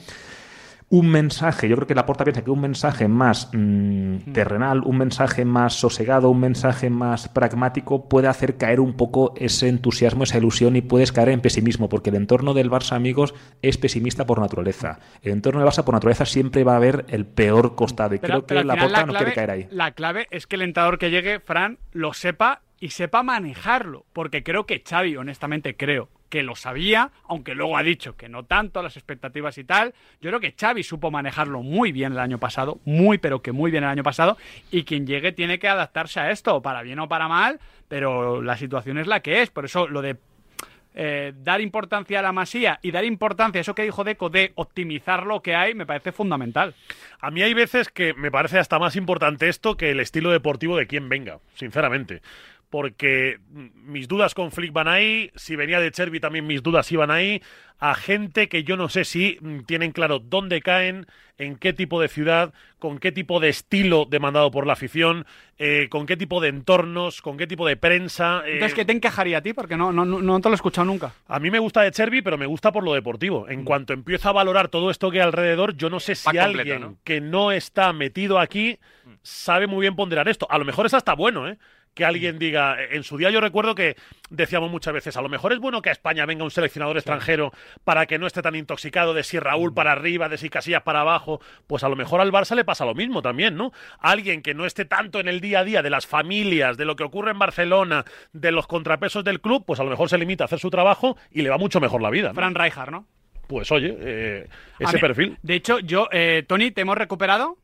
un 0.88 1.08
mensaje, 1.08 1.68
yo 1.68 1.74
creo 1.74 1.88
que 1.88 1.96
la 1.96 2.06
Porta 2.06 2.22
piensa 2.22 2.44
que 2.44 2.50
un 2.52 2.60
mensaje 2.60 3.08
más 3.08 3.50
mm, 3.52 4.32
terrenal, 4.32 4.82
un 4.84 4.98
mensaje 4.98 5.44
más 5.44 5.74
sosegado, 5.74 6.30
un 6.30 6.38
mensaje 6.38 6.90
más 6.90 7.28
pragmático 7.28 8.08
puede 8.08 8.28
hacer 8.28 8.56
caer 8.56 8.78
un 8.78 8.92
poco 8.94 9.34
ese 9.36 9.68
entusiasmo, 9.68 10.22
esa 10.22 10.38
ilusión 10.38 10.76
y 10.76 10.82
puedes 10.82 11.10
caer 11.10 11.30
en 11.30 11.40
pesimismo, 11.40 11.88
porque 11.88 12.10
el 12.10 12.16
entorno 12.16 12.54
del 12.54 12.70
Barça, 12.70 12.92
amigos, 12.94 13.34
es 13.62 13.78
pesimista 13.78 14.26
por 14.26 14.38
naturaleza. 14.40 15.00
El 15.22 15.32
entorno 15.32 15.58
del 15.60 15.68
Barça 15.68 15.82
por 15.82 15.94
naturaleza 15.94 16.24
siempre 16.24 16.62
va 16.62 16.74
a 16.74 16.76
haber 16.76 17.04
el 17.08 17.26
peor 17.26 17.74
costado 17.74 18.14
y 18.14 18.18
Pero- 18.18 18.44
creo 18.44 18.46
pero 18.46 18.60
que 18.60 18.66
la 18.66 18.74
la 18.76 18.82
no 18.82 18.88
clave- 19.12 19.16
quiere 19.16 19.34
caer 19.34 19.50
ahí. 19.50 19.66
La 19.70 19.90
clave 19.90 20.28
es 20.30 20.46
que 20.46 20.54
el 20.54 20.62
entrenador 20.62 20.98
que 20.98 21.10
llegue, 21.10 21.40
Fran, 21.40 21.78
lo 21.92 22.12
sepa 22.12 22.62
y 22.78 22.90
sepa 22.90 23.24
manejarlo. 23.24 24.04
Porque 24.12 24.44
creo 24.44 24.66
que 24.66 24.84
Xavi, 24.88 25.16
honestamente, 25.16 25.76
creo 25.76 26.10
que 26.28 26.42
lo 26.42 26.56
sabía, 26.56 27.10
aunque 27.28 27.54
luego 27.54 27.76
ha 27.76 27.82
dicho 27.82 28.16
que 28.16 28.28
no 28.28 28.44
tanto, 28.44 28.82
las 28.82 28.96
expectativas 28.96 29.58
y 29.58 29.64
tal. 29.64 29.94
Yo 30.20 30.30
creo 30.30 30.40
que 30.40 30.54
Xavi 30.58 30.82
supo 30.82 31.10
manejarlo 31.10 31.62
muy 31.62 31.92
bien 31.92 32.12
el 32.12 32.18
año 32.18 32.38
pasado, 32.38 32.80
muy 32.84 33.18
pero 33.18 33.42
que 33.42 33.52
muy 33.52 33.70
bien 33.70 33.84
el 33.84 33.90
año 33.90 34.02
pasado, 34.02 34.36
y 34.70 34.84
quien 34.84 35.06
llegue 35.06 35.32
tiene 35.32 35.58
que 35.58 35.68
adaptarse 35.68 36.20
a 36.20 36.30
esto, 36.30 36.62
para 36.62 36.82
bien 36.82 36.98
o 36.98 37.08
para 37.08 37.28
mal, 37.28 37.60
pero 37.88 38.42
la 38.42 38.56
situación 38.56 38.98
es 38.98 39.06
la 39.06 39.20
que 39.20 39.42
es. 39.42 39.50
Por 39.50 39.64
eso 39.64 39.86
lo 39.86 40.02
de 40.02 40.16
eh, 40.98 41.34
dar 41.42 41.60
importancia 41.60 42.20
a 42.20 42.22
la 42.22 42.32
masía 42.32 42.78
y 42.80 42.90
dar 42.90 43.04
importancia 43.04 43.58
a 43.58 43.60
eso 43.60 43.74
que 43.74 43.82
dijo 43.82 44.02
Deco 44.02 44.30
de 44.30 44.52
optimizar 44.54 45.26
lo 45.26 45.42
que 45.42 45.54
hay 45.54 45.74
me 45.74 45.84
parece 45.84 46.10
fundamental. 46.10 46.74
A 47.20 47.30
mí 47.30 47.42
hay 47.42 47.52
veces 47.52 47.90
que 47.90 48.14
me 48.14 48.30
parece 48.30 48.58
hasta 48.58 48.78
más 48.78 48.96
importante 48.96 49.50
esto 49.50 49.76
que 49.76 49.90
el 49.90 50.00
estilo 50.00 50.30
deportivo 50.30 50.74
de 50.74 50.86
quien 50.86 51.10
venga, 51.10 51.38
sinceramente. 51.54 52.22
Porque 52.70 53.38
mm, 53.50 53.66
mis 53.92 54.08
dudas 54.08 54.34
con 54.34 54.50
Flick 54.52 54.72
van 54.72 54.88
ahí, 54.88 55.30
si 55.34 55.56
venía 55.56 55.80
de 55.80 55.90
Cherby 55.90 56.20
también 56.20 56.46
mis 56.46 56.62
dudas 56.62 56.90
iban 56.92 57.10
ahí, 57.10 57.42
a 57.78 57.94
gente 57.94 58.48
que 58.48 58.64
yo 58.64 58.76
no 58.76 58.88
sé 58.88 59.04
si 59.04 59.38
mm, 59.40 59.60
tienen 59.60 59.92
claro 59.92 60.18
dónde 60.18 60.60
caen, 60.62 61.06
en 61.38 61.56
qué 61.56 61.74
tipo 61.74 62.00
de 62.00 62.08
ciudad, 62.08 62.54
con 62.78 62.98
qué 62.98 63.12
tipo 63.12 63.40
de 63.40 63.50
estilo 63.50 64.06
demandado 64.08 64.50
por 64.50 64.66
la 64.66 64.72
afición, 64.72 65.26
eh, 65.58 65.88
con 65.90 66.06
qué 66.06 66.16
tipo 66.16 66.40
de 66.40 66.48
entornos, 66.48 67.20
con 67.20 67.36
qué 67.36 67.46
tipo 67.46 67.66
de 67.66 67.76
prensa. 67.76 68.42
eh, 68.46 68.54
Entonces, 68.54 68.74
¿qué 68.74 68.86
te 68.86 68.92
encajaría 68.92 69.38
a 69.38 69.42
ti? 69.42 69.52
Porque 69.52 69.76
no, 69.76 69.92
no, 69.92 70.06
no, 70.06 70.40
te 70.40 70.48
lo 70.48 70.54
he 70.54 70.56
escuchado 70.56 70.86
nunca. 70.86 71.12
a 71.28 71.38
mí 71.38 71.50
me 71.50 71.58
gusta 71.58 71.82
de 71.82 71.90
Cherby, 71.90 72.22
pero 72.22 72.38
me 72.38 72.46
gusta 72.46 72.72
por 72.72 72.84
lo 72.84 72.94
deportivo. 72.94 73.48
En 73.50 73.64
cuanto 73.64 73.92
empiezo 73.92 74.30
a 74.30 74.32
valorar 74.32 74.68
todo 74.68 74.90
esto 74.90 75.10
que 75.10 75.20
hay 75.20 75.26
alrededor, 75.26 75.76
yo 75.76 75.90
no 75.90 76.00
sé 76.00 76.14
si 76.14 76.24
completo, 76.24 76.44
alguien 76.46 76.80
¿no? 76.80 76.96
que 77.04 77.20
no 77.20 77.52
está 77.52 77.92
metido 77.92 78.38
aquí 78.38 78.78
sabe 79.22 79.66
muy 79.66 79.82
bien 79.82 79.96
ponderar 79.96 80.28
esto. 80.28 80.46
A 80.50 80.58
lo 80.58 80.64
mejor 80.64 80.86
es 80.86 80.94
hasta 80.94 81.14
bueno, 81.14 81.48
¿eh? 81.48 81.58
Que 81.96 82.04
alguien 82.04 82.38
diga, 82.38 82.76
en 82.90 83.02
su 83.04 83.16
día 83.16 83.30
yo 83.30 83.40
recuerdo 83.40 83.74
que 83.74 83.96
decíamos 84.28 84.70
muchas 84.70 84.92
veces, 84.92 85.16
a 85.16 85.22
lo 85.22 85.30
mejor 85.30 85.54
es 85.54 85.58
bueno 85.60 85.80
que 85.80 85.88
a 85.88 85.92
España 85.92 86.26
venga 86.26 86.44
un 86.44 86.50
seleccionador 86.50 86.98
extranjero 86.98 87.52
para 87.84 88.04
que 88.04 88.18
no 88.18 88.26
esté 88.26 88.42
tan 88.42 88.54
intoxicado 88.54 89.14
de 89.14 89.22
si 89.24 89.38
Raúl 89.38 89.72
para 89.72 89.92
arriba, 89.92 90.28
de 90.28 90.36
si 90.36 90.50
Casillas 90.50 90.82
para 90.82 91.00
abajo, 91.00 91.40
pues 91.66 91.84
a 91.84 91.88
lo 91.88 91.96
mejor 91.96 92.20
al 92.20 92.30
Barça 92.30 92.54
le 92.54 92.66
pasa 92.66 92.84
lo 92.84 92.94
mismo 92.94 93.22
también, 93.22 93.56
¿no? 93.56 93.72
Alguien 93.98 94.42
que 94.42 94.52
no 94.52 94.66
esté 94.66 94.84
tanto 94.84 95.20
en 95.20 95.26
el 95.28 95.40
día 95.40 95.60
a 95.60 95.64
día 95.64 95.80
de 95.80 95.88
las 95.88 96.06
familias, 96.06 96.76
de 96.76 96.84
lo 96.84 96.96
que 96.96 97.04
ocurre 97.04 97.30
en 97.30 97.38
Barcelona, 97.38 98.04
de 98.34 98.52
los 98.52 98.66
contrapesos 98.66 99.24
del 99.24 99.40
club, 99.40 99.64
pues 99.66 99.80
a 99.80 99.84
lo 99.84 99.88
mejor 99.88 100.10
se 100.10 100.18
limita 100.18 100.44
a 100.44 100.46
hacer 100.46 100.58
su 100.58 100.68
trabajo 100.68 101.16
y 101.32 101.40
le 101.40 101.48
va 101.48 101.56
mucho 101.56 101.80
mejor 101.80 102.02
la 102.02 102.10
vida. 102.10 102.28
¿no? 102.28 102.34
Fran 102.34 102.54
Rijkaard, 102.54 102.90
¿no? 102.90 103.06
Pues 103.46 103.72
oye, 103.72 103.96
eh, 103.98 104.48
ese 104.78 104.96
mí- 104.96 105.00
perfil. 105.00 105.38
De 105.42 105.54
hecho, 105.54 105.78
yo, 105.78 106.08
eh, 106.12 106.44
Tony, 106.46 106.72
¿te 106.72 106.82
hemos 106.82 106.98
recuperado? 106.98 107.56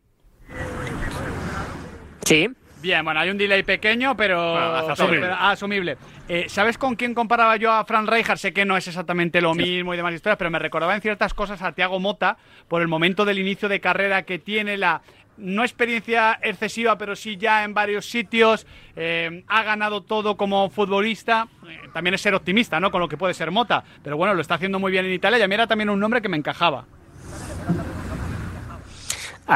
Sí. 2.24 2.48
Bien, 2.82 3.04
bueno, 3.04 3.20
hay 3.20 3.30
un 3.30 3.38
delay 3.38 3.62
pequeño, 3.62 4.16
pero 4.16 4.52
Bueno, 4.52 4.74
asumible. 4.92 5.20
pero- 5.20 5.34
ah, 5.34 5.50
asumible. 5.52 5.96
Eh, 6.28 6.46
¿Sabes 6.48 6.76
con 6.76 6.96
quién 6.96 7.14
comparaba 7.14 7.56
yo 7.56 7.70
a 7.70 7.84
Fran 7.84 8.08
Rijkaard? 8.08 8.38
Sé 8.38 8.52
que 8.52 8.64
no 8.64 8.76
es 8.76 8.88
exactamente 8.88 9.40
lo 9.40 9.54
mismo 9.54 9.94
y 9.94 9.96
demás 9.96 10.12
historias, 10.14 10.36
pero 10.36 10.50
me 10.50 10.58
recordaba 10.58 10.94
en 10.94 11.00
ciertas 11.00 11.32
cosas 11.32 11.62
a 11.62 11.72
Thiago 11.72 12.00
Mota 12.00 12.36
por 12.66 12.82
el 12.82 12.88
momento 12.88 13.24
del 13.24 13.38
inicio 13.38 13.68
de 13.68 13.80
carrera 13.80 14.22
que 14.24 14.40
tiene 14.40 14.76
la 14.76 15.00
no 15.38 15.62
experiencia 15.62 16.38
excesiva, 16.42 16.98
pero 16.98 17.16
sí 17.16 17.36
ya 17.36 17.64
en 17.64 17.72
varios 17.72 18.04
sitios, 18.06 18.66
eh, 18.96 19.44
ha 19.48 19.62
ganado 19.62 20.02
todo 20.02 20.36
como 20.36 20.68
futbolista. 20.68 21.46
Eh, 21.68 21.78
también 21.92 22.14
es 22.14 22.20
ser 22.20 22.34
optimista, 22.34 22.80
¿no? 22.80 22.90
Con 22.90 23.00
lo 23.00 23.08
que 23.08 23.16
puede 23.16 23.32
ser 23.32 23.50
Mota, 23.50 23.82
pero 24.02 24.16
bueno, 24.16 24.34
lo 24.34 24.40
está 24.42 24.56
haciendo 24.56 24.78
muy 24.78 24.90
bien 24.92 25.06
en 25.06 25.12
Italia 25.12 25.38
y 25.38 25.42
a 25.42 25.48
mí 25.48 25.54
era 25.54 25.66
también 25.66 25.88
un 25.88 26.00
nombre 26.00 26.20
que 26.20 26.28
me 26.28 26.36
encajaba. 26.36 26.84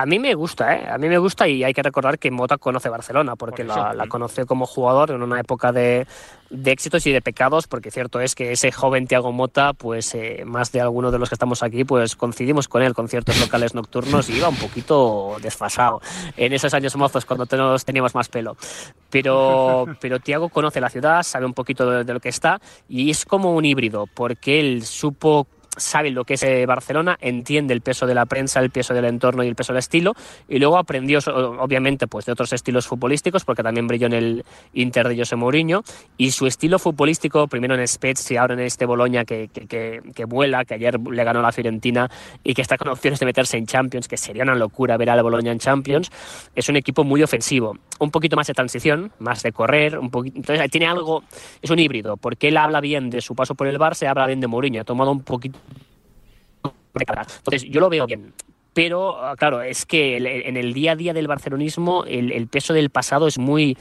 A 0.01 0.07
mí 0.07 0.19
me 0.19 0.35
gusta, 0.35 0.77
¿eh? 0.77 0.89
A 0.91 0.99
mí 0.99 1.09
me 1.09 1.17
gusta 1.17 1.49
y 1.49 1.65
hay 1.65 1.73
que 1.73 1.83
recordar 1.83 2.19
que 2.19 2.31
Mota 2.31 2.59
conoce 2.59 2.89
Barcelona, 2.91 3.35
porque 3.35 3.65
Por 3.65 3.73
eso. 3.73 3.85
la, 3.85 3.95
la 3.95 4.07
conoció 4.09 4.45
como 4.47 4.67
jugador 4.67 5.11
en 5.11 5.23
una 5.23 5.41
época 5.41 5.73
de, 5.73 6.07
de 6.51 6.71
éxitos 6.71 7.07
y 7.07 7.13
de 7.13 7.23
pecados, 7.23 7.67
porque 7.67 7.91
cierto 7.91 8.21
es 8.21 8.35
que 8.35 8.53
ese 8.53 8.71
joven 8.73 9.07
Tiago 9.07 9.33
Mota, 9.33 9.73
pues 9.73 10.15
eh, 10.15 10.43
más 10.45 10.71
de 10.73 10.81
alguno 10.81 11.11
de 11.11 11.19
los 11.19 11.29
que 11.29 11.35
estamos 11.35 11.63
aquí, 11.63 11.85
pues 11.85 12.15
coincidimos 12.15 12.69
con 12.69 12.83
él 12.83 12.95
con 12.95 13.09
ciertos 13.09 13.41
locales 13.41 13.75
nocturnos 13.75 14.29
y 14.29 14.37
iba 14.37 14.49
un 14.49 14.57
poquito 14.57 15.37
desfasado 15.41 16.01
en 16.37 16.53
esos 16.53 16.75
años 16.75 16.95
mozos 16.97 17.25
cuando 17.25 17.47
teníamos 17.47 18.15
más 18.15 18.29
pelo. 18.29 18.57
Pero, 19.11 19.87
pero 20.01 20.21
Tiago 20.21 20.51
conoce 20.51 20.81
la 20.81 20.91
ciudad, 20.91 21.23
sabe 21.23 21.47
un 21.47 21.55
poquito 21.55 21.91
de, 21.91 22.05
de 22.05 22.13
lo 22.13 22.21
que 22.21 22.29
está 22.29 22.61
y 22.89 23.11
es 23.11 23.25
como 23.25 23.55
un 23.55 23.65
híbrido, 23.65 24.07
porque 24.13 24.61
él 24.61 24.85
supo 24.85 25.47
sabe 25.77 26.11
lo 26.11 26.25
que 26.25 26.35
es 26.35 26.43
eh, 26.43 26.67
Barcelona, 26.67 27.17
entiende 27.21 27.75
el 27.75 27.81
peso 27.81 28.07
de 28.07 28.15
la 28.15 28.27
prensa, 28.27 28.61
el 28.61 28.71
peso 28.71 28.95
del 28.95 29.05
entorno 29.05 29.45
y 29.45 29.49
el 29.49 29.55
peso 29.55 29.73
del 29.73 29.79
estilo, 29.79 30.15
y 30.49 30.59
luego 30.59 30.79
aprendió 30.79 31.19
obviamente 31.27 32.07
pues 32.07 32.25
de 32.27 32.33
otros 32.33 32.53
estilos 32.53 32.87
futbolísticos, 32.87 33.45
porque 33.45 33.63
también 33.63 33.87
brilló 33.87 34.07
en 34.07 34.13
el 34.13 34.45
Inter 34.75 35.09
de 35.09 35.17
José 35.19 35.37
Mourinho, 35.37 35.83
y 36.17 36.31
su 36.31 36.47
estilo 36.47 36.79
futbolístico, 36.79 37.47
primero 37.49 37.75
en 37.75 37.87
Spezia 37.87 38.35
y 38.35 38.37
ahora 38.37 38.55
en 38.55 38.61
este 38.61 38.87
Boloña 38.87 39.25
que, 39.25 39.49
que, 39.49 39.67
que- 40.15 40.25
vuela, 40.25 40.65
que 40.65 40.75
ayer 40.75 40.99
le 40.99 41.25
ganó 41.25 41.39
a 41.39 41.43
la 41.43 41.53
Fiorentina 41.53 42.11
y 42.43 42.55
que 42.55 42.63
está 42.63 42.77
con 42.77 42.89
opciones 42.89 43.21
de 43.21 43.27
meterse 43.27 43.57
en 43.57 43.67
Champions, 43.67 44.09
que 44.09 44.17
sería 44.17 44.43
una 44.43 44.55
locura 44.55 44.97
ver 44.97 45.11
al 45.11 45.23
Boloña 45.23 45.53
en 45.53 45.59
Champions, 45.59 46.11
es 46.55 46.69
un 46.69 46.77
equipo 46.77 47.05
muy 47.05 47.23
ofensivo, 47.23 47.77
un 48.01 48.11
poquito 48.11 48.37
más 48.37 48.47
de 48.49 48.55
transición, 48.55 49.13
más 49.21 49.43
de 49.43 49.53
correr, 49.53 49.99
un 49.99 50.11
poquito, 50.11 50.37
entonces 50.39 50.71
tiene 50.71 50.87
algo, 50.87 51.23
es 51.63 51.71
un 51.71 51.79
híbrido, 51.79 52.17
porque 52.17 52.49
él 52.49 52.57
habla 52.57 52.81
bien 52.81 53.09
de 53.11 53.21
su 53.21 53.35
paso 53.35 53.55
por 53.55 53.67
el 53.69 53.79
Barça 53.79 54.07
habla 54.09 54.27
bien 54.27 54.41
de 54.41 54.47
Mourinho, 54.47 54.81
ha 54.81 54.85
tomado 54.85 55.11
un 55.13 55.23
poquito 55.23 55.59
entonces, 57.01 57.65
yo 57.69 57.81
lo 57.81 57.89
veo 57.89 58.07
bien. 58.07 58.33
Pero, 58.73 59.25
ah, 59.25 59.37
claro, 59.37 59.63
es 59.63 59.87
que 59.87 60.19
en 60.19 60.57
el 60.57 60.75
día 60.75 60.93
a 60.93 60.97
día 60.97 61.15
del 61.15 61.27
barcelonismo 61.27 62.05
el, 62.05 62.31
el 62.31 62.47
peso 62.47 62.75
del 62.75 62.91
pasado 62.91 63.27
es 63.27 63.39
muy... 63.39 63.77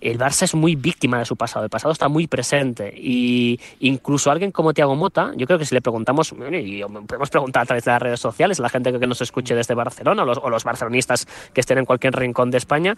El 0.00 0.18
Barça 0.18 0.42
es 0.42 0.54
muy 0.56 0.74
víctima 0.74 1.20
de 1.20 1.24
su 1.24 1.36
pasado, 1.36 1.64
el 1.64 1.70
pasado 1.70 1.92
está 1.92 2.08
muy 2.08 2.26
presente. 2.26 2.92
Y 2.96 3.60
incluso 3.78 4.32
alguien 4.32 4.50
como 4.50 4.74
Thiago 4.74 4.96
Mota, 4.96 5.30
yo 5.36 5.46
creo 5.46 5.60
que 5.60 5.64
si 5.64 5.76
le 5.76 5.80
preguntamos, 5.80 6.32
y 6.32 6.82
podemos 6.82 7.30
preguntar 7.30 7.62
a 7.62 7.66
través 7.66 7.84
de 7.84 7.92
las 7.92 8.02
redes 8.02 8.18
sociales, 8.18 8.58
la 8.58 8.68
gente 8.68 8.92
que 8.98 9.06
nos 9.06 9.20
escuche 9.20 9.54
desde 9.54 9.74
Barcelona 9.74 10.24
o 10.24 10.26
los, 10.26 10.38
o 10.38 10.50
los 10.50 10.64
barcelonistas 10.64 11.28
que 11.54 11.60
estén 11.60 11.78
en 11.78 11.84
cualquier 11.84 12.16
rincón 12.16 12.50
de 12.50 12.58
España, 12.58 12.96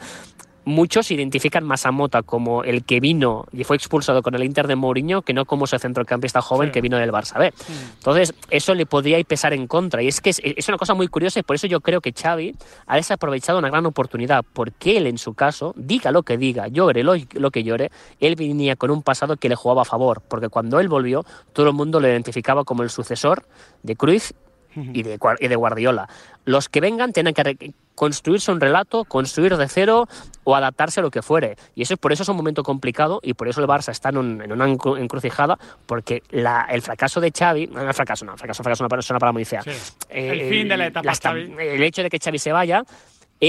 muchos 0.65 1.11
identifican 1.11 1.65
más 1.65 1.87
a 1.87 1.93
Mota 1.93 2.23
como 2.23 2.65
el 2.65 2.85
que 2.85 3.01
vino 3.01 3.47
y 3.53 3.65
fue 3.65 3.77
expulsado 3.77 4.23
con 4.23 4.35
el 4.35 4.45
Inter 4.45 4.67
de 4.67 4.77
Mourinho 4.77 5.23
que 5.23 5.33
no 5.33 5.45
como 5.45 5.65
ese 5.65 5.79
centrocampista 5.79 6.41
joven 6.41 6.71
que 6.71 6.81
vino 6.81 6.97
del 6.99 7.13
Barça 7.13 7.39
B. 7.39 7.53
Entonces, 7.99 8.35
eso 8.51 8.75
le 8.75 8.87
podría 8.87 9.23
pesar 9.25 9.53
en 9.53 9.67
contra. 9.67 10.03
Y 10.03 10.09
es 10.09 10.21
que 10.21 10.31
es, 10.31 10.41
es 10.45 10.69
una 10.69 10.79
cosa 10.79 10.95
muy 10.95 11.09
curiosa 11.09 11.41
y 11.41 11.43
por 11.43 11.57
eso 11.57 11.67
yo 11.67 11.81
creo 11.81 12.01
que 12.01 12.13
Xavi 12.13 12.55
ha 12.87 12.97
desaprovechado 12.97 13.59
una 13.59 13.71
gran 13.71 13.87
oportunidad. 13.87 14.45
Porque 14.53 14.97
él, 14.97 15.07
en 15.07 15.19
su 15.19 15.35
caso, 15.35 15.73
diga 15.77 16.11
lo 16.11 16.23
que 16.23 16.37
diga, 16.37 16.69
llore 16.69 17.03
lo, 17.03 17.15
lo 17.33 17.51
que 17.51 17.65
llore, 17.65 17.91
él 18.21 18.37
venía 18.37 18.77
con 18.77 18.91
un 18.91 19.03
pasado 19.03 19.37
que 19.37 19.49
le 19.49 19.55
jugaba 19.57 19.83
a 19.83 19.85
favor. 19.85 20.23
Porque 20.27 20.49
cuando 20.49 20.81
él 20.81 20.89
volvió, 20.89 21.25
todo 21.53 21.69
el 21.69 21.75
mundo 21.75 22.01
lo 22.01 22.09
identificaba 22.09 22.65
como 22.65 22.83
el 22.83 22.91
sucesor 22.91 23.47
de 23.83 23.97
Cruyff 23.97 24.33
y 24.77 25.03
de, 25.03 25.19
y 25.41 25.49
de 25.49 25.57
Guardiola. 25.57 26.09
Los 26.45 26.69
que 26.69 26.81
vengan 26.81 27.13
tienen 27.13 27.33
que 27.35 27.73
construirse 27.95 28.51
un 28.51 28.61
relato, 28.61 29.05
construir 29.05 29.57
de 29.57 29.69
cero 29.69 30.09
o 30.43 30.57
adaptarse 30.57 31.01
a 31.01 31.03
lo 31.03 31.11
que 31.11 31.23
fuere. 31.23 31.57
Y 31.75 31.83
eso 31.83 31.97
por 31.97 32.13
eso 32.13 32.23
es 32.25 32.29
un 32.29 32.37
momento 32.37 32.63
complicado 32.63 33.21
y 33.23 33.35
por 33.35 33.49
eso 33.49 33.61
el 33.61 33.69
Barça 33.69 33.91
está 33.93 34.09
en, 34.09 34.19
un- 34.19 34.43
en 34.43 34.51
una 34.53 34.67
encru- 34.67 34.99
encrucijada 35.01 35.57
porque 35.87 36.23
la- 36.31 36.67
el 36.71 36.83
fracaso 36.83 37.21
de 37.21 37.31
Xavi, 37.31 37.69
no, 37.69 37.81
el 37.81 37.95
fracaso 37.95 38.25
no, 38.25 38.33
el 38.33 38.39
fracaso, 38.39 38.63
fracaso 38.63 38.79
es 38.79 38.81
una 38.81 38.89
persona 38.89 39.19
para 39.21 39.33
muy 39.33 39.45
fea. 39.45 39.63
El 40.11 40.49
fin 40.51 40.69
de 40.69 40.77
la 40.77 40.87
etapa 40.89 41.13
esta- 41.13 41.31
Xavi. 41.31 41.55
el 41.59 41.83
hecho 41.83 42.03
de 42.03 42.11
que 42.11 42.19
Xavi 42.19 42.39
se 42.39 42.53
vaya 42.53 42.83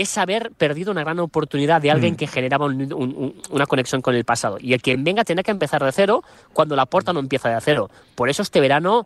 es 0.01 0.17
haber 0.17 0.51
perdido 0.51 0.91
una 0.91 1.03
gran 1.03 1.19
oportunidad 1.19 1.81
de 1.81 1.91
alguien 1.91 2.13
Mm. 2.13 2.17
que 2.17 2.27
generaba 2.27 2.65
un- 2.65 2.81
un- 2.93 3.15
un- 3.15 3.35
una 3.51 3.65
conexión 3.65 4.01
con 4.01 4.15
el 4.15 4.25
pasado. 4.25 4.57
Y 4.59 4.73
el 4.73 4.81
que 4.81 4.95
venga 4.97 5.23
tiene 5.23 5.43
que 5.43 5.51
empezar 5.51 5.83
de 5.83 5.91
cero 5.91 6.23
cuando 6.53 6.75
la 6.75 6.85
puerta 6.85 7.13
no 7.13 7.19
empieza 7.19 7.49
de 7.49 7.59
cero. 7.61 7.89
Por 8.15 8.29
eso 8.29 8.41
este 8.41 8.59
verano 8.59 9.05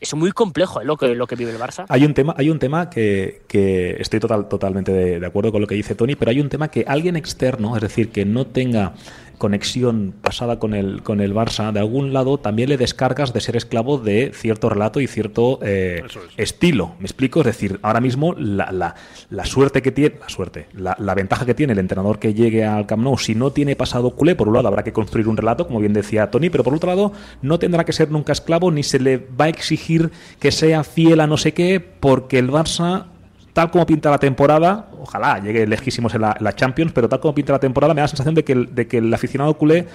es 0.00 0.14
muy 0.14 0.32
complejo 0.32 0.80
¿eh? 0.80 0.84
lo, 0.84 0.96
que, 0.96 1.14
lo 1.14 1.26
que 1.26 1.36
vive 1.36 1.50
el 1.50 1.58
Barça. 1.58 1.84
Hay 1.88 2.04
un 2.04 2.14
tema, 2.14 2.34
hay 2.38 2.48
un 2.48 2.58
tema 2.58 2.88
que, 2.88 3.42
que 3.46 3.96
estoy 4.00 4.18
total, 4.20 4.48
totalmente 4.48 4.92
de, 4.92 5.20
de 5.20 5.26
acuerdo 5.26 5.52
con 5.52 5.60
lo 5.60 5.66
que 5.66 5.74
dice 5.74 5.94
Tony, 5.94 6.14
pero 6.16 6.30
hay 6.30 6.40
un 6.40 6.48
tema 6.48 6.68
que 6.68 6.84
alguien 6.88 7.16
externo, 7.16 7.76
es 7.76 7.82
decir, 7.82 8.10
que 8.10 8.24
no 8.24 8.46
tenga 8.46 8.94
conexión 9.40 10.14
pasada 10.20 10.58
con 10.58 10.74
el, 10.74 11.02
con 11.02 11.20
el 11.22 11.34
Barça, 11.34 11.72
de 11.72 11.80
algún 11.80 12.12
lado 12.12 12.38
también 12.38 12.68
le 12.68 12.76
descargas 12.76 13.32
de 13.32 13.40
ser 13.40 13.56
esclavo 13.56 13.96
de 13.98 14.32
cierto 14.34 14.68
relato 14.68 15.00
y 15.00 15.06
cierto 15.06 15.58
eh, 15.62 16.02
estilo. 16.36 16.92
¿Me 16.98 17.06
explico? 17.06 17.40
Es 17.40 17.46
decir, 17.46 17.80
ahora 17.82 18.00
mismo 18.00 18.34
la, 18.34 18.70
la- 18.70 18.94
la 19.30 19.44
suerte 19.46 19.80
que 19.80 19.92
tiene, 19.92 20.16
la 20.20 20.28
suerte, 20.28 20.66
la, 20.74 20.94
la 21.00 21.14
ventaja 21.14 21.46
que 21.46 21.54
tiene 21.54 21.72
el 21.72 21.78
entrenador 21.78 22.18
que 22.18 22.34
llegue 22.34 22.64
al 22.66 22.86
Camp 22.86 23.02
Nou, 23.02 23.16
si 23.16 23.34
no 23.34 23.50
tiene 23.50 23.76
pasado 23.76 24.10
culé, 24.10 24.34
por 24.36 24.46
un 24.48 24.54
lado 24.54 24.68
habrá 24.68 24.84
que 24.84 24.92
construir 24.92 25.26
un 25.26 25.36
relato, 25.38 25.66
como 25.66 25.80
bien 25.80 25.94
decía 25.94 26.30
Tony, 26.30 26.50
pero 26.50 26.62
por 26.62 26.74
otro 26.74 26.90
lado 26.90 27.12
no 27.40 27.58
tendrá 27.58 27.84
que 27.86 27.92
ser 27.94 28.10
nunca 28.10 28.32
esclavo 28.32 28.70
ni 28.70 28.82
se 28.82 29.00
le 29.00 29.16
va 29.40 29.46
a 29.46 29.48
exigir 29.48 30.10
que 30.38 30.52
sea 30.52 30.84
fiel 30.84 31.18
a 31.20 31.26
no 31.26 31.38
sé 31.38 31.54
qué, 31.54 31.80
porque 31.80 32.38
el 32.38 32.50
Barça 32.50 33.06
tal 33.52 33.70
como 33.70 33.86
pinta 33.86 34.10
la 34.10 34.18
temporada, 34.18 34.88
ojalá 35.00 35.38
llegue 35.38 35.66
lejísimos 35.66 36.14
en 36.14 36.22
la, 36.22 36.36
en 36.38 36.44
la 36.44 36.54
Champions, 36.54 36.92
pero 36.92 37.08
tal 37.08 37.20
como 37.20 37.34
pinta 37.34 37.52
la 37.52 37.60
temporada, 37.60 37.94
me 37.94 38.00
da 38.00 38.04
la 38.04 38.08
sensación 38.08 38.34
de 38.34 38.44
que, 38.44 38.52
el, 38.52 38.74
de 38.74 38.86
que 38.86 38.98
el 38.98 39.12
aficionado 39.12 39.54
culé 39.54 39.86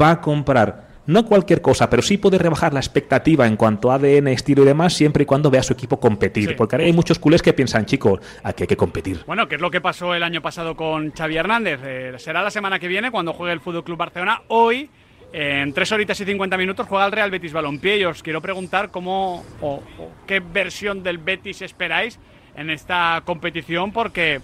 va 0.00 0.10
a 0.10 0.20
comprar 0.20 0.94
no 1.06 1.26
cualquier 1.26 1.60
cosa, 1.60 1.90
pero 1.90 2.02
sí 2.02 2.16
puede 2.16 2.38
rebajar 2.38 2.72
la 2.72 2.80
expectativa 2.80 3.46
en 3.46 3.56
cuanto 3.56 3.90
a 3.90 3.96
ADN, 3.96 4.28
estilo 4.28 4.62
y 4.62 4.66
demás, 4.66 4.94
siempre 4.94 5.24
y 5.24 5.26
cuando 5.26 5.50
vea 5.50 5.60
a 5.60 5.64
su 5.64 5.72
equipo 5.72 6.00
competir. 6.00 6.56
Porque 6.56 6.76
hay 6.76 6.92
muchos 6.92 7.18
culés 7.18 7.42
que 7.42 7.52
piensan, 7.52 7.84
chicos, 7.84 8.20
aquí 8.42 8.62
hay 8.62 8.66
que 8.66 8.76
competir. 8.76 9.20
Bueno, 9.26 9.46
que 9.48 9.56
es 9.56 9.60
lo 9.60 9.70
que 9.70 9.80
pasó 9.80 10.14
el 10.14 10.22
año 10.22 10.40
pasado 10.40 10.76
con 10.76 11.12
Xavi 11.12 11.36
Hernández. 11.36 11.80
Eh, 11.84 12.14
será 12.18 12.42
la 12.42 12.50
semana 12.50 12.78
que 12.78 12.88
viene 12.88 13.10
cuando 13.10 13.32
juegue 13.32 13.52
el 13.52 13.60
Fútbol 13.60 13.84
Club 13.84 13.98
Barcelona. 13.98 14.42
Hoy, 14.48 14.90
eh, 15.32 15.60
en 15.62 15.72
3 15.72 15.92
horitas 15.92 16.18
y 16.20 16.24
50 16.24 16.56
minutos, 16.56 16.86
juega 16.88 17.04
el 17.06 17.12
Real 17.12 17.30
Betis 17.30 17.52
Balompié. 17.52 17.98
Y 17.98 18.04
os 18.04 18.22
quiero 18.22 18.40
preguntar 18.40 18.90
cómo 18.90 19.44
o, 19.60 19.82
o 19.98 20.10
qué 20.26 20.40
versión 20.40 21.02
del 21.02 21.18
Betis 21.18 21.60
esperáis 21.60 22.18
en 22.56 22.70
esta 22.70 23.22
competición, 23.24 23.92
porque, 23.92 24.40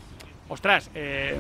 ostras, 0.49 0.91
eh, 0.95 1.39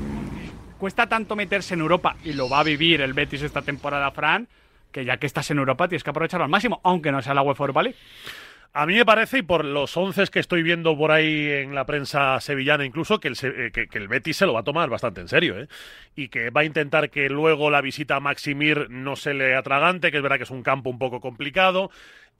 cuesta 0.78 1.08
tanto 1.08 1.36
meterse 1.36 1.74
en 1.74 1.80
Europa 1.80 2.16
y 2.24 2.32
lo 2.32 2.48
va 2.48 2.60
a 2.60 2.64
vivir 2.64 3.00
el 3.00 3.12
Betis 3.12 3.42
esta 3.42 3.62
temporada, 3.62 4.10
Fran, 4.10 4.48
que 4.90 5.04
ya 5.04 5.18
que 5.18 5.26
estás 5.26 5.50
en 5.50 5.58
Europa 5.58 5.88
tienes 5.88 6.02
que 6.04 6.10
aprovecharlo 6.10 6.44
al 6.44 6.50
máximo, 6.50 6.80
aunque 6.84 7.12
no 7.12 7.22
sea 7.22 7.34
la 7.34 7.42
UEFA 7.42 7.64
Europa. 7.64 7.82
A 8.72 8.86
mí 8.86 8.94
me 8.94 9.04
parece, 9.04 9.38
y 9.38 9.42
por 9.42 9.64
los 9.64 9.96
once 9.96 10.24
que 10.28 10.38
estoy 10.38 10.62
viendo 10.62 10.96
por 10.96 11.10
ahí 11.10 11.48
en 11.48 11.74
la 11.74 11.86
prensa 11.86 12.38
sevillana 12.40 12.84
incluso, 12.84 13.18
que 13.18 13.26
el, 13.26 13.36
eh, 13.42 13.72
que 13.72 13.98
el 13.98 14.06
Betis 14.06 14.36
se 14.36 14.46
lo 14.46 14.52
va 14.52 14.60
a 14.60 14.64
tomar 14.64 14.88
bastante 14.88 15.20
en 15.20 15.26
serio, 15.26 15.58
¿eh? 15.58 15.66
Y 16.14 16.28
que 16.28 16.50
va 16.50 16.60
a 16.60 16.64
intentar 16.64 17.10
que 17.10 17.28
luego 17.28 17.68
la 17.68 17.80
visita 17.80 18.14
a 18.14 18.20
Maximir 18.20 18.88
no 18.88 19.16
se 19.16 19.34
le 19.34 19.56
atragante, 19.56 20.12
que 20.12 20.18
es 20.18 20.22
verdad 20.22 20.36
que 20.36 20.44
es 20.44 20.50
un 20.50 20.62
campo 20.62 20.88
un 20.88 21.00
poco 21.00 21.20
complicado. 21.20 21.90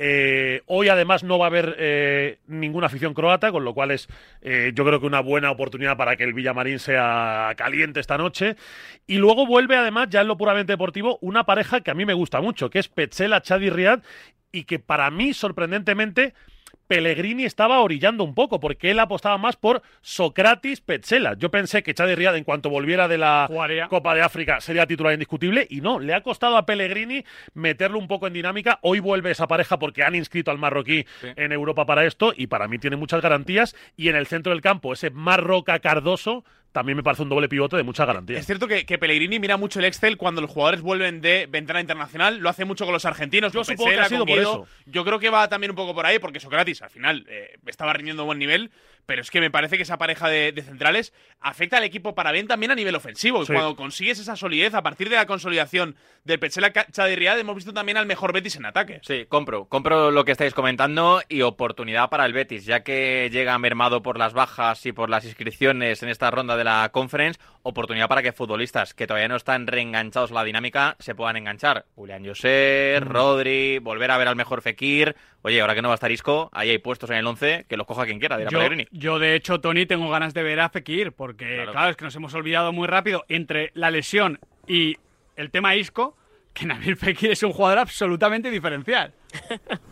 Eh, 0.02 0.62
hoy 0.64 0.88
además 0.88 1.24
no 1.24 1.38
va 1.38 1.44
a 1.44 1.48
haber 1.48 1.76
eh, 1.78 2.38
ninguna 2.46 2.86
afición 2.86 3.12
croata, 3.12 3.52
con 3.52 3.66
lo 3.66 3.74
cual 3.74 3.90
es 3.90 4.08
eh, 4.40 4.72
yo 4.74 4.82
creo 4.86 4.98
que 4.98 5.04
una 5.04 5.20
buena 5.20 5.50
oportunidad 5.50 5.98
para 5.98 6.16
que 6.16 6.24
el 6.24 6.32
Villamarín 6.32 6.78
sea 6.78 7.52
caliente 7.54 8.00
esta 8.00 8.16
noche. 8.16 8.56
Y 9.06 9.18
luego 9.18 9.46
vuelve 9.46 9.76
además, 9.76 10.08
ya 10.08 10.22
en 10.22 10.28
lo 10.28 10.38
puramente 10.38 10.72
deportivo, 10.72 11.18
una 11.20 11.44
pareja 11.44 11.82
que 11.82 11.90
a 11.90 11.94
mí 11.94 12.06
me 12.06 12.14
gusta 12.14 12.40
mucho, 12.40 12.70
que 12.70 12.78
es 12.78 12.88
Petzela, 12.88 13.42
Chadi 13.42 13.68
Riad, 13.68 14.00
y 14.50 14.64
que 14.64 14.78
para 14.78 15.10
mí, 15.10 15.34
sorprendentemente, 15.34 16.32
Pellegrini 16.90 17.44
estaba 17.44 17.78
orillando 17.78 18.24
un 18.24 18.34
poco, 18.34 18.58
porque 18.58 18.90
él 18.90 18.98
apostaba 18.98 19.38
más 19.38 19.54
por 19.54 19.80
Socrates 20.00 20.80
Petzela. 20.80 21.34
Yo 21.38 21.48
pensé 21.48 21.84
que 21.84 21.94
Chadi 21.94 22.16
Riad, 22.16 22.34
en 22.34 22.42
cuanto 22.42 22.68
volviera 22.68 23.06
de 23.06 23.16
la 23.16 23.48
Copa 23.88 24.12
de 24.12 24.22
África, 24.22 24.60
sería 24.60 24.88
titular 24.88 25.12
indiscutible, 25.12 25.68
y 25.70 25.82
no, 25.82 26.00
le 26.00 26.14
ha 26.14 26.24
costado 26.24 26.56
a 26.56 26.66
Pellegrini 26.66 27.24
meterlo 27.54 27.96
un 27.96 28.08
poco 28.08 28.26
en 28.26 28.32
dinámica. 28.32 28.80
Hoy 28.82 28.98
vuelve 28.98 29.30
esa 29.30 29.46
pareja 29.46 29.78
porque 29.78 30.02
han 30.02 30.16
inscrito 30.16 30.50
al 30.50 30.58
marroquí 30.58 31.06
en 31.22 31.52
Europa 31.52 31.86
para 31.86 32.04
esto, 32.04 32.32
y 32.36 32.48
para 32.48 32.66
mí 32.66 32.80
tiene 32.80 32.96
muchas 32.96 33.22
garantías. 33.22 33.76
Y 33.96 34.08
en 34.08 34.16
el 34.16 34.26
centro 34.26 34.50
del 34.50 34.60
campo, 34.60 34.92
ese 34.92 35.10
Marroca 35.10 35.78
Cardoso 35.78 36.44
también 36.72 36.96
me 36.96 37.02
parece 37.02 37.22
un 37.22 37.28
doble 37.28 37.48
pivote 37.48 37.76
de 37.76 37.82
muchas 37.82 38.06
garantías. 38.06 38.40
Es 38.40 38.46
cierto 38.46 38.68
que, 38.68 38.86
que 38.86 38.98
Pellegrini 38.98 39.38
mira 39.40 39.56
mucho 39.56 39.80
el 39.80 39.84
Excel 39.86 40.16
cuando 40.16 40.40
los 40.40 40.50
jugadores 40.50 40.80
vuelven 40.80 41.20
de 41.20 41.46
ventana 41.50 41.80
internacional. 41.80 42.38
Lo 42.38 42.48
hace 42.48 42.64
mucho 42.64 42.84
con 42.84 42.92
los 42.92 43.04
argentinos. 43.04 43.52
Yo 43.52 43.64
supongo 43.64 43.90
que 43.90 43.98
ha 43.98 44.08
sido 44.08 44.24
por 44.24 44.38
eso. 44.38 44.66
Yo 44.86 45.04
creo 45.04 45.18
que 45.18 45.30
va 45.30 45.48
también 45.48 45.70
un 45.70 45.76
poco 45.76 45.94
por 45.94 46.06
ahí, 46.06 46.18
porque 46.18 46.38
Socrates 46.38 46.82
al 46.82 46.90
final 46.90 47.26
eh, 47.28 47.58
estaba 47.66 47.92
rindiendo 47.92 48.24
buen 48.24 48.38
nivel. 48.38 48.70
Pero 49.10 49.22
es 49.22 49.30
que 49.32 49.40
me 49.40 49.50
parece 49.50 49.76
que 49.76 49.82
esa 49.82 49.98
pareja 49.98 50.28
de, 50.28 50.52
de 50.52 50.62
centrales 50.62 51.12
afecta 51.40 51.78
al 51.78 51.82
equipo 51.82 52.14
para 52.14 52.30
bien 52.30 52.46
también 52.46 52.70
a 52.70 52.76
nivel 52.76 52.94
ofensivo. 52.94 53.42
Y 53.42 53.46
cuando 53.46 53.74
consigues 53.74 54.20
esa 54.20 54.36
solidez, 54.36 54.72
a 54.72 54.84
partir 54.84 55.08
de 55.08 55.16
la 55.16 55.26
consolidación 55.26 55.96
del 56.24 56.38
Petzela 56.38 56.72
Chadi 56.72 57.16
Riad, 57.16 57.38
hemos 57.40 57.56
visto 57.56 57.72
también 57.72 57.96
al 57.96 58.06
mejor 58.06 58.32
Betis 58.32 58.54
en 58.54 58.66
ataque. 58.66 59.00
Sí, 59.02 59.26
compro. 59.28 59.64
Compro 59.64 60.12
lo 60.12 60.24
que 60.24 60.30
estáis 60.30 60.54
comentando 60.54 61.22
y 61.28 61.42
oportunidad 61.42 62.08
para 62.08 62.24
el 62.24 62.32
Betis, 62.32 62.66
ya 62.66 62.84
que 62.84 63.28
llega 63.32 63.58
mermado 63.58 64.00
por 64.00 64.16
las 64.16 64.32
bajas 64.32 64.86
y 64.86 64.92
por 64.92 65.10
las 65.10 65.24
inscripciones 65.24 66.04
en 66.04 66.08
esta 66.08 66.30
ronda 66.30 66.56
de 66.56 66.62
la 66.62 66.90
Conference. 66.92 67.40
Oportunidad 67.62 68.08
para 68.08 68.22
que 68.22 68.32
futbolistas 68.32 68.94
que 68.94 69.06
todavía 69.06 69.28
no 69.28 69.36
están 69.36 69.66
reenganchados 69.66 70.30
a 70.30 70.34
la 70.34 70.44
dinámica 70.44 70.96
se 70.98 71.14
puedan 71.14 71.36
enganchar. 71.36 71.84
Julián 71.94 72.24
José, 72.24 72.98
Rodri, 73.02 73.78
volver 73.80 74.10
a 74.10 74.18
ver 74.18 74.28
al 74.28 74.36
mejor 74.36 74.62
Fekir. 74.62 75.16
Oye, 75.42 75.60
ahora 75.60 75.74
que 75.74 75.82
no 75.82 75.88
va 75.88 75.94
a 75.94 75.96
estar 75.96 76.12
Isco, 76.12 76.50
ahí 76.52 76.70
hay 76.70 76.78
puestos 76.78 77.08
en 77.10 77.16
el 77.16 77.26
11 77.26 77.64
que 77.66 77.76
los 77.76 77.86
coja 77.86 78.04
quien 78.04 78.18
quiera, 78.18 78.36
dirá 78.36 78.50
Yo, 78.50 78.58
Pellegrini. 78.58 78.86
Yo, 79.00 79.18
de 79.18 79.34
hecho, 79.34 79.60
Tony, 79.60 79.86
tengo 79.86 80.10
ganas 80.10 80.34
de 80.34 80.42
ver 80.42 80.60
a 80.60 80.68
Fekir, 80.68 81.12
porque, 81.12 81.66
claro. 81.70 81.90
es 81.90 81.96
que 81.96 82.04
nos 82.04 82.14
hemos 82.14 82.34
olvidado 82.34 82.72
muy 82.72 82.86
rápido 82.86 83.24
entre 83.28 83.70
la 83.74 83.90
lesión 83.90 84.38
y 84.66 84.98
el 85.36 85.50
tema 85.50 85.74
Isco, 85.74 86.16
que 86.52 86.66
Nabil 86.66 86.96
Fekir 86.98 87.30
es 87.30 87.42
un 87.42 87.52
jugador 87.52 87.78
absolutamente 87.78 88.50
diferencial. 88.50 89.14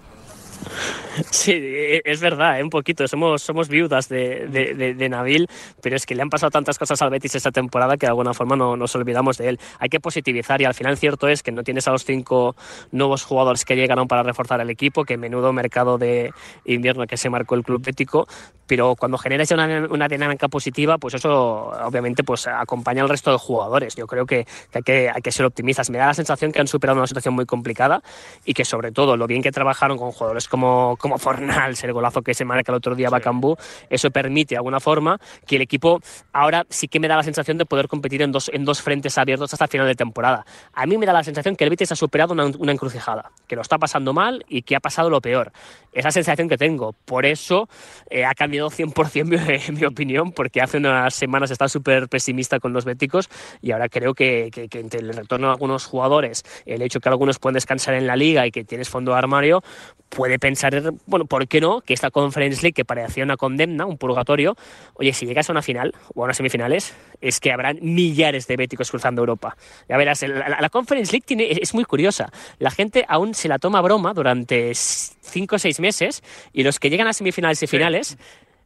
Sí, 1.31 1.53
e- 1.53 2.03
es 2.05 2.21
verdad, 2.21 2.59
¿eh? 2.59 2.63
un 2.63 2.71
poquito. 2.71 3.07
Somos, 3.09 3.43
somos 3.43 3.69
viudas 3.69 4.09
de, 4.09 4.47
de, 4.49 4.75
de- 4.75 4.95
de 4.95 5.09
Nabil, 5.09 5.49
pero 5.83 5.97
es 5.97 6.07
que 6.07 6.15
le 6.15 6.23
han 6.23 6.31
pasado 6.31 6.51
tantas 6.51 6.79
cosas 6.79 7.01
al 7.03 7.11
Betis 7.11 7.35
esta 7.35 7.51
temporada 7.51 7.97
que 7.97 8.07
de 8.07 8.11
alguna 8.11 8.35
forma 8.35 8.57
no 8.57 8.77
nos 8.77 8.95
olvidamos 8.97 9.39
de 9.39 9.49
él. 9.51 9.61
Hay 9.79 9.89
que 9.89 10.01
positivizar 10.01 10.61
y 10.61 10.65
al 10.65 10.75
final 10.75 10.97
cierto 10.97 11.29
es 11.29 11.43
que 11.43 11.53
no 11.53 11.63
tienes 11.63 11.89
a 11.89 11.91
los 11.93 12.05
cinco 12.05 12.57
nuevos 12.93 13.25
jugadores 13.25 13.65
que 13.65 13.77
llegaron 13.77 14.09
para 14.09 14.23
reforzar 14.23 14.61
el 14.61 14.71
equipo, 14.71 15.05
que 15.05 15.17
menudo 15.17 15.53
mercado 15.53 15.99
de 15.99 16.33
invierno 16.65 17.07
que 17.07 17.17
se 17.17 17.31
marcó 17.31 17.55
el 17.55 17.65
club 17.65 17.83
bético, 17.85 18.27
pero 18.67 18.95
cuando 18.97 19.17
generas 19.19 19.51
una, 19.51 19.87
una 19.91 20.09
dinámica 20.09 20.49
positiva, 20.49 20.99
pues 20.99 21.15
eso 21.15 21.71
obviamente 21.85 22.23
pues 22.23 22.47
acompaña 22.47 23.03
al 23.03 23.09
resto 23.09 23.33
de 23.33 23.39
jugadores. 23.39 23.95
Yo 23.97 24.07
creo 24.07 24.27
que, 24.27 24.45
que 24.71 24.79
hay, 24.79 24.83
que 24.83 25.11
hay 25.15 25.23
que 25.23 25.33
ser 25.33 25.47
optimistas. 25.47 25.89
Me 25.91 25.99
da 25.99 26.07
la 26.07 26.15
sensación 26.15 26.53
que 26.53 26.61
han 26.61 26.67
superado 26.69 26.99
una 26.99 27.07
situación 27.07 27.35
muy 27.35 27.47
complicada 27.47 28.03
y 28.45 28.53
que 28.55 28.65
sobre 28.65 28.93
todo 28.93 29.17
lo 29.17 29.27
bien 29.27 29.43
que 29.43 29.51
trabajaron 29.53 29.97
con 29.97 30.13
jugadores 30.13 30.49
como, 30.49 30.68
como 30.99 31.19
Fornals, 31.19 31.83
el 31.85 31.93
golazo 31.93 32.23
que 32.23 32.35
se 32.35 32.45
marca 32.45 32.73
el 32.73 32.77
otro 32.77 32.95
día 32.95 33.11
Bacambú, 33.11 33.57
eso 33.91 34.11
permite 34.11 34.55
de 34.55 34.57
alguna 34.57 34.81
forma 34.81 35.19
que 35.47 35.57
el 35.57 35.63
equipo 35.63 36.01
ahora 36.33 36.67
sí 36.69 36.89
que 36.89 37.01
me 37.01 37.09
da 37.09 37.17
la 37.17 37.23
sensación 37.23 37.59
de 37.59 37.67
poder 37.67 37.89
competir 37.89 38.23
en 38.23 38.33
dos, 38.33 38.51
en 38.53 38.65
dos 38.65 38.83
frentes 38.83 39.19
abiertos 39.19 39.53
hasta 39.53 39.67
final 39.67 39.87
de 39.87 39.95
temporada. 39.95 40.45
A 40.73 40.87
mí 40.87 40.99
me 40.99 41.07
da 41.07 41.13
la 41.13 41.25
sensación 41.25 41.57
que 41.57 41.65
el 41.65 41.71
Betis 41.71 41.93
ha 41.93 41.97
superado 41.97 42.33
una, 42.33 42.47
una 42.47 42.73
encrucijada, 42.73 43.31
que 43.47 43.57
lo 43.57 43.63
está 43.63 43.79
pasando 43.79 44.13
mal 44.13 44.45
y 44.49 44.63
que 44.63 44.77
ha 44.77 44.81
pasado 44.81 45.11
lo 45.11 45.21
peor. 45.21 45.53
Esa 45.93 46.11
sensación 46.11 46.49
que 46.49 46.57
tengo. 46.57 46.93
Por 47.05 47.27
eso 47.27 47.69
eh, 48.11 48.25
ha 48.25 48.35
cambiado 48.35 48.71
100% 48.71 49.25
mi, 49.25 49.73
mi 49.79 49.85
opinión, 49.85 50.33
porque 50.33 50.61
hace 50.61 50.79
unas 50.79 51.15
semanas 51.15 51.51
estaba 51.51 51.69
súper 51.69 52.09
pesimista 52.09 52.61
con 52.61 52.73
los 52.73 52.85
béticos 52.85 53.29
y 53.61 53.73
ahora 53.73 53.89
creo 53.89 54.15
que, 54.15 54.51
que, 54.53 54.69
que 54.69 54.81
entre 54.81 55.01
el 55.01 55.13
retorno 55.15 55.49
de 55.49 55.53
algunos 55.53 55.87
jugadores, 55.87 56.45
el 56.67 56.83
hecho 56.83 57.01
que 57.01 57.09
algunos 57.09 57.39
pueden 57.39 57.55
descansar 57.55 57.95
en 57.95 58.07
la 58.07 58.17
liga 58.17 58.47
y 58.47 58.51
que 58.51 58.65
tienes 58.65 58.89
fondo 58.89 59.13
de 59.13 59.19
armario, 59.19 59.63
puede 60.09 60.39
pensar, 60.49 60.93
bueno, 61.07 61.27
¿por 61.27 61.47
qué 61.47 61.61
no? 61.61 61.83
Que 61.83 61.93
esta 61.93 62.11
Conference 62.11 62.63
League, 62.63 62.73
que 62.73 62.85
parecía 62.87 63.23
una 63.23 63.37
condemna, 63.37 63.85
un 63.85 63.99
purgatorio, 63.99 64.57
oye, 64.95 65.13
si 65.13 65.27
llegas 65.27 65.49
a 65.51 65.53
una 65.53 65.61
final 65.63 65.93
o 66.15 66.23
a 66.23 66.25
unas 66.25 66.39
semifinales, 66.39 66.95
es 67.21 67.39
que 67.39 67.53
habrán 67.53 67.79
millares 67.83 68.47
de 68.47 68.57
béticos 68.57 68.91
cruzando 68.91 69.21
Europa. 69.21 69.57
Ya 69.89 69.97
verás, 69.99 70.23
la, 70.23 70.49
la- 70.49 70.61
la 70.61 70.69
Conference 70.71 71.13
League 71.13 71.25
tiene, 71.27 71.49
es 71.51 71.75
muy 71.75 71.85
curiosa. 71.85 72.31
La 72.59 72.71
gente 72.71 73.05
aún 73.09 73.35
se 73.35 73.49
la 73.49 73.59
toma 73.59 73.79
a 73.81 73.83
broma 73.83 74.15
durante 74.15 74.73
5 74.75 75.57
o 75.57 75.59
6 75.59 75.81
meses 75.81 76.23
y 76.55 76.63
los 76.63 76.79
que 76.81 76.89
llegan 76.89 77.07
a 77.09 77.13
semifinales 77.13 77.63
y 77.63 77.67
finales... 77.67 78.17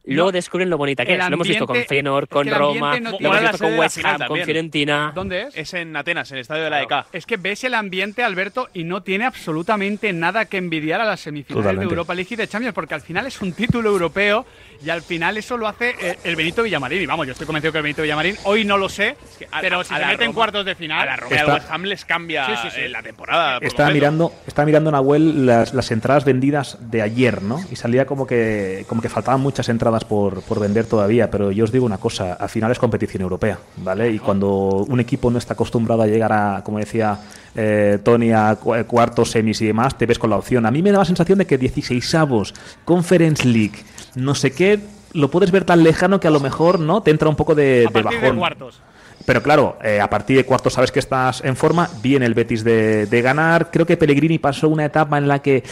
Luego 0.05 0.25
No, 0.27 0.31
descubren 0.33 0.69
lo 0.69 0.77
bonita 0.77 1.05
que 1.05 1.13
es. 1.13 1.17
Lo 1.29 1.33
hemos 1.35 1.47
visto 1.47 1.65
con 1.65 1.75
ambiente- 1.75 1.87
Feyenoord, 1.87 2.23
es 2.25 2.29
con 2.29 2.43
que 2.45 2.53
Roma, 2.53 2.91
ambiente 2.93 2.99
no 2.99 3.29
lo 3.29 3.37
hemos 3.37 3.51
visto 3.51 3.57
con 3.65 3.79
West 3.79 3.97
Ham, 4.03 4.21
con. 4.27 4.41
Fiorentina. 4.41 5.11
¿Dónde 5.15 5.43
es? 5.43 5.55
Es 5.55 5.73
en 5.75 5.95
Atenas, 5.95 6.29
en 6.31 6.37
el 6.37 6.41
estadio 6.41 6.65
de 6.65 6.69
la 6.69 6.81
EK. 6.81 7.05
Es 7.13 7.25
que 7.25 7.37
ves 7.37 7.63
el 7.63 7.73
ambiente, 7.73 8.21
Alberto, 8.21 8.67
y 8.73 8.83
no 8.83 9.01
tiene 9.01 9.23
absolutamente 9.25 10.11
nada 10.11 10.43
que 10.45 10.57
envidiar 10.57 10.99
a 10.99 11.05
las 11.05 11.21
semifinales 11.21 11.63
Totalmente. 11.63 11.85
de 11.87 11.91
Europa 11.93 12.15
League 12.15 12.27
y 12.31 12.35
de 12.35 12.47
Champions, 12.49 12.73
porque 12.75 12.95
al 12.95 13.01
final 13.01 13.27
es 13.27 13.41
un 13.41 13.53
título 13.53 13.89
europeo 13.91 14.45
y 14.83 14.89
al 14.89 15.01
final 15.03 15.37
eso 15.37 15.55
lo 15.55 15.69
hace 15.69 15.95
eh, 16.01 16.17
el 16.25 16.35
Benito 16.35 16.63
Villamarín. 16.63 17.01
Y 17.01 17.05
vamos, 17.05 17.25
yo 17.25 17.31
estoy 17.31 17.45
convencido 17.47 17.71
que 17.71 17.77
el 17.77 17.83
Benito 17.83 18.01
Villamarín 18.01 18.35
hoy 18.43 18.65
no 18.65 18.77
lo 18.77 18.89
sé, 18.89 19.15
a- 19.51 19.61
pero 19.61 19.85
si 19.85 19.93
a 19.93 19.99
se 19.99 20.05
mete 20.05 20.25
en 20.25 20.33
cuartos 20.33 20.65
de 20.65 20.75
final. 20.75 20.99
A 21.03 21.05
la 21.05 21.15
Roma 21.15 21.35
Está- 21.37 21.53
West 21.53 21.71
Ham 21.71 21.83
les 21.83 22.03
cambia 22.03 22.45
Sí, 22.47 22.51
sí, 22.63 22.67
sí. 22.75 22.81
eh, 22.81 22.89
la 22.89 23.01
temporada. 23.01 23.59
por 23.59 23.67
Estaba 23.67 23.89
mirando, 23.91 24.33
estaba 24.47 24.65
mirando 24.65 24.91
Nahuel 24.91 25.45
las, 25.45 25.73
las 25.73 25.89
entradas 25.91 26.25
vendidas 26.25 26.77
de 26.91 27.01
ayer, 27.01 27.41
¿no? 27.41 27.61
Y 27.71 27.77
salía 27.77 28.05
como 28.05 28.27
que, 28.27 28.83
como 28.89 29.01
que 29.01 29.07
faltaban 29.07 29.39
muchas 29.39 29.69
entradas 29.69 29.92
por, 30.03 30.41
por 30.41 30.59
vender 30.59 30.85
todavía, 30.85 31.29
pero 31.31 31.51
yo 31.51 31.63
os 31.63 31.71
digo 31.71 31.85
una 31.85 31.97
cosa, 31.97 32.33
al 32.33 32.49
final 32.49 32.71
es 32.71 32.79
competición 32.79 33.21
europea, 33.23 33.59
¿vale? 33.77 34.11
Y 34.11 34.19
cuando 34.19 34.85
un 34.87 34.99
equipo 34.99 35.29
no 35.31 35.37
está 35.37 35.53
acostumbrado 35.53 36.01
a 36.01 36.07
llegar 36.07 36.33
a, 36.33 36.61
como 36.63 36.79
decía 36.79 37.19
eh, 37.55 37.99
Tony, 38.03 38.31
a 38.31 38.55
cu- 38.55 38.75
eh, 38.75 38.85
cuartos, 38.85 39.31
semis 39.31 39.61
y 39.61 39.67
demás, 39.67 39.97
te 39.97 40.05
ves 40.05 40.17
con 40.19 40.29
la 40.29 40.37
opción. 40.37 40.65
A 40.65 40.71
mí 40.71 40.81
me 40.81 40.91
da 40.91 40.99
la 40.99 41.05
sensación 41.05 41.37
de 41.39 41.45
que 41.45 41.59
16avos, 41.59 42.53
Conference 42.85 43.47
League, 43.47 43.77
no 44.15 44.35
sé 44.35 44.51
qué, 44.51 44.79
lo 45.13 45.29
puedes 45.29 45.51
ver 45.51 45.63
tan 45.63 45.83
lejano 45.83 46.19
que 46.19 46.27
a 46.27 46.31
lo 46.31 46.39
mejor, 46.39 46.79
¿no? 46.79 47.01
Te 47.03 47.11
entra 47.11 47.29
un 47.29 47.35
poco 47.35 47.53
de, 47.55 47.85
a 47.87 47.91
de 47.91 48.01
partir 48.03 48.19
de 48.19 48.25
bajón. 48.27 48.39
cuartos. 48.39 48.81
Pero 49.25 49.41
claro, 49.41 49.77
eh, 49.81 50.01
a 50.01 50.09
partir 50.09 50.35
de 50.35 50.43
cuartos 50.43 50.73
sabes 50.73 50.91
que 50.91 50.99
estás 50.99 51.41
en 51.45 51.55
forma, 51.55 51.89
viene 52.01 52.25
el 52.25 52.33
Betis 52.33 52.61
de, 52.63 53.05
de 53.05 53.21
ganar. 53.21 53.71
Creo 53.71 53.85
que 53.85 53.95
Pellegrini 53.95 54.37
pasó 54.37 54.67
una 54.67 54.83
etapa 54.83 55.17
en 55.17 55.29
la 55.29 55.39
que 55.39 55.63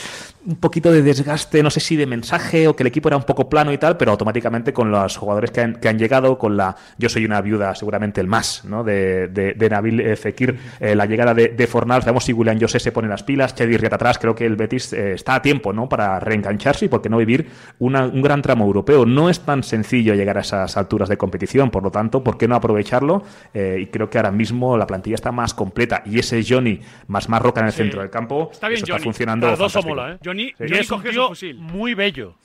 un 0.46 0.56
poquito 0.56 0.92
de 0.92 1.02
desgaste, 1.04 1.62
no 1.62 1.70
sé 1.70 1.80
si 1.80 1.96
de 1.96 2.06
mensaje 2.08 2.68
o 2.68 2.76
que 2.76 2.84
el 2.84 2.88
equipo 2.88 3.10
era 3.10 3.18
un 3.18 3.24
poco 3.24 3.48
plano 3.50 3.72
y 3.72 3.78
tal, 3.78 3.98
pero 3.98 4.12
automáticamente 4.12 4.74
con 4.74 4.90
los 4.90 5.16
jugadores 5.18 5.52
que 5.52 5.62
han, 5.62 5.76
que 5.76 5.88
han 5.88 6.00
llegado, 6.00 6.38
con 6.38 6.58
la. 6.58 6.76
Yo 6.98 7.10
soy 7.10 7.26
una 7.26 7.42
viuda, 7.42 7.76
seguramente 7.76 8.22
el 8.22 8.28
más, 8.28 8.66
¿no? 8.66 8.84
De, 8.84 9.28
de, 9.28 9.54
de 9.54 9.70
Nabil 9.70 10.18
Fekir, 10.18 10.58
eh, 10.80 10.96
la 10.96 11.06
llegada 11.06 11.34
de, 11.34 11.50
de 11.50 11.68
Fornal, 11.68 12.02
sabemos 12.02 12.24
si 12.24 12.34
William 12.34 12.60
José 12.60 12.80
se 12.80 12.92
pone 12.92 13.08
las 13.08 13.22
pilas, 13.24 13.54
Chedi 13.56 13.78
Riat 13.78 13.94
atrás, 13.94 14.18
creo 14.18 14.34
que 14.34 14.46
el 14.46 14.56
Betis 14.56 14.94
eh, 14.94 15.14
está 15.14 15.36
a 15.36 15.42
tiempo, 15.42 15.74
¿no? 15.74 15.88
Para 15.88 16.20
reengancharse 16.20 16.86
y 16.86 16.88
por 16.90 17.02
qué 17.02 17.10
no 17.10 17.18
vivir 17.18 17.48
una- 17.80 18.06
un 18.06 18.22
gran 18.22 18.42
tramo 18.42 18.66
europeo. 18.66 19.06
No 19.06 19.30
es 19.30 19.42
tan 19.42 19.62
sencillo 19.64 20.16
llegar 20.16 20.38
a 20.38 20.42
esas 20.42 20.76
alturas 20.78 21.08
de 21.10 21.18
competición, 21.18 21.70
por 21.70 21.84
lo 21.84 21.92
tanto, 21.92 22.24
¿por 22.24 22.38
qué 22.38 22.48
no 22.48 22.56
aprovecharlo? 22.56 23.24
Eh, 23.54 23.78
y 23.82 23.88
creo 23.88 24.10
que 24.10 24.18
ahora 24.18 24.32
mismo 24.32 24.76
la 24.78 24.88
plantilla 24.88 25.16
está 25.16 25.32
más 25.32 25.54
completa 25.54 26.02
y 26.06 26.18
ese 26.20 26.44
Johnny 26.48 26.80
más 27.08 27.30
Marroca 27.30 27.60
en 27.62 27.68
el 27.68 27.72
Sí. 27.74 27.78
centro 27.78 28.02
del 28.02 28.10
campo, 28.10 28.50
Está 28.52 28.68
bien, 28.68 28.78
eso 28.78 28.88
Johnny. 28.88 28.98
está 28.98 29.04
funcionando. 29.04 29.48
Mola, 29.86 30.12
¿eh? 30.14 30.18
Johnny, 30.32 30.44
Y 30.44 30.54
Johnny 30.58 30.78
es 30.78 30.92
un 30.92 30.98
cogió 30.98 31.12
tío 31.12 31.28
fusil. 31.30 31.56
muy 31.58 31.94
bello. 31.94 32.36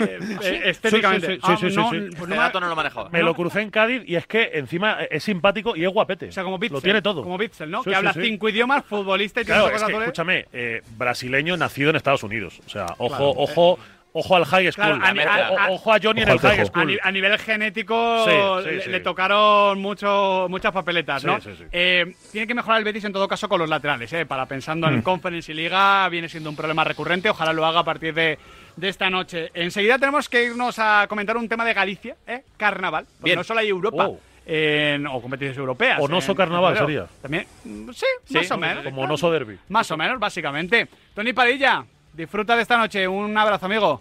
Eh, 0.00 0.60
estéticamente. 0.66 1.26
Sí, 1.26 1.32
sí, 1.34 1.38
sí, 1.40 1.42
Ah, 1.42 1.56
sí, 1.60 1.70
sí, 1.70 1.76
no, 1.76 1.90
sí. 1.90 1.96
pues 1.98 2.12
Este 2.12 2.26
no 2.28 2.36
dato 2.36 2.60
no 2.60 2.68
lo 2.68 2.76
manejaba. 2.76 3.08
Me 3.10 3.22
lo 3.22 3.34
crucé 3.34 3.62
en 3.62 3.70
Cádiz 3.70 4.02
y 4.06 4.16
es 4.16 4.26
que 4.26 4.50
encima 4.54 4.98
es 5.10 5.24
simpático 5.24 5.74
y 5.76 5.84
es 5.84 5.90
guapete. 5.90 6.28
O 6.28 6.32
sea, 6.32 6.44
como 6.44 6.58
Bitzel. 6.58 6.74
Lo 6.76 6.80
tiene 6.82 7.02
todo. 7.02 7.22
Como 7.22 7.38
Bitzel, 7.38 7.70
¿no? 7.70 7.78
Sí, 7.78 7.84
que 7.84 7.90
sí, 7.90 7.96
habla 7.96 8.12
sí. 8.12 8.20
cinco 8.22 8.48
idiomas, 8.48 8.84
futbolista 8.84 9.40
y 9.40 9.44
tiene 9.44 9.60
Claro, 9.60 9.74
es 9.76 9.82
que, 9.82 9.92
escúchame, 9.98 10.46
eh, 10.52 10.82
brasileño 10.96 11.56
nacido 11.56 11.90
en 11.90 11.96
Estados 11.96 12.22
Unidos. 12.22 12.60
O 12.66 12.68
sea, 12.68 12.86
ojo, 12.98 13.08
Claro. 13.08 13.24
ojo 13.36 13.78
Ojo 14.16 14.36
al 14.36 14.44
high 14.44 14.70
school. 14.70 14.74
Claro, 14.86 15.04
a 15.04 15.12
ni- 15.12 15.20
a- 15.22 15.50
O- 15.50 15.58
a- 15.58 15.70
ojo 15.70 15.92
a 15.92 15.98
Johnny 16.00 16.22
en 16.22 16.28
el 16.28 16.36
Ojo 16.36 16.46
high 16.46 16.64
school. 16.66 17.00
a 17.02 17.10
nivel 17.10 17.36
genético 17.36 18.24
Sí, 18.24 18.30
sí, 18.62 18.74
le, 18.76 18.80
sí. 18.82 18.90
le 18.90 19.00
tocaron 19.00 19.80
mucho, 19.80 20.46
muchas 20.48 20.70
papeletas, 20.72 21.22
Sí, 21.22 21.26
¿no? 21.26 21.40
sí, 21.40 21.50
sí. 21.58 21.64
Eh, 21.72 22.14
tiene 22.30 22.46
que 22.46 22.54
mejorar 22.54 22.78
el 22.78 22.84
Betis 22.84 23.02
en 23.04 23.12
todo 23.12 23.26
caso 23.26 23.48
con 23.48 23.58
los 23.58 23.68
laterales, 23.68 24.12
¿eh? 24.12 24.24
Para 24.24 24.46
pensando 24.46 24.86
en 24.86 24.98
Mm. 24.98 25.02
Conference 25.02 25.50
y 25.50 25.54
Liga 25.56 26.08
viene 26.10 26.28
siendo 26.28 26.48
un 26.48 26.54
problema 26.54 26.84
recurrente. 26.84 27.28
Ojalá 27.28 27.52
lo 27.52 27.66
haga 27.66 27.80
a 27.80 27.84
partir 27.84 28.14
de, 28.14 28.38
de 28.76 28.88
esta 28.88 29.10
noche. 29.10 29.50
Enseguida 29.52 29.98
tenemos 29.98 30.28
que 30.28 30.44
irnos 30.44 30.78
a 30.78 31.06
comentar 31.08 31.36
un 31.36 31.48
tema 31.48 31.64
de 31.64 31.74
Galicia, 31.74 32.14
¿eh? 32.24 32.42
Carnaval. 32.56 33.06
Porque 33.18 33.24
Bien. 33.30 33.36
no 33.38 33.42
solo 33.44 33.60
hay 33.60 33.68
Europa. 33.68 34.06
Oh. 34.08 34.20
en- 34.46 35.06
o 35.06 35.22
competiciones 35.22 35.56
europeas. 35.56 35.98
O 36.02 36.06
Noso 36.06 36.32
en- 36.32 36.36
Carnaval 36.36 36.74
en 36.74 36.78
sería. 36.78 37.06
También, 37.22 37.46
mm, 37.64 37.90
sí, 37.92 38.04
Sí, 38.26 38.34
más 38.34 38.50
o 38.50 38.58
menos. 38.58 38.84
Como 38.84 39.06
Noso 39.06 39.30
Derby. 39.32 39.58
Más 39.70 39.90
o 39.90 39.96
menos, 39.96 40.20
básicamente. 40.20 40.86
Tony 41.14 41.32
Padilla, 41.32 41.82
disfruta 42.14 42.56
de 42.56 42.62
esta 42.62 42.76
noche. 42.78 43.06
Un 43.06 43.36
abrazo, 43.36 43.66
amigo. 43.66 44.00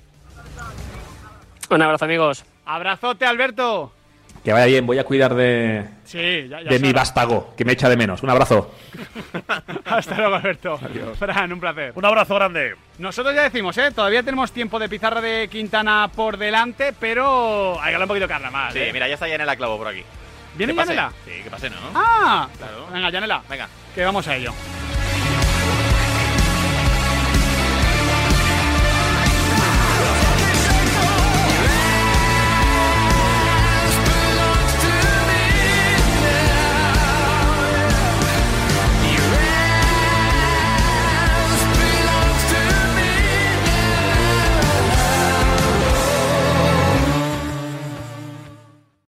Un 1.70 1.82
abrazo, 1.82 2.06
amigos. 2.06 2.46
Abrazote, 2.66 3.26
Alberto. 3.26 3.92
Que 4.44 4.52
vaya 4.52 4.66
bien, 4.66 4.86
voy 4.86 5.00
a 5.00 5.06
cuidar 5.06 5.34
de, 5.36 5.86
Sí, 6.04 6.50
ya, 6.50 6.62
ya 6.62 6.70
de 6.70 6.80
mi 6.80 6.92
vástago, 6.92 7.54
que 7.56 7.64
me 7.64 7.72
echa 7.72 7.88
de 7.88 7.96
menos. 7.96 8.22
Un 8.24 8.30
abrazo. 8.30 8.76
Hasta 9.86 10.18
luego, 10.18 10.36
Alberto. 10.36 10.78
Fran, 11.18 11.54
un 11.54 11.62
placer. 11.62 11.94
Un 11.96 12.04
abrazo 12.04 12.36
grande. 12.36 12.76
Nosotros 12.98 13.34
ya 13.34 13.44
decimos, 13.44 13.78
¿eh? 13.78 13.92
Todavía 13.92 14.22
tenemos 14.22 14.52
tiempo 14.52 14.80
de 14.80 14.90
pizarra 14.90 15.22
de 15.22 15.48
Quintana 15.50 16.10
por 16.14 16.38
delante, 16.38 16.92
pero 17.00 17.80
hay 17.80 17.90
que 17.92 17.96
hablar 17.96 18.02
un 18.02 18.08
poquito 18.10 18.28
de 18.28 18.34
carnaval. 18.34 18.74
Sí, 18.74 18.80
¿eh? 18.80 18.90
mira, 18.92 19.08
ya 19.08 19.14
está 19.14 19.30
Yanela 19.30 19.56
Clavo 19.56 19.78
por 19.78 19.88
aquí. 19.88 20.04
¿Viene. 20.56 20.76
Yanela? 20.76 21.14
Sí, 21.26 21.42
que 21.42 21.50
pase, 21.50 21.70
¿no? 21.70 21.78
Ah, 21.96 22.50
Claro. 22.58 22.88
venga, 22.92 23.10
Yanela, 23.12 23.42
Venga. 23.50 23.70
que 23.96 24.04
vamos 24.04 24.28
a 24.28 24.36
ello. 24.36 24.52